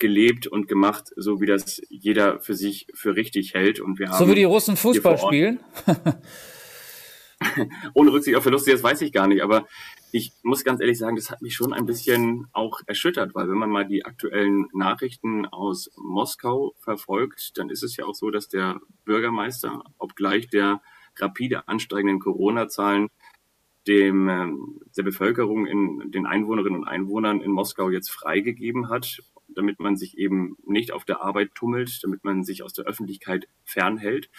gelebt 0.01 0.47
und 0.47 0.67
gemacht, 0.67 1.13
so 1.15 1.39
wie 1.39 1.45
das 1.45 1.81
jeder 1.89 2.41
für 2.41 2.55
sich 2.55 2.87
für 2.93 3.15
richtig 3.15 3.53
hält. 3.53 3.79
Und 3.79 3.99
wir 3.99 4.09
haben 4.09 4.17
so 4.17 4.27
wie 4.27 4.35
die 4.35 4.43
Russen 4.43 4.75
Fußball 4.75 5.17
spielen? 5.17 5.61
Ohne 7.93 8.11
Rücksicht 8.11 8.35
auf 8.35 8.43
Verluste, 8.43 8.71
das 8.71 8.83
weiß 8.83 9.01
ich 9.01 9.13
gar 9.13 9.27
nicht. 9.27 9.43
Aber 9.43 9.67
ich 10.11 10.33
muss 10.41 10.63
ganz 10.63 10.81
ehrlich 10.81 10.97
sagen, 10.97 11.15
das 11.15 11.29
hat 11.29 11.41
mich 11.41 11.53
schon 11.53 11.71
ein 11.71 11.85
bisschen 11.85 12.47
auch 12.51 12.81
erschüttert, 12.87 13.35
weil 13.35 13.47
wenn 13.47 13.57
man 13.57 13.69
mal 13.69 13.85
die 13.85 14.03
aktuellen 14.03 14.67
Nachrichten 14.73 15.45
aus 15.45 15.91
Moskau 15.95 16.73
verfolgt, 16.79 17.57
dann 17.57 17.69
ist 17.69 17.83
es 17.83 17.95
ja 17.95 18.05
auch 18.05 18.15
so, 18.15 18.31
dass 18.31 18.47
der 18.47 18.81
Bürgermeister, 19.05 19.83
obgleich 19.99 20.49
der 20.49 20.81
rapide 21.17 21.67
ansteigenden 21.67 22.19
Corona-Zahlen, 22.19 23.07
dem 23.87 24.29
ähm, 24.29 24.79
der 24.97 25.03
Bevölkerung 25.03 25.67
in 25.67 26.11
den 26.11 26.25
Einwohnerinnen 26.25 26.81
und 26.81 26.87
Einwohnern 26.87 27.41
in 27.41 27.51
Moskau 27.51 27.89
jetzt 27.89 28.11
freigegeben 28.11 28.89
hat 28.89 29.21
damit 29.55 29.79
man 29.79 29.95
sich 29.95 30.17
eben 30.17 30.57
nicht 30.65 30.91
auf 30.91 31.05
der 31.05 31.21
Arbeit 31.21 31.55
tummelt, 31.55 31.99
damit 32.03 32.23
man 32.23 32.43
sich 32.43 32.63
aus 32.63 32.73
der 32.73 32.85
Öffentlichkeit 32.85 33.47
fernhält. 33.63 34.29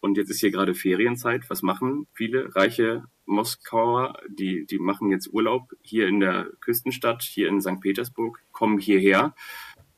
Und 0.00 0.16
jetzt 0.16 0.30
ist 0.30 0.40
hier 0.40 0.50
gerade 0.50 0.74
Ferienzeit. 0.74 1.48
Was 1.48 1.62
machen 1.62 2.08
viele 2.12 2.54
reiche 2.56 3.04
Moskauer? 3.24 4.18
Die, 4.28 4.66
die 4.66 4.78
machen 4.78 5.10
jetzt 5.10 5.32
Urlaub 5.32 5.72
hier 5.80 6.08
in 6.08 6.18
der 6.18 6.48
Küstenstadt, 6.60 7.22
hier 7.22 7.48
in 7.48 7.60
St. 7.60 7.80
Petersburg, 7.80 8.42
kommen 8.50 8.78
hierher 8.78 9.34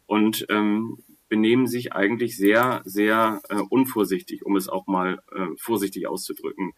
und 0.07 0.45
ähm, 0.51 0.99
benehmen 1.29 1.67
sich 1.67 1.95
eigentlich 1.95 2.37
sehr, 2.37 2.83
sehr 2.85 3.41
äh, 3.49 3.57
unvorsichtig, 3.57 4.45
um 4.45 4.57
es 4.57 4.69
auch 4.69 4.87
mal 4.87 5.23
äh, 5.33 5.47
vorsichtig 5.57 6.07
auszudrücken. 6.07 6.75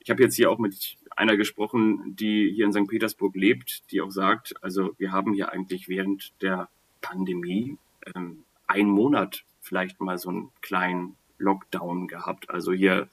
Ich 0.00 0.10
habe 0.10 0.22
jetzt 0.22 0.34
hier 0.34 0.50
auch 0.50 0.58
mit 0.58 0.96
einer 1.16 1.36
gesprochen, 1.36 2.14
die 2.16 2.52
hier 2.54 2.66
in 2.66 2.72
St. 2.72 2.88
Petersburg 2.88 3.34
lebt, 3.36 3.90
die 3.90 4.00
auch 4.00 4.10
sagt, 4.10 4.54
also 4.62 4.94
wir 4.98 5.12
haben 5.12 5.32
hier 5.32 5.52
eigentlich 5.52 5.88
während 5.88 6.34
der 6.42 6.68
Pandemie 7.04 7.76
ähm, 8.14 8.44
einen 8.66 8.88
Monat 8.88 9.44
vielleicht 9.60 10.00
mal 10.00 10.18
so 10.18 10.30
einen 10.30 10.50
kleinen 10.62 11.16
Lockdown 11.38 12.08
gehabt. 12.08 12.48
Also 12.48 12.72
hier 12.72 13.08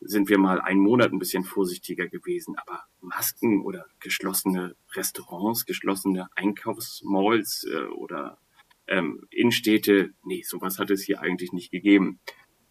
sind 0.00 0.28
wir 0.28 0.38
mal 0.38 0.60
einen 0.60 0.80
Monat 0.80 1.12
ein 1.12 1.18
bisschen 1.18 1.44
vorsichtiger 1.44 2.06
gewesen. 2.06 2.56
Aber 2.56 2.84
Masken 3.00 3.62
oder 3.62 3.86
geschlossene 3.98 4.76
Restaurants, 4.94 5.66
geschlossene 5.66 6.28
Einkaufsmalls 6.36 7.66
äh, 7.70 7.86
oder 7.86 8.38
ähm, 8.86 9.26
Innenstädte, 9.30 10.10
nee, 10.24 10.42
sowas 10.42 10.78
hat 10.78 10.90
es 10.90 11.02
hier 11.02 11.20
eigentlich 11.20 11.52
nicht 11.52 11.72
gegeben. 11.72 12.20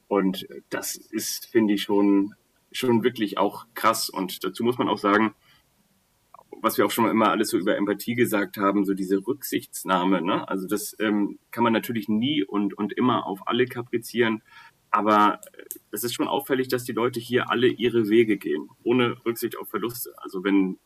Und 0.08 0.48
das 0.70 0.96
ist, 0.96 1.48
finde 1.48 1.74
ich, 1.74 1.84
schon, 1.84 2.36
schon 2.72 3.04
wirklich 3.04 3.38
auch 3.38 3.66
krass. 3.74 4.10
Und 4.10 4.44
dazu 4.46 4.64
muss 4.64 4.78
man 4.78 4.88
auch 4.88 5.00
sagen, 5.00 5.36
was 6.66 6.80
wir 6.80 6.86
auch 6.88 6.92
schon 6.92 7.08
immer 7.08 7.30
alles 7.30 7.50
so 7.50 7.60
über 7.60 7.78
Empathie 7.78 8.16
gesagt 8.16 8.58
haben, 8.58 8.86
so 8.86 8.96
diese 8.96 9.18
Rücksichtsnahme. 9.18 10.24
Ne? 10.24 10.50
Also 10.50 10.68
das 10.68 10.96
ähm, 11.00 11.38
kann 11.52 11.64
man 11.64 11.74
natürlich 11.74 12.10
nie 12.10 12.44
und, 12.44 12.76
und 12.76 12.92
immer 12.92 13.28
auf 13.28 13.48
alle 13.48 13.68
kaprizieren. 13.68 14.42
Aber 14.90 15.42
äh, 15.54 15.64
es 15.92 16.04
ist 16.04 16.16
schon 16.16 16.28
auffällig, 16.28 16.68
dass 16.68 16.84
die 16.84 16.92
Leute 16.92 17.20
hier 17.20 17.52
alle 17.52 17.68
ihre 17.68 18.10
Wege 18.10 18.38
gehen, 18.38 18.68
ohne 18.82 19.16
Rücksicht 19.28 19.60
auf 19.60 19.70
Verluste. 19.70 20.16
Also 20.18 20.44
wenn 20.44 20.80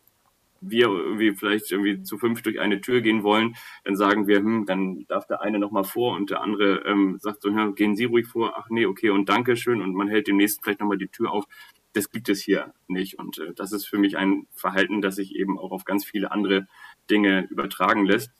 wir 0.60 0.88
irgendwie 0.88 1.34
vielleicht 1.34 1.72
irgendwie 1.72 2.04
zu 2.04 2.18
fünf 2.18 2.42
durch 2.42 2.60
eine 2.60 2.82
Tür 2.82 3.00
gehen 3.00 3.24
wollen, 3.24 3.56
dann 3.86 3.96
sagen 3.96 4.28
wir, 4.28 4.40
hm, 4.40 4.66
dann 4.66 5.06
darf 5.08 5.28
der 5.28 5.42
eine 5.42 5.60
noch 5.60 5.72
mal 5.72 5.86
vor 5.86 6.18
und 6.18 6.30
der 6.30 6.42
andere 6.42 6.84
ähm, 6.88 7.20
sagt 7.22 7.42
so, 7.42 7.50
ja, 7.52 7.72
gehen 7.72 7.96
Sie 7.96 8.04
ruhig 8.04 8.28
vor, 8.28 8.56
ach 8.58 8.68
nee, 8.70 8.86
okay 8.86 9.12
und 9.12 9.30
danke 9.30 9.56
schön 9.56 9.82
und 9.82 9.94
man 9.94 10.10
hält 10.10 10.28
demnächst 10.28 10.60
vielleicht 10.62 10.82
noch 10.82 10.88
mal 10.88 10.98
die 10.98 11.08
Tür 11.08 11.32
auf 11.32 11.46
das 11.94 12.12
gibt 12.12 12.30
es 12.30 12.42
hier 12.42 12.74
nicht. 12.88 13.18
Und 13.20 13.40
äh, 13.40 13.54
das 13.54 13.72
ist 13.72 13.86
für 13.86 13.98
mich 13.98 14.18
ein 14.18 14.48
Verhalten, 14.54 15.02
das 15.02 15.16
sich 15.16 15.36
eben 15.36 15.58
auch 15.58 15.72
auf 15.72 15.86
ganz 15.86 16.06
viele 16.06 16.32
andere 16.32 16.68
Dinge 17.10 17.48
übertragen 17.50 18.06
lässt 18.06 18.32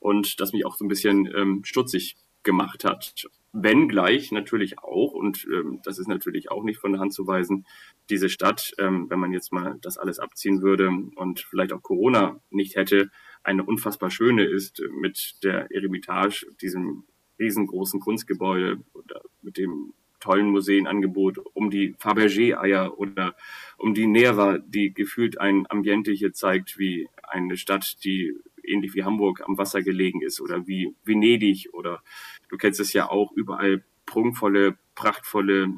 und 0.00 0.40
das 0.40 0.52
mich 0.52 0.64
auch 0.64 0.76
so 0.76 0.84
ein 0.84 0.88
bisschen 0.88 1.26
ähm, 1.34 1.64
stutzig 1.64 2.16
gemacht 2.42 2.84
hat. 2.84 3.26
Wenngleich 3.52 4.32
natürlich 4.32 4.78
auch, 4.78 5.12
und 5.12 5.46
ähm, 5.50 5.80
das 5.82 5.98
ist 5.98 6.08
natürlich 6.08 6.50
auch 6.50 6.62
nicht 6.62 6.78
von 6.78 6.92
der 6.92 7.00
Hand 7.00 7.14
zu 7.14 7.26
weisen, 7.26 7.66
diese 8.10 8.28
Stadt, 8.28 8.72
ähm, 8.78 9.08
wenn 9.08 9.18
man 9.18 9.32
jetzt 9.32 9.52
mal 9.52 9.78
das 9.80 9.98
alles 9.98 10.18
abziehen 10.18 10.62
würde 10.62 10.90
und 11.16 11.40
vielleicht 11.40 11.72
auch 11.72 11.82
Corona 11.82 12.38
nicht 12.50 12.76
hätte, 12.76 13.10
eine 13.42 13.64
unfassbar 13.64 14.10
schöne 14.10 14.44
ist 14.44 14.82
mit 15.00 15.42
der 15.42 15.70
Eremitage, 15.70 16.46
diesem 16.60 17.04
riesengroßen 17.38 18.00
Kunstgebäude 18.00 18.78
oder 18.92 19.22
mit 19.42 19.56
dem 19.56 19.94
tollen 20.20 20.50
Museenangebot, 20.50 21.38
um 21.54 21.70
die 21.70 21.94
Fabergé-Eier 21.98 22.98
oder 22.98 23.34
um 23.78 23.94
die 23.94 24.06
Nera, 24.06 24.58
die 24.58 24.92
gefühlt 24.92 25.40
ein 25.40 25.66
Ambiente 25.68 26.12
hier 26.12 26.32
zeigt, 26.32 26.78
wie 26.78 27.08
eine 27.22 27.56
Stadt, 27.56 28.04
die 28.04 28.34
ähnlich 28.64 28.94
wie 28.94 29.04
Hamburg 29.04 29.42
am 29.46 29.58
Wasser 29.58 29.82
gelegen 29.82 30.22
ist 30.22 30.40
oder 30.40 30.66
wie 30.66 30.94
Venedig 31.04 31.68
oder 31.72 32.02
du 32.48 32.56
kennst 32.56 32.80
es 32.80 32.92
ja 32.92 33.08
auch, 33.08 33.32
überall 33.32 33.84
prunkvolle, 34.06 34.78
prachtvolle, 34.94 35.68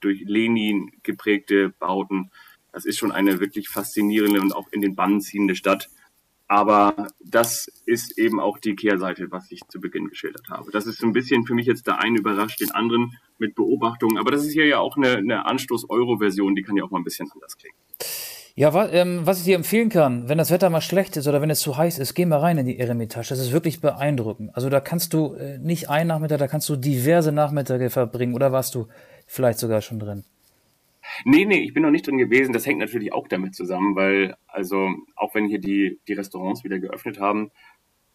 durch 0.00 0.22
Lenin 0.26 0.92
geprägte 1.02 1.70
Bauten. 1.70 2.30
Das 2.72 2.84
ist 2.84 2.98
schon 2.98 3.12
eine 3.12 3.40
wirklich 3.40 3.68
faszinierende 3.68 4.40
und 4.40 4.54
auch 4.54 4.68
in 4.70 4.82
den 4.82 4.94
Bann 4.94 5.20
ziehende 5.20 5.54
Stadt. 5.54 5.88
Aber 6.48 7.08
das 7.24 7.66
ist 7.86 8.18
eben 8.18 8.38
auch 8.38 8.58
die 8.58 8.76
Kehrseite, 8.76 9.26
was 9.30 9.50
ich 9.50 9.60
zu 9.68 9.80
Beginn 9.80 10.08
geschildert 10.08 10.48
habe. 10.48 10.70
Das 10.70 10.86
ist 10.86 10.98
so 10.98 11.06
ein 11.06 11.12
bisschen 11.12 11.44
für 11.44 11.54
mich 11.54 11.66
jetzt 11.66 11.86
der 11.86 11.98
eine 11.98 12.18
überrascht 12.18 12.60
den 12.60 12.70
anderen 12.70 13.16
mit 13.38 13.54
Beobachtungen. 13.56 14.18
Aber 14.18 14.30
das 14.30 14.44
ist 14.44 14.52
hier 14.52 14.66
ja 14.66 14.78
auch 14.78 14.96
eine, 14.96 15.16
eine 15.16 15.46
Anstoß-Euro-Version, 15.46 16.54
die 16.54 16.62
kann 16.62 16.76
ja 16.76 16.84
auch 16.84 16.90
mal 16.90 17.00
ein 17.00 17.04
bisschen 17.04 17.28
anders 17.32 17.56
klingen. 17.56 17.76
Ja, 18.58 18.72
wa 18.72 18.88
ähm, 18.88 19.20
was 19.24 19.38
ich 19.38 19.44
dir 19.44 19.56
empfehlen 19.56 19.90
kann, 19.90 20.30
wenn 20.30 20.38
das 20.38 20.50
Wetter 20.50 20.70
mal 20.70 20.80
schlecht 20.80 21.18
ist 21.18 21.28
oder 21.28 21.42
wenn 21.42 21.50
es 21.50 21.60
zu 21.60 21.76
heiß 21.76 21.98
ist, 21.98 22.14
geh 22.14 22.24
mal 22.24 22.38
rein 22.38 22.56
in 22.56 22.64
die 22.64 22.78
Eremitage. 22.78 23.28
Das 23.28 23.38
ist 23.38 23.52
wirklich 23.52 23.82
beeindruckend. 23.82 24.50
Also 24.54 24.70
da 24.70 24.80
kannst 24.80 25.12
du 25.12 25.34
äh, 25.34 25.58
nicht 25.58 25.90
einen 25.90 26.08
Nachmittag, 26.08 26.38
da 26.38 26.48
kannst 26.48 26.68
du 26.70 26.76
diverse 26.76 27.32
Nachmittage 27.32 27.90
verbringen. 27.90 28.34
Oder 28.34 28.52
warst 28.52 28.74
du 28.74 28.86
vielleicht 29.26 29.58
sogar 29.58 29.82
schon 29.82 29.98
drin? 29.98 30.24
Nee, 31.24 31.44
nee, 31.44 31.60
ich 31.60 31.74
bin 31.74 31.82
noch 31.82 31.90
nicht 31.90 32.06
drin 32.06 32.18
gewesen. 32.18 32.52
Das 32.52 32.66
hängt 32.66 32.78
natürlich 32.78 33.12
auch 33.12 33.28
damit 33.28 33.54
zusammen, 33.54 33.96
weil, 33.96 34.36
also, 34.46 34.94
auch 35.14 35.34
wenn 35.34 35.46
hier 35.46 35.58
die, 35.58 36.00
die 36.08 36.12
Restaurants 36.12 36.64
wieder 36.64 36.78
geöffnet 36.78 37.20
haben, 37.20 37.50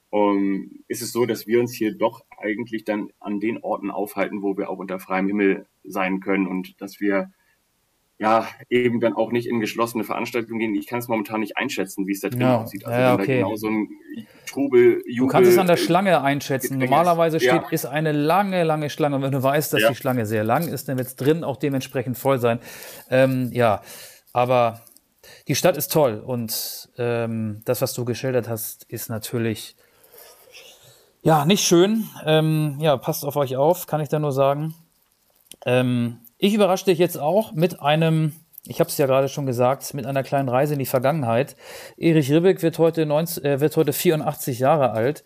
um, 0.10 0.84
ist 0.88 1.02
es 1.02 1.14
so, 1.14 1.26
dass 1.26 1.48
wir 1.48 1.60
uns 1.60 1.74
hier 1.74 1.96
doch 1.98 2.26
eigentlich 2.38 2.84
dann 2.84 3.10
an 3.20 3.40
den 3.40 3.58
Orten 3.60 3.90
aufhalten, 3.90 4.42
wo 4.42 4.58
wir 4.58 4.70
auch 4.70 4.78
unter 4.78 5.00
freiem 5.00 5.28
Himmel 5.28 5.68
sein 5.84 6.20
können 6.20 6.48
und 6.48 6.82
dass 6.82 7.00
wir 7.00 7.32
ja, 8.22 8.48
eben 8.70 9.00
dann 9.00 9.14
auch 9.14 9.32
nicht 9.32 9.48
in 9.48 9.60
geschlossene 9.60 10.04
Veranstaltungen 10.04 10.60
gehen. 10.60 10.76
Ich 10.76 10.86
kann 10.86 11.00
es 11.00 11.08
momentan 11.08 11.40
nicht 11.40 11.58
einschätzen, 11.58 12.06
wie 12.06 12.12
es 12.12 12.20
da 12.20 12.30
drin 12.30 12.42
ja, 12.42 12.62
aussieht. 12.62 12.86
Also 12.86 13.00
ja, 13.00 13.16
okay. 13.16 13.38
genau 13.38 13.56
so 13.56 13.68
ein 13.68 13.90
Trubel, 14.46 15.02
Jubel, 15.08 15.16
Du 15.16 15.28
kannst 15.28 15.52
es 15.52 15.58
an 15.58 15.66
der 15.66 15.78
Schlange 15.78 16.22
einschätzen. 16.22 16.78
Normalerweise 16.78 17.40
steht, 17.40 17.64
ja. 17.64 17.70
ist 17.72 17.88
eine 17.88 18.12
lange, 18.12 18.64
lange 18.64 18.92
Schlange. 18.92 19.16
Und 19.16 19.24
wenn 19.24 19.32
du 19.32 19.42
weißt, 19.42 19.74
dass 19.74 19.88
die 19.88 19.96
Schlange 19.96 20.28
sehr 20.28 20.44
lang 20.44 20.68
ist, 20.68 20.88
dann 20.88 21.00
wird 21.00 21.08
es 21.08 21.16
drin 21.16 21.44
auch 21.44 21.58
dementsprechend 21.58 22.16
voll 22.16 22.38
sein. 22.38 22.60
Ähm, 23.10 23.50
ja, 23.54 23.82
aber 24.34 24.82
die 25.48 25.56
Stadt 25.56 25.76
ist 25.76 25.92
toll 25.92 26.22
und 26.24 26.90
ähm, 27.00 27.64
das, 27.66 27.82
was 27.82 27.94
du 27.96 28.06
geschildert 28.06 28.48
hast, 28.48 28.84
ist 28.84 29.10
natürlich 29.10 29.76
ja 31.24 31.46
nicht 31.46 31.66
schön. 31.66 32.08
Ähm, 32.24 32.78
ja, 32.80 32.98
passt 32.98 33.26
auf 33.26 33.36
euch 33.36 33.56
auf, 33.56 33.88
kann 33.88 34.00
ich 34.00 34.10
da 34.10 34.20
nur 34.20 34.32
sagen. 34.32 34.76
Ähm, 35.66 36.20
ich 36.42 36.56
überrasche 36.56 36.86
dich 36.86 36.98
jetzt 36.98 37.20
auch 37.20 37.54
mit 37.54 37.82
einem, 37.82 38.34
ich 38.66 38.80
habe 38.80 38.90
es 38.90 38.98
ja 38.98 39.06
gerade 39.06 39.30
schon 39.30 39.46
gesagt, 39.46 39.94
mit 39.94 40.08
einer 40.08 40.24
kleinen 40.24 40.50
Reise 40.50 40.74
in 40.74 40.80
die 40.80 40.88
Vergangenheit. 40.88 41.56
Erich 41.98 42.32
Ribbeck 42.32 42.64
wird 42.64 42.80
heute, 42.80 43.06
19, 43.06 43.46
äh, 43.46 43.60
wird 43.60 43.78
heute 43.78 43.94
84 43.94 44.58
Jahre 44.58 44.92
alt. 44.92 45.24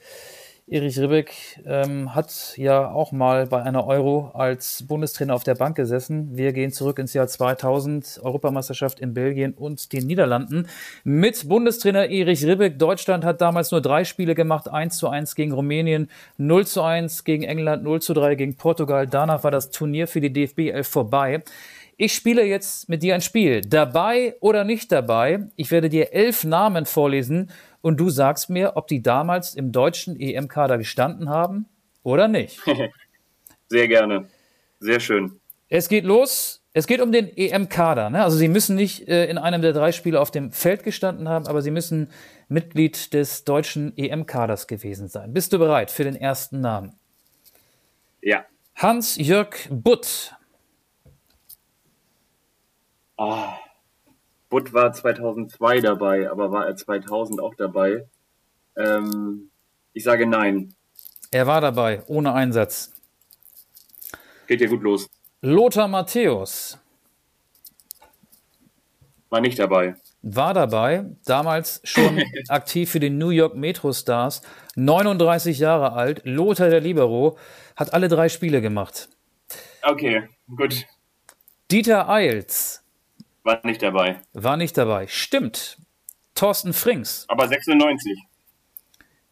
Erich 0.68 0.98
Ribbeck 0.98 1.62
ähm, 1.68 2.16
hat 2.16 2.56
ja 2.58 2.90
auch 2.90 3.12
mal 3.12 3.46
bei 3.46 3.62
einer 3.62 3.86
Euro 3.86 4.32
als 4.34 4.84
Bundestrainer 4.88 5.36
auf 5.36 5.44
der 5.44 5.54
Bank 5.54 5.76
gesessen. 5.76 6.36
Wir 6.36 6.54
gehen 6.54 6.72
zurück 6.72 6.98
ins 6.98 7.14
Jahr 7.14 7.28
2000, 7.28 8.22
Europameisterschaft 8.24 9.00
in 9.00 9.14
Belgien 9.14 9.54
und 9.54 9.94
den 9.94 10.08
Niederlanden. 10.08 10.68
Mit 11.04 11.48
Bundestrainer 11.48 12.10
Erich 12.10 12.44
Ribbeck. 12.44 12.80
Deutschland 12.80 13.24
hat 13.26 13.42
damals 13.42 13.70
nur 13.70 13.82
drei 13.82 14.06
Spiele 14.06 14.34
gemacht. 14.34 14.68
1 14.68 14.98
zu 14.98 15.08
1 15.08 15.36
gegen 15.36 15.52
Rumänien, 15.52 16.10
0 16.38 16.66
zu 16.66 16.82
1 16.82 17.26
gegen 17.26 17.44
England, 17.44 17.84
0 17.84 18.02
zu 18.02 18.16
3 18.16 18.34
gegen 18.34 18.56
Portugal. 18.56 19.06
Danach 19.06 19.44
war 19.44 19.52
das 19.52 19.70
Turnier 19.70 20.08
für 20.08 20.20
die 20.20 20.34
DFB 20.34 20.72
11 20.72 20.88
vorbei. 20.88 21.44
Ich 21.98 22.14
spiele 22.14 22.44
jetzt 22.44 22.90
mit 22.90 23.04
dir 23.04 23.14
ein 23.16 23.22
Spiel. 23.22 23.62
Dabei 23.62 24.36
oder 24.42 24.64
nicht 24.64 24.92
dabei? 24.92 25.48
Ich 25.56 25.70
werde 25.70 25.90
dir 25.90 26.12
elf 26.12 26.44
Namen 26.44 26.86
vorlesen 26.86 27.52
und 27.86 27.98
du 27.98 28.10
sagst 28.10 28.50
mir, 28.50 28.78
ob 28.78 28.88
die 28.88 29.04
damals 29.04 29.54
im 29.54 29.72
deutschen 29.72 30.20
EM-Kader 30.20 30.80
gestanden 30.80 31.30
haben 31.30 31.68
oder 32.02 32.28
nicht. 32.28 32.60
Sehr 33.70 33.88
gerne. 33.88 34.28
Sehr 34.80 35.00
schön. 35.00 35.40
Es 35.70 35.88
geht 35.88 36.04
los. 36.04 36.64
Es 36.74 36.88
geht 36.88 37.00
um 37.00 37.12
den 37.12 37.30
EM-Kader. 37.38 38.10
Ne? 38.10 38.24
Also 38.24 38.38
Sie 38.38 38.48
müssen 38.48 38.76
nicht 38.76 39.08
äh, 39.08 39.28
in 39.28 39.38
einem 39.38 39.62
der 39.62 39.72
drei 39.72 39.92
Spiele 39.92 40.20
auf 40.20 40.32
dem 40.32 40.52
Feld 40.52 40.84
gestanden 40.84 41.30
haben, 41.30 41.46
aber 41.46 41.62
Sie 41.62 41.70
müssen 41.70 42.10
Mitglied 42.48 43.14
des 43.14 43.44
deutschen 43.44 43.96
EM-Kaders 43.96 44.66
gewesen 44.66 45.08
sein. 45.08 45.32
Bist 45.32 45.54
du 45.54 45.60
bereit 45.60 45.92
für 45.92 46.04
den 46.04 46.16
ersten 46.16 46.62
Namen? 46.62 46.96
Ja. 48.20 48.46
Hans-Jörg 48.74 49.56
Butt. 49.70 50.34
Oh. 53.18 53.46
Butt 54.56 54.72
war 54.72 54.94
2002 54.94 55.82
dabei, 55.82 56.32
aber 56.32 56.50
war 56.50 56.66
er 56.66 56.78
2000 56.78 57.42
auch 57.42 57.56
dabei? 57.56 58.08
Ähm, 58.78 59.52
ich 59.92 60.06
sage 60.06 60.26
nein. 60.26 60.74
Er 61.30 61.46
war 61.46 61.60
dabei, 61.60 62.04
ohne 62.08 62.32
Einsatz. 62.32 62.94
Geht 64.48 64.62
ja 64.62 64.68
gut 64.68 64.82
los. 64.82 65.10
Lothar 65.42 65.90
Matthäus. 65.90 66.78
War 69.28 69.42
nicht 69.42 69.60
dabei. 69.60 69.96
War 70.22 70.54
dabei, 70.54 71.04
damals 71.26 71.82
schon 71.84 72.24
aktiv 72.48 72.90
für 72.90 73.02
die 73.02 73.10
New 73.10 73.32
York 73.32 73.56
Metro 73.56 73.92
Stars, 73.92 74.42
39 74.78 75.60
Jahre 75.60 75.92
alt. 75.92 76.22
Lothar 76.24 76.70
der 76.70 76.80
Libero 76.80 77.38
hat 77.76 77.94
alle 77.94 78.08
drei 78.08 78.30
Spiele 78.30 78.62
gemacht. 78.62 79.10
Okay, 79.82 80.30
gut. 80.48 80.86
Dieter 81.70 82.08
Eils. 82.08 82.85
War 83.46 83.64
nicht 83.64 83.84
dabei. 83.84 84.20
War 84.34 84.58
nicht 84.58 84.76
dabei. 84.76 85.06
Stimmt. 85.06 85.78
Thorsten 86.34 86.74
Frings. 86.74 87.26
Aber 87.28 87.48
96. 87.48 88.18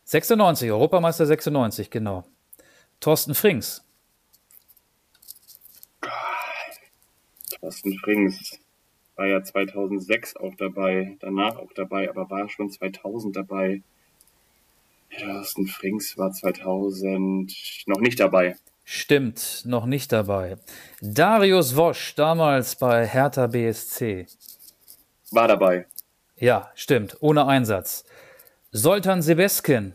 96, 0.04 0.72
Europameister 0.72 1.26
96, 1.26 1.90
genau. 1.90 2.24
Thorsten 3.00 3.34
Frings. 3.34 3.84
Thorsten 7.60 7.98
Frings 7.98 8.60
war 9.16 9.26
ja 9.26 9.44
2006 9.44 10.36
auch 10.36 10.54
dabei, 10.60 11.18
danach 11.20 11.56
auch 11.58 11.74
dabei, 11.74 12.08
aber 12.08 12.30
war 12.30 12.48
schon 12.50 12.70
2000 12.70 13.36
dabei. 13.36 13.82
Thorsten 15.20 15.66
Frings 15.66 16.20
war 16.20 16.32
2000 16.32 17.84
noch 17.88 18.00
nicht 18.00 18.20
dabei. 18.20 18.58
Stimmt, 18.84 19.62
noch 19.66 19.86
nicht 19.86 20.12
dabei. 20.12 20.58
Darius 21.02 21.76
Wosch, 21.76 22.16
damals 22.16 22.76
bei 22.76 23.08
Hertha 23.08 23.48
BSC. 23.48 24.28
War 25.32 25.48
dabei. 25.48 25.88
Ja, 26.36 26.72
stimmt, 26.76 27.18
ohne 27.22 27.46
Einsatz. 27.48 28.04
Soltan 28.72 29.22
Sebeskin. 29.22 29.94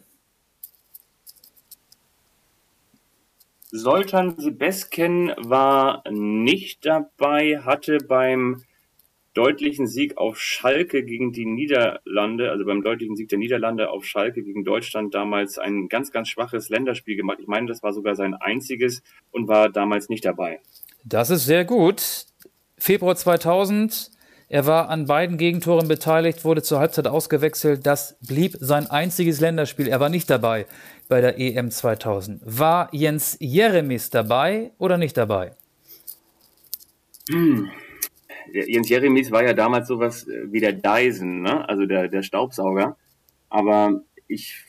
Soltan 3.70 4.39
Sebeskin 4.39 5.34
war 5.36 6.03
nicht 6.09 6.86
dabei, 6.86 7.61
hatte 7.62 7.99
beim 7.99 8.64
deutlichen 9.39 9.86
Sieg 9.86 10.18
auf 10.18 10.41
Schalke 10.41 11.05
gegen 11.05 11.30
die 11.30 11.47
Niederlande, 11.47 12.51
also 12.51 12.64
beim 12.64 12.82
deutlichen 12.82 13.14
Sieg 13.14 13.28
der 13.28 13.39
Niederlande 13.39 13.89
auf 13.89 14.05
Schalke 14.05 14.43
gegen 14.43 14.64
Deutschland 14.64 15.14
damals 15.14 15.59
ein 15.59 15.89
ganz, 15.89 16.11
ganz 16.11 16.28
schwaches 16.28 16.70
Länderspiel 16.70 17.14
gemacht. 17.16 17.39
Ich 17.41 17.47
meine, 17.47 17.68
das 17.68 17.80
war 17.84 17.93
sogar 17.93 18.16
sein 18.16 18.34
einziges 18.34 19.01
und 19.30 19.47
war 19.47 19.68
damals 19.68 20.09
nicht 20.09 20.24
dabei. 20.24 20.59
Das 21.05 21.30
ist 21.30 21.47
sehr 21.47 21.64
gut. 21.64 22.26
Februar 22.78 23.14
2000. 23.14 24.11
Er 24.49 24.66
war 24.66 24.89
an 24.89 25.07
beiden 25.07 25.39
Gegentoren 25.39 25.86
beteiligt, 25.86 26.45
wurde 26.45 26.62
zur 26.62 26.80
Halbzeit 26.80 27.07
ausgewechselt. 27.07 27.86
Das 27.86 28.18
blieb 28.26 28.57
sein 28.59 28.91
einziges 28.91 29.39
Länderspiel. 29.39 29.86
Er 29.86 30.01
war 30.01 30.09
nicht 30.09 30.28
dabei 30.28 30.66
bei 31.07 31.20
der 31.20 31.39
EM 31.39 31.70
2000. 31.70 32.41
War 32.45 32.89
Jens 32.91 33.36
Jeremis 33.39 34.11
dabei 34.11 34.72
oder 34.78 34.99
nicht 34.99 35.16
dabei? 35.16 35.53
Hm. 37.30 37.70
Jens 38.53 38.88
Jeremies 38.88 39.30
war 39.30 39.44
ja 39.44 39.55
damals 39.55 39.88
sowas 39.88 40.26
äh, 40.26 40.53
wie 40.53 40.61
der 40.61 40.72
Dyson, 40.72 41.42
ne? 41.42 41.68
also 41.68 41.86
der, 41.86 42.09
der 42.09 42.22
Staubsauger. 42.22 42.96
Aber 43.49 44.03
ich 44.26 44.64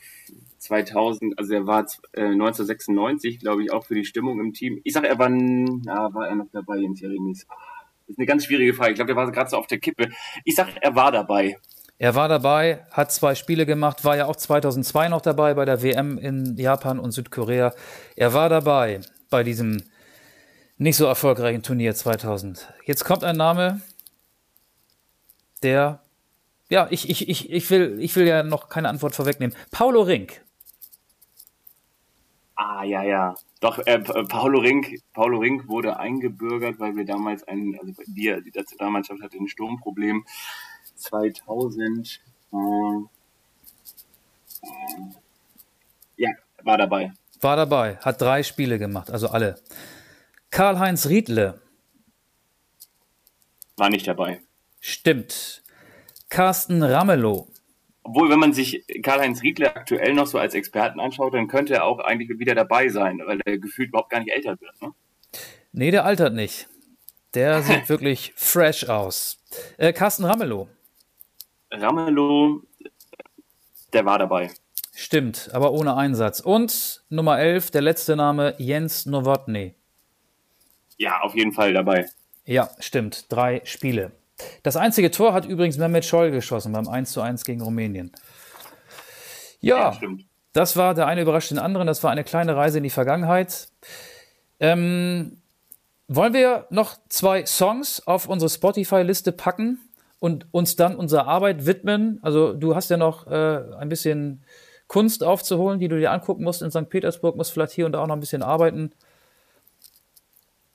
2000, 0.58 1.38
also 1.38 1.54
er 1.54 1.66
war 1.66 1.86
äh, 2.12 2.22
1996, 2.22 3.40
glaube 3.40 3.64
ich, 3.64 3.72
auch 3.72 3.84
für 3.84 3.94
die 3.94 4.04
Stimmung 4.04 4.40
im 4.40 4.52
Team. 4.52 4.80
Ich 4.84 4.92
sage, 4.92 5.08
er 5.08 5.18
war, 5.18 5.28
na, 5.28 6.12
war 6.14 6.28
er 6.28 6.36
noch 6.36 6.48
dabei, 6.52 6.78
Jens 6.78 7.00
Jeremies? 7.00 7.46
Das 7.46 8.14
ist 8.14 8.18
eine 8.18 8.26
ganz 8.26 8.44
schwierige 8.44 8.74
Frage. 8.74 8.90
Ich 8.90 8.96
glaube, 8.96 9.08
der 9.08 9.16
war 9.16 9.30
gerade 9.30 9.50
so 9.50 9.56
auf 9.56 9.66
der 9.66 9.78
Kippe. 9.78 10.08
Ich 10.44 10.54
sage, 10.54 10.72
er 10.80 10.94
war 10.94 11.12
dabei. 11.12 11.56
Er 11.98 12.14
war 12.14 12.28
dabei, 12.28 12.86
hat 12.92 13.12
zwei 13.12 13.34
Spiele 13.34 13.66
gemacht, 13.66 14.04
war 14.04 14.16
ja 14.16 14.26
auch 14.26 14.36
2002 14.36 15.08
noch 15.08 15.20
dabei 15.20 15.52
bei 15.52 15.66
der 15.66 15.82
WM 15.82 16.16
in 16.16 16.56
Japan 16.56 16.98
und 16.98 17.12
Südkorea. 17.12 17.74
Er 18.16 18.32
war 18.32 18.48
dabei 18.48 19.00
bei 19.28 19.42
diesem 19.42 19.82
nicht 20.80 20.96
so 20.96 21.04
erfolgreichen 21.04 21.62
Turnier 21.62 21.94
2000. 21.94 22.72
Jetzt 22.86 23.04
kommt 23.04 23.22
ein 23.22 23.36
Name, 23.36 23.82
der, 25.62 26.00
ja, 26.70 26.88
ich, 26.90 27.10
ich, 27.10 27.28
ich, 27.28 27.50
ich, 27.50 27.70
will, 27.70 27.98
ich 28.00 28.16
will 28.16 28.26
ja 28.26 28.42
noch 28.42 28.70
keine 28.70 28.88
Antwort 28.88 29.14
vorwegnehmen. 29.14 29.54
Paulo 29.70 30.00
Rink. 30.00 30.42
Ah, 32.54 32.82
ja, 32.84 33.02
ja. 33.02 33.34
Doch, 33.60 33.78
äh, 33.80 33.98
Paulo 33.98 34.60
Rink, 34.60 35.00
Paulo 35.12 35.40
Rink 35.40 35.68
wurde 35.68 35.98
eingebürgert, 35.98 36.80
weil 36.80 36.96
wir 36.96 37.04
damals 37.04 37.46
einen, 37.46 37.78
also 37.78 37.92
wir, 38.06 38.40
die 38.40 38.52
Nationalmannschaft 38.54 39.22
hatte 39.22 39.36
ein 39.36 39.48
Sturmproblem. 39.48 40.24
2000, 40.96 42.22
äh, 42.52 42.56
ja, 46.16 46.30
war 46.62 46.78
dabei. 46.78 47.12
War 47.42 47.56
dabei, 47.56 47.96
hat 47.96 48.20
drei 48.20 48.42
Spiele 48.42 48.78
gemacht, 48.78 49.10
also 49.10 49.28
alle. 49.28 49.56
Karl-Heinz 50.50 51.06
Riedle. 51.06 51.60
War 53.76 53.88
nicht 53.88 54.06
dabei. 54.06 54.40
Stimmt. 54.80 55.62
Carsten 56.28 56.82
Ramelow. 56.82 57.48
Obwohl, 58.02 58.30
wenn 58.30 58.38
man 58.38 58.52
sich 58.52 58.84
Karl-Heinz 59.02 59.42
Riedle 59.42 59.74
aktuell 59.74 60.14
noch 60.14 60.26
so 60.26 60.38
als 60.38 60.54
Experten 60.54 61.00
anschaut, 61.00 61.34
dann 61.34 61.48
könnte 61.48 61.74
er 61.74 61.84
auch 61.84 61.98
eigentlich 61.98 62.28
wieder 62.38 62.54
dabei 62.54 62.88
sein, 62.88 63.20
weil 63.24 63.40
er 63.44 63.58
gefühlt 63.58 63.88
überhaupt 63.88 64.10
gar 64.10 64.20
nicht 64.20 64.32
älter 64.32 64.60
wird. 64.60 64.82
Ne? 64.82 64.92
Nee, 65.72 65.90
der 65.90 66.04
altert 66.04 66.34
nicht. 66.34 66.68
Der 67.34 67.62
sieht 67.62 67.88
wirklich 67.88 68.32
fresh 68.36 68.88
aus. 68.88 69.38
Äh, 69.76 69.92
Carsten 69.92 70.24
Ramelow. 70.24 70.68
Ramelow, 71.70 72.62
der 73.92 74.04
war 74.04 74.18
dabei. 74.18 74.50
Stimmt, 74.92 75.50
aber 75.52 75.72
ohne 75.72 75.96
Einsatz. 75.96 76.40
Und 76.40 77.04
Nummer 77.08 77.38
11, 77.38 77.70
der 77.70 77.82
letzte 77.82 78.16
Name, 78.16 78.54
Jens 78.58 79.06
Nowotny. 79.06 79.74
Ja, 81.00 81.20
auf 81.22 81.34
jeden 81.34 81.52
Fall 81.52 81.72
dabei. 81.72 82.10
Ja, 82.44 82.68
stimmt. 82.78 83.32
Drei 83.32 83.62
Spiele. 83.64 84.12
Das 84.62 84.76
einzige 84.76 85.10
Tor 85.10 85.32
hat 85.32 85.46
übrigens 85.46 85.78
Mehmet 85.78 86.04
Scholl 86.04 86.30
geschossen 86.30 86.74
beim 86.74 86.86
1 86.86 87.12
zu 87.12 87.22
1 87.22 87.46
gegen 87.46 87.62
Rumänien. 87.62 88.12
Ja, 89.60 89.92
ja 89.92 90.10
das 90.52 90.76
war 90.76 90.92
der 90.92 91.06
eine 91.06 91.22
überrascht 91.22 91.52
den 91.52 91.58
anderen. 91.58 91.86
Das 91.86 92.04
war 92.04 92.10
eine 92.10 92.22
kleine 92.22 92.54
Reise 92.54 92.78
in 92.78 92.84
die 92.84 92.90
Vergangenheit. 92.90 93.68
Ähm, 94.58 95.38
wollen 96.06 96.34
wir 96.34 96.66
noch 96.68 96.98
zwei 97.08 97.46
Songs 97.46 98.06
auf 98.06 98.28
unsere 98.28 98.50
Spotify-Liste 98.50 99.32
packen 99.32 99.80
und 100.18 100.48
uns 100.50 100.76
dann 100.76 100.96
unserer 100.96 101.26
Arbeit 101.26 101.64
widmen? 101.64 102.18
Also 102.20 102.52
du 102.52 102.74
hast 102.74 102.90
ja 102.90 102.98
noch 102.98 103.26
äh, 103.26 103.62
ein 103.78 103.88
bisschen 103.88 104.44
Kunst 104.86 105.24
aufzuholen, 105.24 105.80
die 105.80 105.88
du 105.88 105.98
dir 105.98 106.12
angucken 106.12 106.44
musst 106.44 106.60
in 106.60 106.70
St. 106.70 106.90
Petersburg, 106.90 107.36
musst 107.36 107.52
vielleicht 107.52 107.72
hier 107.72 107.86
und 107.86 107.92
da 107.92 108.02
auch 108.02 108.06
noch 108.06 108.16
ein 108.16 108.20
bisschen 108.20 108.42
arbeiten. 108.42 108.92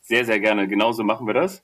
Sehr, 0.07 0.23
sehr 0.23 0.39
gerne. 0.39 0.67
Genauso 0.67 1.03
machen 1.03 1.25
wir 1.25 1.33
das. 1.33 1.63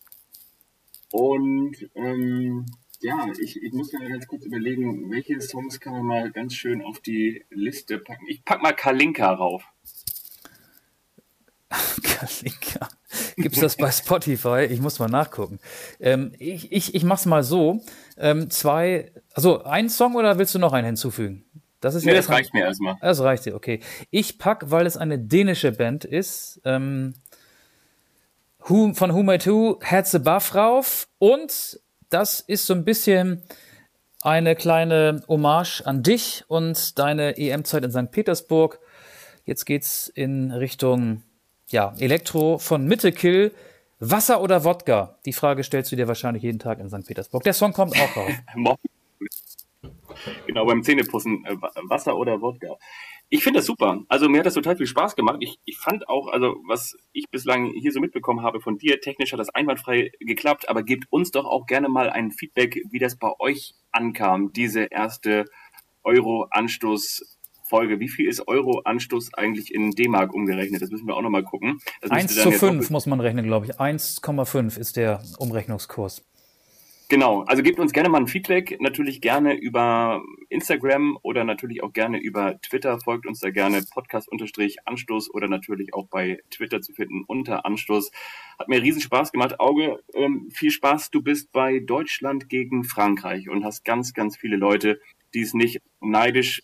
Und 1.11 1.75
ähm, 1.93 2.65
ja, 2.99 3.27
ich, 3.39 3.61
ich 3.61 3.71
muss 3.71 3.93
mal 3.93 4.07
ganz 4.09 4.25
kurz 4.25 4.45
überlegen, 4.45 5.11
welche 5.11 5.39
Songs 5.41 5.79
kann 5.79 5.93
man 5.93 6.05
mal 6.05 6.31
ganz 6.31 6.55
schön 6.55 6.81
auf 6.81 6.99
die 6.99 7.45
Liste 7.51 7.99
packen. 7.99 8.25
Ich 8.27 8.43
pack 8.43 8.63
mal 8.63 8.73
Kalinka 8.73 9.31
rauf. 9.31 9.63
Kalinka. 12.03 12.89
Gibt 13.35 13.55
es 13.55 13.61
das 13.61 13.77
bei 13.77 13.91
Spotify? 13.91 14.67
Ich 14.69 14.81
muss 14.81 14.97
mal 14.97 15.07
nachgucken. 15.07 15.59
Ähm, 15.99 16.33
ich, 16.39 16.71
ich, 16.71 16.95
ich 16.95 17.03
mach's 17.03 17.27
mal 17.27 17.43
so. 17.43 17.81
Ähm, 18.17 18.49
zwei, 18.49 19.11
also 19.33 19.63
ein 19.63 19.87
Song 19.87 20.15
oder 20.15 20.39
willst 20.39 20.55
du 20.55 20.59
noch 20.59 20.73
einen 20.73 20.87
hinzufügen? 20.87 21.45
Das 21.79 21.93
ist 21.93 22.05
nee, 22.05 22.11
ja 22.11 22.17
das 22.17 22.29
reicht 22.29 22.55
mir 22.55 22.63
erstmal. 22.63 22.95
Das 23.01 23.19
reicht 23.21 23.45
dir, 23.45 23.55
okay. 23.55 23.81
Ich 24.09 24.39
pack, 24.39 24.71
weil 24.71 24.87
es 24.87 24.97
eine 24.97 25.19
dänische 25.19 25.71
Band 25.71 26.05
ist, 26.05 26.59
ähm, 26.65 27.13
Who, 28.67 28.93
von 28.93 29.13
Who 29.13 29.23
Made 29.23 29.45
Who, 29.45 29.79
Heads 29.81 30.15
Above 30.15 30.53
rauf 30.55 31.07
und 31.19 31.79
das 32.09 32.41
ist 32.41 32.65
so 32.65 32.73
ein 32.73 32.85
bisschen 32.85 33.43
eine 34.21 34.55
kleine 34.55 35.23
Hommage 35.27 35.81
an 35.85 36.03
dich 36.03 36.43
und 36.47 36.99
deine 36.99 37.37
EM-Zeit 37.37 37.83
in 37.83 37.91
St. 37.91 38.11
Petersburg. 38.11 38.79
Jetzt 39.45 39.65
geht's 39.65 40.07
in 40.07 40.51
Richtung 40.51 41.23
ja, 41.69 41.93
Elektro 41.97 42.57
von 42.57 42.85
Mittekill. 42.85 43.51
Wasser 43.99 44.41
oder 44.41 44.63
Wodka? 44.63 45.17
Die 45.25 45.33
Frage 45.33 45.63
stellst 45.63 45.91
du 45.91 45.95
dir 45.95 46.07
wahrscheinlich 46.07 46.43
jeden 46.43 46.59
Tag 46.59 46.79
in 46.79 46.89
St. 46.89 47.05
Petersburg. 47.05 47.43
Der 47.43 47.53
Song 47.53 47.73
kommt 47.73 47.95
auch 47.99 48.15
raus. 48.15 48.31
genau, 50.47 50.65
beim 50.65 50.83
Zähnepussen. 50.83 51.45
Äh, 51.45 51.55
Wasser 51.83 52.17
oder 52.17 52.41
Wodka. 52.41 52.77
Ich 53.29 53.43
finde 53.43 53.59
das 53.59 53.65
super. 53.65 54.01
Also 54.09 54.27
mir 54.27 54.39
hat 54.39 54.45
das 54.45 54.55
total 54.55 54.75
viel 54.75 54.87
Spaß 54.87 55.15
gemacht. 55.15 55.37
Ich, 55.39 55.57
ich 55.63 55.77
fand 55.77 56.09
auch, 56.09 56.27
also 56.27 56.57
was 56.67 56.97
ich 57.13 57.29
bislang 57.31 57.71
hier 57.79 57.93
so 57.93 58.01
mitbekommen 58.01 58.41
habe 58.43 58.59
von 58.59 58.77
dir, 58.77 58.99
technisch 58.99 59.31
hat 59.31 59.39
das 59.39 59.49
einwandfrei 59.49 60.11
geklappt, 60.19 60.67
aber 60.67 60.83
gebt 60.83 61.05
uns 61.11 61.31
doch 61.31 61.45
auch 61.45 61.65
gerne 61.65 61.87
mal 61.87 62.09
ein 62.09 62.31
Feedback, 62.31 62.83
wie 62.91 62.99
das 62.99 63.15
bei 63.15 63.31
euch 63.39 63.73
ankam, 63.91 64.51
diese 64.51 64.83
erste 64.83 65.45
Euro-Anstoß-Folge. 66.03 68.01
Wie 68.01 68.09
viel 68.09 68.27
ist 68.27 68.45
Euro-Anstoß 68.49 69.33
eigentlich 69.35 69.73
in 69.73 69.91
D-Mark 69.91 70.33
umgerechnet? 70.33 70.81
Das 70.81 70.89
müssen 70.89 71.07
wir 71.07 71.15
auch 71.15 71.21
nochmal 71.21 71.43
gucken. 71.43 71.79
1 72.01 72.35
zu 72.35 72.51
5 72.51 72.89
muss 72.89 73.05
man 73.05 73.21
rechnen, 73.21 73.45
glaube 73.45 73.67
ich. 73.67 73.79
1,5 73.79 74.77
ist 74.77 74.97
der 74.97 75.23
Umrechnungskurs. 75.37 76.25
Genau, 77.11 77.41
also 77.41 77.61
gebt 77.61 77.77
uns 77.77 77.91
gerne 77.91 78.07
mal 78.07 78.21
ein 78.21 78.27
Feedback, 78.27 78.79
natürlich 78.79 79.19
gerne 79.19 79.53
über 79.53 80.23
Instagram 80.47 81.19
oder 81.23 81.43
natürlich 81.43 81.83
auch 81.83 81.91
gerne 81.91 82.17
über 82.17 82.57
Twitter. 82.61 83.01
Folgt 83.01 83.27
uns 83.27 83.41
da 83.41 83.49
gerne 83.49 83.83
Podcast-Anstoß 83.83 85.33
oder 85.33 85.49
natürlich 85.49 85.93
auch 85.93 86.07
bei 86.07 86.39
Twitter 86.51 86.79
zu 86.79 86.93
finden 86.93 87.25
unter 87.27 87.65
Anstoß. 87.65 88.13
Hat 88.57 88.69
mir 88.69 88.81
riesen 88.81 89.01
Spaß 89.01 89.33
gemacht. 89.33 89.59
Auge, 89.59 90.01
ähm, 90.13 90.47
viel 90.53 90.71
Spaß. 90.71 91.11
Du 91.11 91.21
bist 91.21 91.51
bei 91.51 91.79
Deutschland 91.79 92.47
gegen 92.47 92.85
Frankreich 92.85 93.49
und 93.49 93.65
hast 93.65 93.83
ganz, 93.83 94.13
ganz 94.13 94.37
viele 94.37 94.55
Leute, 94.55 95.01
die 95.33 95.41
es 95.41 95.53
nicht 95.53 95.81
neidisch 95.99 96.63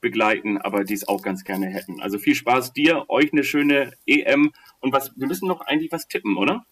begleiten, 0.00 0.58
aber 0.58 0.84
die 0.84 0.94
es 0.94 1.08
auch 1.08 1.22
ganz 1.22 1.42
gerne 1.42 1.66
hätten. 1.66 2.00
Also 2.00 2.18
viel 2.18 2.36
Spaß 2.36 2.72
dir, 2.72 3.06
euch 3.08 3.32
eine 3.32 3.42
schöne 3.42 3.94
EM 4.06 4.52
und 4.78 4.92
was, 4.92 5.10
wir 5.16 5.26
müssen 5.26 5.48
noch 5.48 5.60
eigentlich 5.62 5.90
was 5.90 6.06
tippen, 6.06 6.36
oder? 6.36 6.64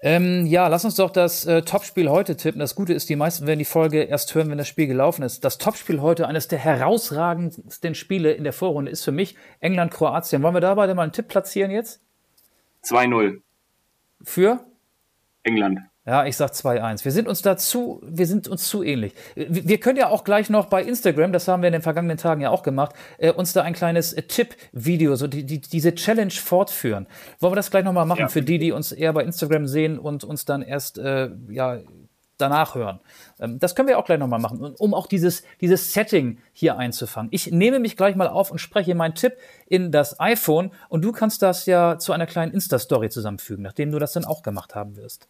Ähm, 0.00 0.46
ja, 0.46 0.68
lass 0.68 0.84
uns 0.84 0.94
doch 0.94 1.10
das 1.10 1.44
äh, 1.46 1.62
Topspiel 1.62 2.08
heute 2.08 2.36
tippen. 2.36 2.60
Das 2.60 2.76
Gute 2.76 2.92
ist, 2.92 3.08
die 3.08 3.16
meisten 3.16 3.46
werden 3.46 3.58
die 3.58 3.64
Folge 3.64 4.02
erst 4.02 4.34
hören, 4.34 4.48
wenn 4.50 4.58
das 4.58 4.68
Spiel 4.68 4.86
gelaufen 4.86 5.22
ist. 5.22 5.44
Das 5.44 5.58
Topspiel 5.58 6.00
heute, 6.00 6.28
eines 6.28 6.46
der 6.46 6.58
herausragendsten 6.58 7.94
Spiele 7.96 8.32
in 8.32 8.44
der 8.44 8.52
Vorrunde, 8.52 8.92
ist 8.92 9.04
für 9.04 9.12
mich 9.12 9.36
England-Kroatien. 9.60 10.42
Wollen 10.42 10.54
wir 10.54 10.60
da 10.60 10.74
beide 10.74 10.94
mal 10.94 11.02
einen 11.02 11.12
Tipp 11.12 11.26
platzieren 11.26 11.72
jetzt? 11.72 12.00
2-0. 12.84 13.40
Für? 14.22 14.64
England. 15.42 15.80
Ja, 16.08 16.24
ich 16.24 16.38
sag 16.38 16.52
2-1. 16.52 17.04
Wir 17.04 17.12
sind 17.12 17.28
uns 17.28 17.42
dazu, 17.42 18.00
wir 18.02 18.26
sind 18.26 18.48
uns 18.48 18.66
zu 18.66 18.82
ähnlich. 18.82 19.12
Wir 19.36 19.78
können 19.78 19.98
ja 19.98 20.08
auch 20.08 20.24
gleich 20.24 20.48
noch 20.48 20.64
bei 20.64 20.82
Instagram, 20.82 21.34
das 21.34 21.46
haben 21.48 21.60
wir 21.60 21.66
in 21.66 21.74
den 21.74 21.82
vergangenen 21.82 22.16
Tagen 22.16 22.40
ja 22.40 22.48
auch 22.48 22.62
gemacht, 22.62 22.94
äh, 23.18 23.30
uns 23.30 23.52
da 23.52 23.60
ein 23.60 23.74
kleines 23.74 24.14
äh, 24.14 24.22
Tipp-Video, 24.22 25.16
so 25.16 25.26
die, 25.26 25.44
die, 25.44 25.60
diese 25.60 25.94
Challenge 25.94 26.30
fortführen. 26.30 27.06
Wollen 27.40 27.52
wir 27.52 27.56
das 27.56 27.70
gleich 27.70 27.84
nochmal 27.84 28.06
machen 28.06 28.20
ja. 28.20 28.28
für 28.28 28.40
die, 28.40 28.58
die 28.58 28.72
uns 28.72 28.90
eher 28.90 29.12
bei 29.12 29.22
Instagram 29.22 29.66
sehen 29.66 29.98
und 29.98 30.24
uns 30.24 30.46
dann 30.46 30.62
erst, 30.62 30.96
äh, 30.96 31.28
ja, 31.50 31.80
danach 32.38 32.74
hören. 32.74 33.00
Ähm, 33.38 33.58
das 33.58 33.74
können 33.74 33.88
wir 33.88 33.98
auch 33.98 34.06
gleich 34.06 34.18
nochmal 34.18 34.40
machen, 34.40 34.60
um 34.78 34.94
auch 34.94 35.08
dieses, 35.08 35.42
dieses 35.60 35.92
Setting 35.92 36.38
hier 36.54 36.78
einzufangen. 36.78 37.28
Ich 37.32 37.50
nehme 37.50 37.80
mich 37.80 37.98
gleich 37.98 38.16
mal 38.16 38.28
auf 38.28 38.50
und 38.50 38.60
spreche 38.60 38.94
meinen 38.94 39.14
Tipp 39.14 39.34
in 39.66 39.92
das 39.92 40.18
iPhone 40.20 40.70
und 40.88 41.04
du 41.04 41.12
kannst 41.12 41.42
das 41.42 41.66
ja 41.66 41.98
zu 41.98 42.14
einer 42.14 42.26
kleinen 42.26 42.52
Insta-Story 42.52 43.10
zusammenfügen, 43.10 43.62
nachdem 43.62 43.92
du 43.92 43.98
das 43.98 44.12
dann 44.14 44.24
auch 44.24 44.42
gemacht 44.42 44.74
haben 44.74 44.96
wirst. 44.96 45.28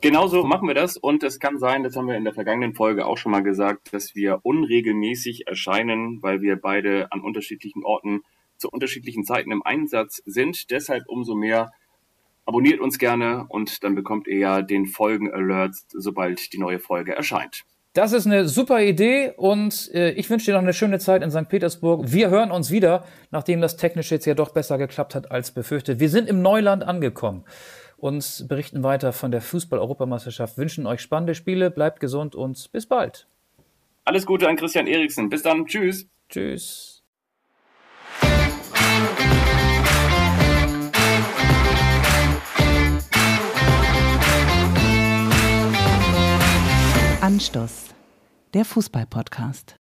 Genauso 0.00 0.44
machen 0.44 0.68
wir 0.68 0.74
das 0.74 0.96
und 0.96 1.22
es 1.22 1.38
kann 1.38 1.58
sein, 1.58 1.82
das 1.82 1.96
haben 1.96 2.08
wir 2.08 2.16
in 2.16 2.24
der 2.24 2.34
vergangenen 2.34 2.74
Folge 2.74 3.06
auch 3.06 3.16
schon 3.16 3.32
mal 3.32 3.42
gesagt, 3.42 3.92
dass 3.92 4.14
wir 4.14 4.40
unregelmäßig 4.42 5.46
erscheinen, 5.46 6.22
weil 6.22 6.42
wir 6.42 6.56
beide 6.56 7.10
an 7.12 7.20
unterschiedlichen 7.20 7.84
Orten 7.84 8.22
zu 8.58 8.68
unterschiedlichen 8.68 9.24
Zeiten 9.24 9.52
im 9.52 9.62
Einsatz 9.62 10.22
sind. 10.26 10.70
Deshalb 10.70 11.04
umso 11.08 11.34
mehr 11.34 11.72
abonniert 12.44 12.80
uns 12.80 12.98
gerne 12.98 13.46
und 13.48 13.82
dann 13.84 13.94
bekommt 13.94 14.26
ihr 14.28 14.38
ja 14.38 14.62
den 14.62 14.86
Folgen-Alerts, 14.86 15.86
sobald 15.92 16.52
die 16.52 16.58
neue 16.58 16.78
Folge 16.78 17.14
erscheint. 17.14 17.64
Das 17.92 18.12
ist 18.12 18.26
eine 18.26 18.46
super 18.46 18.82
Idee 18.82 19.32
und 19.36 19.90
äh, 19.94 20.10
ich 20.10 20.28
wünsche 20.28 20.46
dir 20.46 20.52
noch 20.52 20.62
eine 20.62 20.74
schöne 20.74 20.98
Zeit 20.98 21.22
in 21.22 21.30
St. 21.30 21.48
Petersburg. 21.48 22.12
Wir 22.12 22.28
hören 22.28 22.50
uns 22.50 22.70
wieder, 22.70 23.06
nachdem 23.30 23.62
das 23.62 23.78
technisch 23.78 24.10
jetzt 24.10 24.26
ja 24.26 24.34
doch 24.34 24.50
besser 24.50 24.76
geklappt 24.76 25.14
hat 25.14 25.30
als 25.30 25.50
befürchtet. 25.50 25.98
Wir 25.98 26.10
sind 26.10 26.28
im 26.28 26.42
Neuland 26.42 26.84
angekommen 26.84 27.44
und 27.96 28.46
berichten 28.48 28.82
weiter 28.82 29.12
von 29.12 29.30
der 29.30 29.40
Fußball-Europameisterschaft. 29.40 30.58
Wünschen 30.58 30.86
euch 30.86 31.00
spannende 31.00 31.34
Spiele, 31.34 31.70
bleibt 31.70 32.00
gesund 32.00 32.34
und 32.34 32.70
bis 32.72 32.86
bald. 32.86 33.26
Alles 34.04 34.26
Gute 34.26 34.48
an 34.48 34.56
Christian 34.56 34.86
Eriksen. 34.86 35.28
Bis 35.28 35.42
dann. 35.42 35.66
Tschüss. 35.66 36.06
Tschüss. 36.28 37.02
Anstoß, 47.20 47.86
der 48.54 48.64
Fußball-Podcast. 48.64 49.74